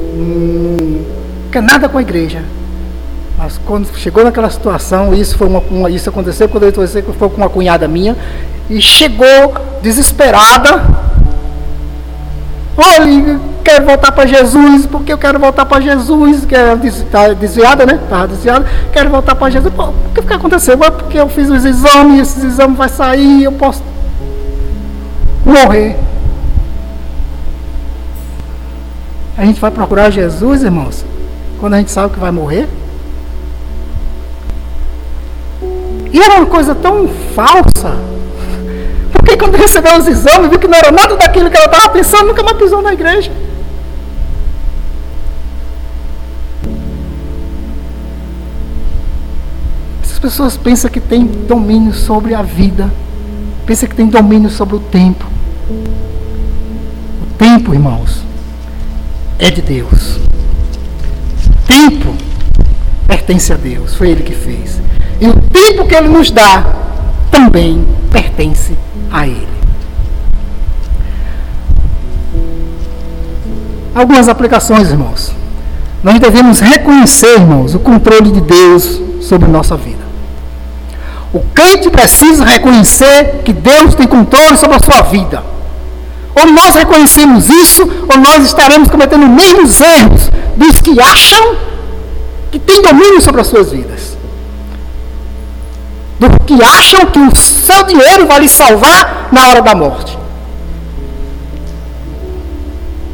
Não 0.00 1.04
quer 1.52 1.62
nada 1.62 1.86
com 1.86 1.98
a 1.98 2.00
igreja. 2.00 2.42
Mas 3.36 3.60
quando 3.66 3.94
chegou 3.94 4.24
naquela 4.24 4.48
situação, 4.48 5.12
isso 5.12 5.36
foi 5.36 5.46
uma, 5.46 5.62
uma 5.70 5.90
isso 5.90 6.08
aconteceu 6.08 6.48
quando 6.48 6.64
eu 6.64 6.72
foi 6.72 7.28
com 7.28 7.36
uma 7.36 7.50
cunhada 7.50 7.86
minha 7.86 8.16
e 8.70 8.80
chegou 8.80 9.52
desesperada. 9.82 10.82
Olha, 12.74 13.38
quero 13.62 13.84
voltar 13.84 14.12
para 14.12 14.26
Jesus, 14.26 14.86
porque 14.86 15.12
eu 15.12 15.18
quero 15.18 15.38
voltar 15.38 15.66
para 15.66 15.82
Jesus, 15.82 16.46
que 16.46 16.54
está 16.86 17.34
desviada, 17.34 17.84
né? 17.84 18.00
Estava 18.02 18.28
desviada, 18.28 18.66
quero 18.94 19.10
voltar 19.10 19.34
para 19.34 19.50
Jesus. 19.50 19.74
Pô, 19.74 19.88
o 19.88 19.94
que, 20.14 20.22
que 20.22 20.32
aconteceu? 20.32 20.82
É 20.82 20.90
porque 20.90 21.18
eu 21.18 21.28
fiz 21.28 21.50
os 21.50 21.66
exames, 21.66 22.30
esses 22.30 22.44
exames 22.44 22.78
vão 22.78 22.88
sair, 22.88 23.44
eu 23.44 23.52
posso 23.52 23.82
morrer. 25.44 25.98
A 29.40 29.44
gente 29.46 29.58
vai 29.58 29.70
procurar 29.70 30.10
Jesus, 30.10 30.62
irmãos, 30.62 31.02
quando 31.58 31.72
a 31.72 31.78
gente 31.78 31.90
sabe 31.90 32.12
que 32.12 32.20
vai 32.20 32.30
morrer. 32.30 32.68
E 36.12 36.20
era 36.20 36.34
uma 36.34 36.46
coisa 36.46 36.74
tão 36.74 37.08
falsa. 37.34 37.96
Porque 39.10 39.38
quando 39.38 39.56
recebeu 39.56 39.96
os 39.96 40.06
exames, 40.06 40.50
viu 40.50 40.58
que 40.58 40.68
não 40.68 40.76
era 40.76 40.92
nada 40.92 41.16
daquilo 41.16 41.50
que 41.50 41.56
ela 41.56 41.64
estava 41.64 41.88
pensando, 41.88 42.26
nunca 42.26 42.42
mais 42.42 42.58
pisou 42.58 42.82
na 42.82 42.92
igreja. 42.92 43.32
Essas 50.02 50.18
pessoas 50.18 50.58
pensam 50.58 50.90
que 50.90 51.00
tem 51.00 51.24
domínio 51.24 51.94
sobre 51.94 52.34
a 52.34 52.42
vida, 52.42 52.92
pensam 53.64 53.88
que 53.88 53.94
tem 53.94 54.06
domínio 54.06 54.50
sobre 54.50 54.76
o 54.76 54.80
tempo. 54.80 55.24
O 57.22 57.38
tempo, 57.38 57.72
irmãos, 57.72 58.28
é 59.40 59.50
de 59.50 59.62
Deus. 59.62 60.20
Tempo 61.66 62.14
pertence 63.06 63.52
a 63.52 63.56
Deus, 63.56 63.94
foi 63.94 64.10
Ele 64.10 64.22
que 64.22 64.34
fez. 64.34 64.80
E 65.20 65.26
o 65.26 65.34
tempo 65.34 65.86
que 65.86 65.94
Ele 65.94 66.08
nos 66.08 66.30
dá 66.30 66.64
também 67.30 67.84
pertence 68.10 68.76
a 69.10 69.26
Ele. 69.26 69.48
Algumas 73.94 74.28
aplicações, 74.28 74.90
irmãos. 74.90 75.32
Nós 76.02 76.18
devemos 76.20 76.60
reconhecer, 76.60 77.34
irmãos, 77.34 77.74
o 77.74 77.78
controle 77.78 78.30
de 78.30 78.40
Deus 78.40 79.00
sobre 79.20 79.48
nossa 79.48 79.76
vida. 79.76 80.00
O 81.32 81.40
crente 81.40 81.90
precisa 81.90 82.44
reconhecer 82.44 83.42
que 83.44 83.52
Deus 83.52 83.94
tem 83.94 84.06
controle 84.06 84.56
sobre 84.56 84.76
a 84.76 84.80
sua 84.80 85.02
vida. 85.02 85.42
Ou 86.34 86.52
nós 86.52 86.74
reconhecemos 86.74 87.48
isso, 87.48 87.82
ou 87.82 88.18
nós 88.18 88.44
estaremos 88.44 88.88
cometendo 88.88 89.24
os 89.24 89.30
mesmos 89.30 89.80
erros 89.80 90.30
dos 90.56 90.80
que 90.80 91.00
acham 91.00 91.56
que 92.50 92.58
têm 92.58 92.82
domínio 92.82 93.20
sobre 93.20 93.40
as 93.40 93.46
suas 93.46 93.70
vidas 93.72 94.10
do 96.20 96.28
que 96.44 96.62
acham 96.62 97.06
que 97.06 97.18
o 97.18 97.34
seu 97.34 97.82
dinheiro 97.84 98.26
vai 98.26 98.40
lhe 98.40 98.48
salvar 98.48 99.30
na 99.32 99.48
hora 99.48 99.62
da 99.62 99.74
morte. 99.74 100.18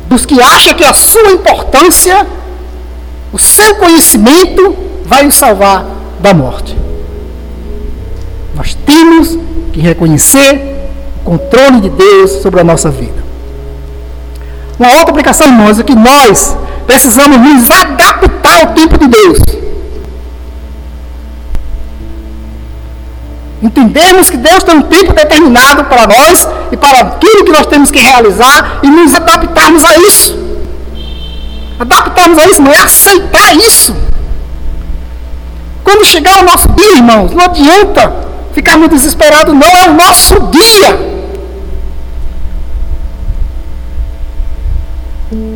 Dos 0.09 0.27
que 0.27 0.41
acham 0.41 0.75
que 0.75 0.83
a 0.83 0.93
sua 0.93 1.31
importância, 1.31 2.27
o 3.33 3.39
seu 3.39 3.77
conhecimento 3.77 4.77
vai 5.05 5.23
lhe 5.23 5.31
salvar 5.31 5.87
da 6.19 6.35
morte. 6.35 6.77
Nós 8.57 8.75
temos 8.75 9.39
que 9.73 9.81
reconhecer 9.81 10.75
o 10.75 10.76
controle 11.27 11.81
de 11.81 11.91
Deus 11.91 12.31
sobre 12.41 12.61
a 12.61 12.65
nossa 12.65 12.89
vida. 12.89 13.27
Uma 14.79 14.89
outra 14.93 15.11
aplicação, 15.11 15.49
irmãos, 15.49 15.81
é 15.81 15.83
que 15.83 15.95
nós 15.97 16.57
precisamos 16.87 17.37
nos 17.39 17.69
adaptar 17.69 18.61
ao 18.61 18.73
tempo 18.75 18.97
de 18.97 19.09
Deus. 19.09 19.39
Entendemos 23.61 24.31
que 24.31 24.37
Deus 24.37 24.63
tem 24.63 24.77
um 24.77 24.83
tempo 24.83 25.13
determinado 25.13 25.85
para 25.85 26.07
nós 26.07 26.49
e 26.71 26.77
para 26.77 27.01
aquilo 27.01 27.45
que 27.45 27.51
nós 27.51 27.67
temos 27.67 27.91
que 27.91 27.99
realizar 27.99 28.79
e 28.85 28.89
nos 28.89 29.13
adaptarmos 29.13 29.85
a 29.85 29.97
isso. 29.97 30.39
Adaptarmos 31.81 32.39
a 32.39 32.45
isso 32.45 32.63
não 32.63 32.73
é 32.73 32.79
aceitar 32.79 33.57
isso. 33.57 33.97
Quando 35.83 36.05
chegar 36.05 36.41
o 36.41 36.45
nosso 36.45 36.69
dia, 36.69 36.97
irmãos, 36.97 37.33
não 37.33 37.45
adianta 37.45 38.13
ficarmos 38.53 38.89
desesperados, 38.89 39.53
não 39.53 39.77
é 39.77 39.89
o 39.89 39.95
nosso 39.95 40.35
dia. 40.51 41.16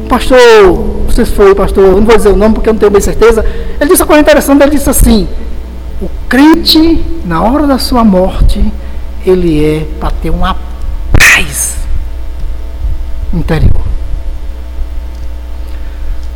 Pastor, 0.09 0.39
você 1.07 1.25
foi, 1.25 1.55
pastor, 1.55 1.95
não 1.95 2.05
vou 2.05 2.17
dizer 2.17 2.31
o 2.31 2.37
nome 2.37 2.55
porque 2.55 2.69
eu 2.69 2.73
não 2.73 2.81
tenho 2.81 2.91
bem 2.91 3.01
certeza. 3.01 3.45
Ele 3.81 3.91
disse 3.91 4.03
uma 4.03 4.07
coisa 4.07 4.21
interessante, 4.21 4.63
ele 4.63 4.73
disse 4.73 4.91
assim: 4.91 5.29
o 6.03 6.09
crente, 6.29 7.05
na 7.25 7.43
hora 7.43 7.67
da 7.67 7.79
sua 7.79 8.03
morte, 8.03 8.65
ele 9.25 9.65
é 9.65 9.87
para 10.01 10.11
ter 10.11 10.31
uma 10.31 10.57
paz 11.13 11.77
interior. 13.33 13.91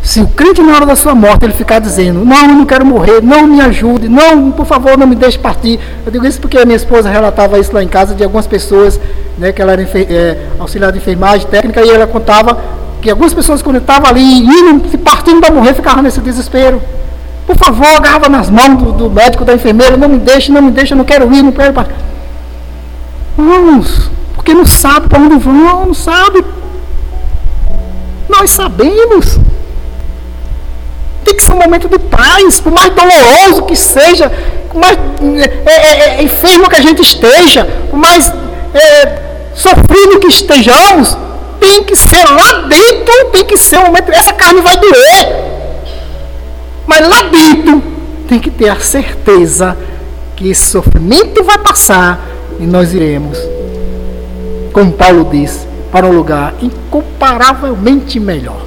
Se 0.00 0.20
o 0.20 0.28
crente, 0.28 0.62
na 0.62 0.76
hora 0.76 0.86
da 0.86 0.94
sua 0.94 1.14
morte, 1.14 1.44
ele 1.44 1.54
ficar 1.54 1.78
dizendo: 1.78 2.24
Não, 2.24 2.46
não 2.46 2.66
quero 2.66 2.84
morrer, 2.84 3.22
não 3.22 3.46
me 3.46 3.60
ajude, 3.60 4.06
não, 4.06 4.52
por 4.52 4.66
favor, 4.66 4.96
não 4.98 5.06
me 5.06 5.16
deixe 5.16 5.38
partir. 5.38 5.80
Eu 6.04 6.12
digo 6.12 6.26
isso 6.26 6.40
porque 6.40 6.58
a 6.58 6.64
minha 6.64 6.76
esposa 6.76 7.08
relatava 7.08 7.58
isso 7.58 7.72
lá 7.72 7.82
em 7.82 7.88
casa 7.88 8.14
de 8.14 8.22
algumas 8.22 8.46
pessoas, 8.46 9.00
né, 9.38 9.50
que 9.50 9.62
ela 9.62 9.72
era 9.72 9.82
é, 9.82 10.46
auxiliar 10.58 10.92
de 10.92 10.98
enfermagem 10.98 11.46
técnica, 11.48 11.82
e 11.84 11.90
ela 11.90 12.06
contava 12.06 12.58
que 13.04 13.10
algumas 13.10 13.34
pessoas, 13.34 13.60
quando 13.60 13.76
estavam 13.76 14.08
ali, 14.08 14.40
indo, 14.40 14.88
se 14.88 14.96
partindo 14.96 15.38
para 15.38 15.52
morrer, 15.52 15.74
ficavam 15.74 16.02
nesse 16.02 16.20
desespero. 16.20 16.80
Por 17.46 17.54
favor, 17.54 17.86
agarrava 17.86 18.30
nas 18.30 18.48
mãos 18.48 18.82
do, 18.82 18.92
do, 18.92 19.10
médico, 19.10 19.44
da 19.44 19.52
enfermeira, 19.52 19.94
não 19.94 20.08
me 20.08 20.16
deixe, 20.16 20.50
não 20.50 20.62
me 20.62 20.70
deixe, 20.70 20.94
não 20.94 21.04
quero 21.04 21.30
ir, 21.34 21.42
não 21.42 21.52
quero 21.52 21.78
ir. 21.78 21.86
Vamos, 23.36 24.10
porque 24.34 24.54
não 24.54 24.64
sabe 24.64 25.06
para 25.06 25.20
onde 25.20 25.36
vão, 25.36 25.84
não 25.84 25.92
sabe. 25.92 26.42
Nós 28.26 28.50
sabemos. 28.50 29.38
Tem 31.22 31.36
que 31.36 31.42
ser 31.42 31.52
um 31.52 31.58
momento 31.58 31.86
de 31.86 31.98
paz, 31.98 32.58
por 32.58 32.72
mais 32.72 32.88
doloroso 32.88 33.64
que 33.64 33.76
seja, 33.76 34.32
por 34.72 34.80
mais 34.80 34.98
é, 35.66 35.70
é, 35.70 36.20
é, 36.20 36.22
enfermo 36.22 36.70
que 36.70 36.76
a 36.76 36.80
gente 36.80 37.02
esteja, 37.02 37.66
por 37.90 37.98
mais 37.98 38.32
é, 38.72 39.22
sofrido 39.54 40.20
que 40.20 40.28
estejamos, 40.28 41.18
tem 41.64 41.82
que 41.82 41.96
ser 41.96 42.22
lá 42.24 42.60
dentro, 42.68 43.30
tem 43.32 43.44
que 43.46 43.56
ser 43.56 43.78
um 43.78 43.86
momento. 43.86 44.12
Essa 44.12 44.34
carne 44.34 44.60
vai 44.60 44.76
doer. 44.76 45.54
Mas 46.86 47.08
lá 47.08 47.22
dentro 47.22 47.82
tem 48.28 48.38
que 48.38 48.50
ter 48.50 48.68
a 48.68 48.78
certeza 48.78 49.74
que 50.36 50.50
esse 50.50 50.66
sofrimento 50.66 51.42
vai 51.42 51.56
passar 51.56 52.20
e 52.60 52.64
nós 52.64 52.92
iremos, 52.92 53.38
como 54.74 54.92
Paulo 54.92 55.26
disse, 55.32 55.66
para 55.90 56.06
um 56.06 56.12
lugar 56.12 56.54
incomparavelmente 56.60 58.20
melhor. 58.20 58.60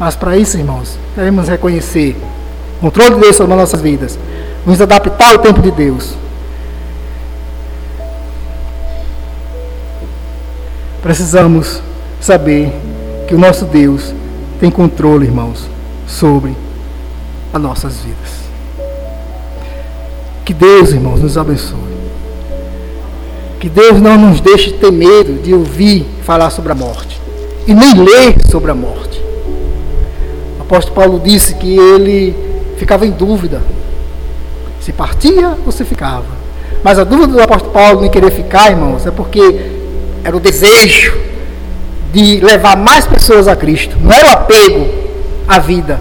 Mas 0.00 0.16
para 0.16 0.36
isso, 0.36 0.58
irmãos, 0.58 0.98
devemos 1.14 1.48
reconhecer 1.48 2.16
o 2.78 2.80
controle 2.80 3.14
de 3.14 3.20
Deus 3.20 3.36
sobre 3.36 3.52
as 3.52 3.60
nossas 3.60 3.80
vidas, 3.80 4.18
nos 4.66 4.80
adaptar 4.80 5.32
ao 5.32 5.38
tempo 5.38 5.62
de 5.62 5.70
Deus. 5.70 6.14
Precisamos 11.06 11.80
saber 12.20 12.72
que 13.28 13.34
o 13.36 13.38
nosso 13.38 13.64
Deus 13.64 14.12
tem 14.58 14.72
controle, 14.72 15.24
irmãos, 15.24 15.64
sobre 16.04 16.52
as 17.52 17.62
nossas 17.62 17.98
vidas. 17.98 18.40
Que 20.44 20.52
Deus, 20.52 20.90
irmãos, 20.90 21.20
nos 21.20 21.38
abençoe. 21.38 21.78
Que 23.60 23.68
Deus 23.68 24.00
não 24.00 24.18
nos 24.18 24.40
deixe 24.40 24.72
ter 24.72 24.90
medo 24.90 25.40
de 25.40 25.54
ouvir 25.54 26.04
falar 26.24 26.50
sobre 26.50 26.72
a 26.72 26.74
morte 26.74 27.20
e 27.68 27.72
nem 27.72 27.94
ler 27.94 28.44
sobre 28.50 28.72
a 28.72 28.74
morte. 28.74 29.22
O 30.58 30.62
apóstolo 30.62 30.96
Paulo 30.96 31.20
disse 31.24 31.54
que 31.54 31.78
ele 31.78 32.34
ficava 32.78 33.06
em 33.06 33.12
dúvida 33.12 33.62
se 34.80 34.92
partia 34.92 35.56
ou 35.64 35.70
se 35.70 35.84
ficava. 35.84 36.26
Mas 36.82 36.98
a 36.98 37.04
dúvida 37.04 37.28
do 37.28 37.40
apóstolo 37.40 37.72
Paulo 37.72 38.04
em 38.04 38.10
querer 38.10 38.32
ficar, 38.32 38.72
irmãos, 38.72 39.06
é 39.06 39.12
porque 39.12 39.75
era 40.26 40.36
o 40.36 40.40
desejo 40.40 41.16
de 42.12 42.40
levar 42.40 42.76
mais 42.76 43.06
pessoas 43.06 43.46
a 43.46 43.54
Cristo. 43.54 43.96
Não 44.00 44.10
era 44.10 44.26
o 44.26 44.32
apego 44.32 44.88
à 45.46 45.60
vida, 45.60 46.00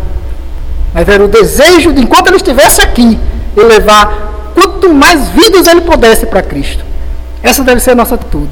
mas 0.91 1.07
era 1.07 1.23
o 1.23 1.27
desejo 1.27 1.93
de, 1.93 2.01
enquanto 2.01 2.27
ele 2.27 2.37
estivesse 2.37 2.81
aqui, 2.81 3.19
ele 3.55 3.67
levar 3.67 4.51
quanto 4.55 4.91
mais 4.91 5.29
vidas 5.29 5.67
ele 5.67 5.81
pudesse 5.81 6.25
para 6.25 6.41
Cristo. 6.41 6.83
Essa 7.43 7.63
deve 7.63 7.79
ser 7.79 7.91
a 7.91 7.95
nossa 7.95 8.15
atitude. 8.15 8.49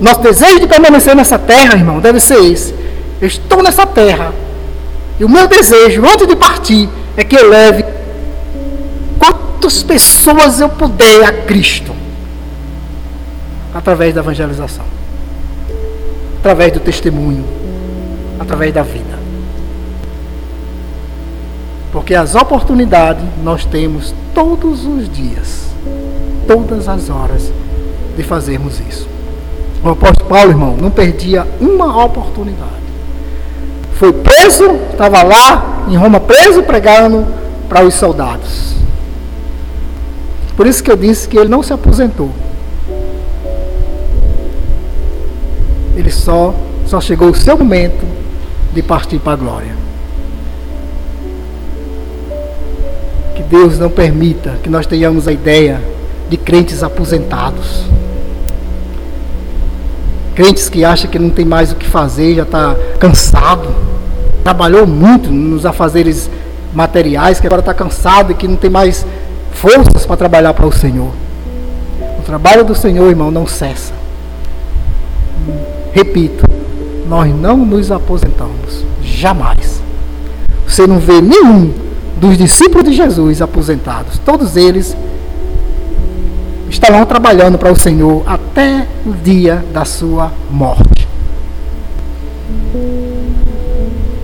Nosso 0.00 0.20
desejo 0.20 0.58
de 0.58 0.66
permanecer 0.66 1.14
nessa 1.14 1.38
terra, 1.38 1.76
irmão, 1.76 2.00
deve 2.00 2.18
ser 2.18 2.42
esse. 2.42 2.74
Eu 3.20 3.28
estou 3.28 3.62
nessa 3.62 3.86
terra. 3.86 4.32
E 5.20 5.24
o 5.24 5.28
meu 5.28 5.46
desejo, 5.46 6.02
antes 6.04 6.26
de 6.26 6.34
partir, 6.34 6.88
é 7.16 7.22
que 7.22 7.36
eu 7.36 7.48
leve 7.48 7.84
quantas 9.16 9.84
pessoas 9.84 10.58
eu 10.58 10.68
puder 10.68 11.22
a 11.22 11.32
Cristo 11.32 11.95
através 13.76 14.14
da 14.14 14.22
evangelização, 14.22 14.84
através 16.38 16.72
do 16.72 16.80
testemunho, 16.80 17.44
através 18.40 18.72
da 18.72 18.82
vida. 18.82 19.18
Porque 21.92 22.14
as 22.14 22.34
oportunidades 22.34 23.22
nós 23.44 23.66
temos 23.66 24.14
todos 24.34 24.86
os 24.86 25.10
dias, 25.10 25.66
todas 26.46 26.88
as 26.88 27.10
horas 27.10 27.52
de 28.16 28.22
fazermos 28.22 28.80
isso. 28.80 29.06
O 29.84 29.90
apóstolo 29.90 30.28
Paulo, 30.28 30.50
irmão, 30.50 30.76
não 30.80 30.90
perdia 30.90 31.46
uma 31.60 32.02
oportunidade. 32.02 32.70
Foi 33.94 34.12
preso, 34.12 34.64
estava 34.90 35.22
lá 35.22 35.84
em 35.88 35.96
Roma 35.96 36.18
preso, 36.18 36.62
pregando 36.62 37.26
para 37.68 37.84
os 37.84 37.94
soldados. 37.94 38.74
Por 40.56 40.66
isso 40.66 40.82
que 40.82 40.90
eu 40.90 40.96
disse 40.96 41.28
que 41.28 41.38
ele 41.38 41.50
não 41.50 41.62
se 41.62 41.74
aposentou. 41.74 42.30
Ele 45.96 46.10
só, 46.10 46.54
só 46.86 47.00
chegou 47.00 47.30
o 47.30 47.34
seu 47.34 47.56
momento 47.56 48.04
de 48.74 48.82
partir 48.82 49.18
para 49.18 49.32
a 49.32 49.36
glória. 49.36 49.74
Que 53.34 53.42
Deus 53.42 53.78
não 53.78 53.90
permita 53.90 54.58
que 54.62 54.68
nós 54.68 54.86
tenhamos 54.86 55.26
a 55.26 55.32
ideia 55.32 55.80
de 56.28 56.36
crentes 56.36 56.82
aposentados. 56.82 57.84
Crentes 60.34 60.68
que 60.68 60.84
acham 60.84 61.10
que 61.10 61.18
não 61.18 61.30
tem 61.30 61.46
mais 61.46 61.72
o 61.72 61.76
que 61.76 61.86
fazer, 61.86 62.34
já 62.34 62.42
está 62.42 62.76
cansado. 62.98 63.74
Trabalhou 64.44 64.86
muito 64.86 65.30
nos 65.30 65.64
afazeres 65.64 66.28
materiais, 66.74 67.40
que 67.40 67.46
agora 67.46 67.60
está 67.60 67.72
cansado 67.72 68.32
e 68.32 68.34
que 68.34 68.46
não 68.46 68.56
tem 68.56 68.68
mais 68.68 69.06
forças 69.52 70.04
para 70.04 70.16
trabalhar 70.16 70.52
para 70.52 70.66
o 70.66 70.72
Senhor. 70.72 71.10
O 72.18 72.22
trabalho 72.22 72.64
do 72.64 72.74
Senhor, 72.74 73.08
irmão, 73.08 73.30
não 73.30 73.46
cessa. 73.46 73.94
Repito, 75.96 76.44
nós 77.08 77.34
não 77.34 77.56
nos 77.56 77.90
aposentamos. 77.90 78.84
Jamais. 79.02 79.80
Você 80.68 80.86
não 80.86 80.98
vê 80.98 81.22
nenhum 81.22 81.72
dos 82.18 82.36
discípulos 82.36 82.84
de 82.84 82.92
Jesus 82.94 83.40
aposentados. 83.40 84.18
Todos 84.18 84.58
eles 84.58 84.94
estarão 86.68 87.06
trabalhando 87.06 87.56
para 87.56 87.72
o 87.72 87.76
Senhor 87.76 88.22
até 88.26 88.86
o 89.06 89.12
dia 89.14 89.64
da 89.72 89.86
sua 89.86 90.30
morte. 90.50 91.08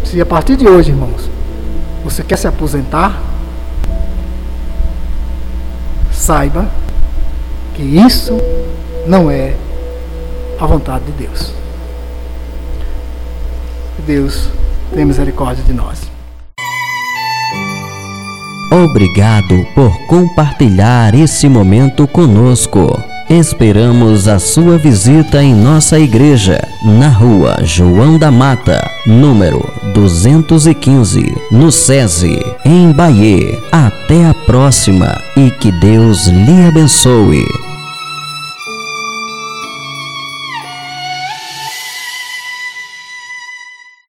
Se 0.05 0.21
a 0.21 0.27
partir 0.27 0.59
de 0.59 0.69
hoje, 0.69 0.91
irmãos, 0.91 1.31
você 2.05 2.23
quer 2.23 2.37
se 2.37 2.47
aposentar, 2.47 3.19
saiba 6.13 6.69
que 7.73 7.83
isso 7.83 8.39
não 9.07 9.31
é 9.31 9.55
a 10.61 10.67
vontade 10.67 11.07
de 11.07 11.13
Deus. 11.13 11.62
Deus 14.07 14.49
tenha 14.93 15.07
misericórdia 15.07 15.63
de 15.65 15.73
nós. 15.73 16.11
Obrigado 18.73 19.67
por 19.75 19.91
compartilhar 20.07 21.15
esse 21.15 21.49
momento 21.49 22.07
conosco. 22.07 22.99
Esperamos 23.29 24.29
a 24.29 24.39
sua 24.39 24.77
visita 24.77 25.43
em 25.43 25.55
nossa 25.55 25.99
igreja, 25.99 26.61
na 26.85 27.09
rua 27.09 27.57
João 27.63 28.19
da 28.19 28.31
Mata, 28.31 28.91
número 29.07 29.63
215, 29.95 31.35
no 31.51 31.71
SESI, 31.71 32.39
em 32.65 32.93
Bahia. 32.93 33.59
Até 33.71 34.27
a 34.27 34.35
próxima 34.35 35.19
e 35.37 35.51
que 35.51 35.71
Deus 35.73 36.27
lhe 36.27 36.67
abençoe. 36.67 37.72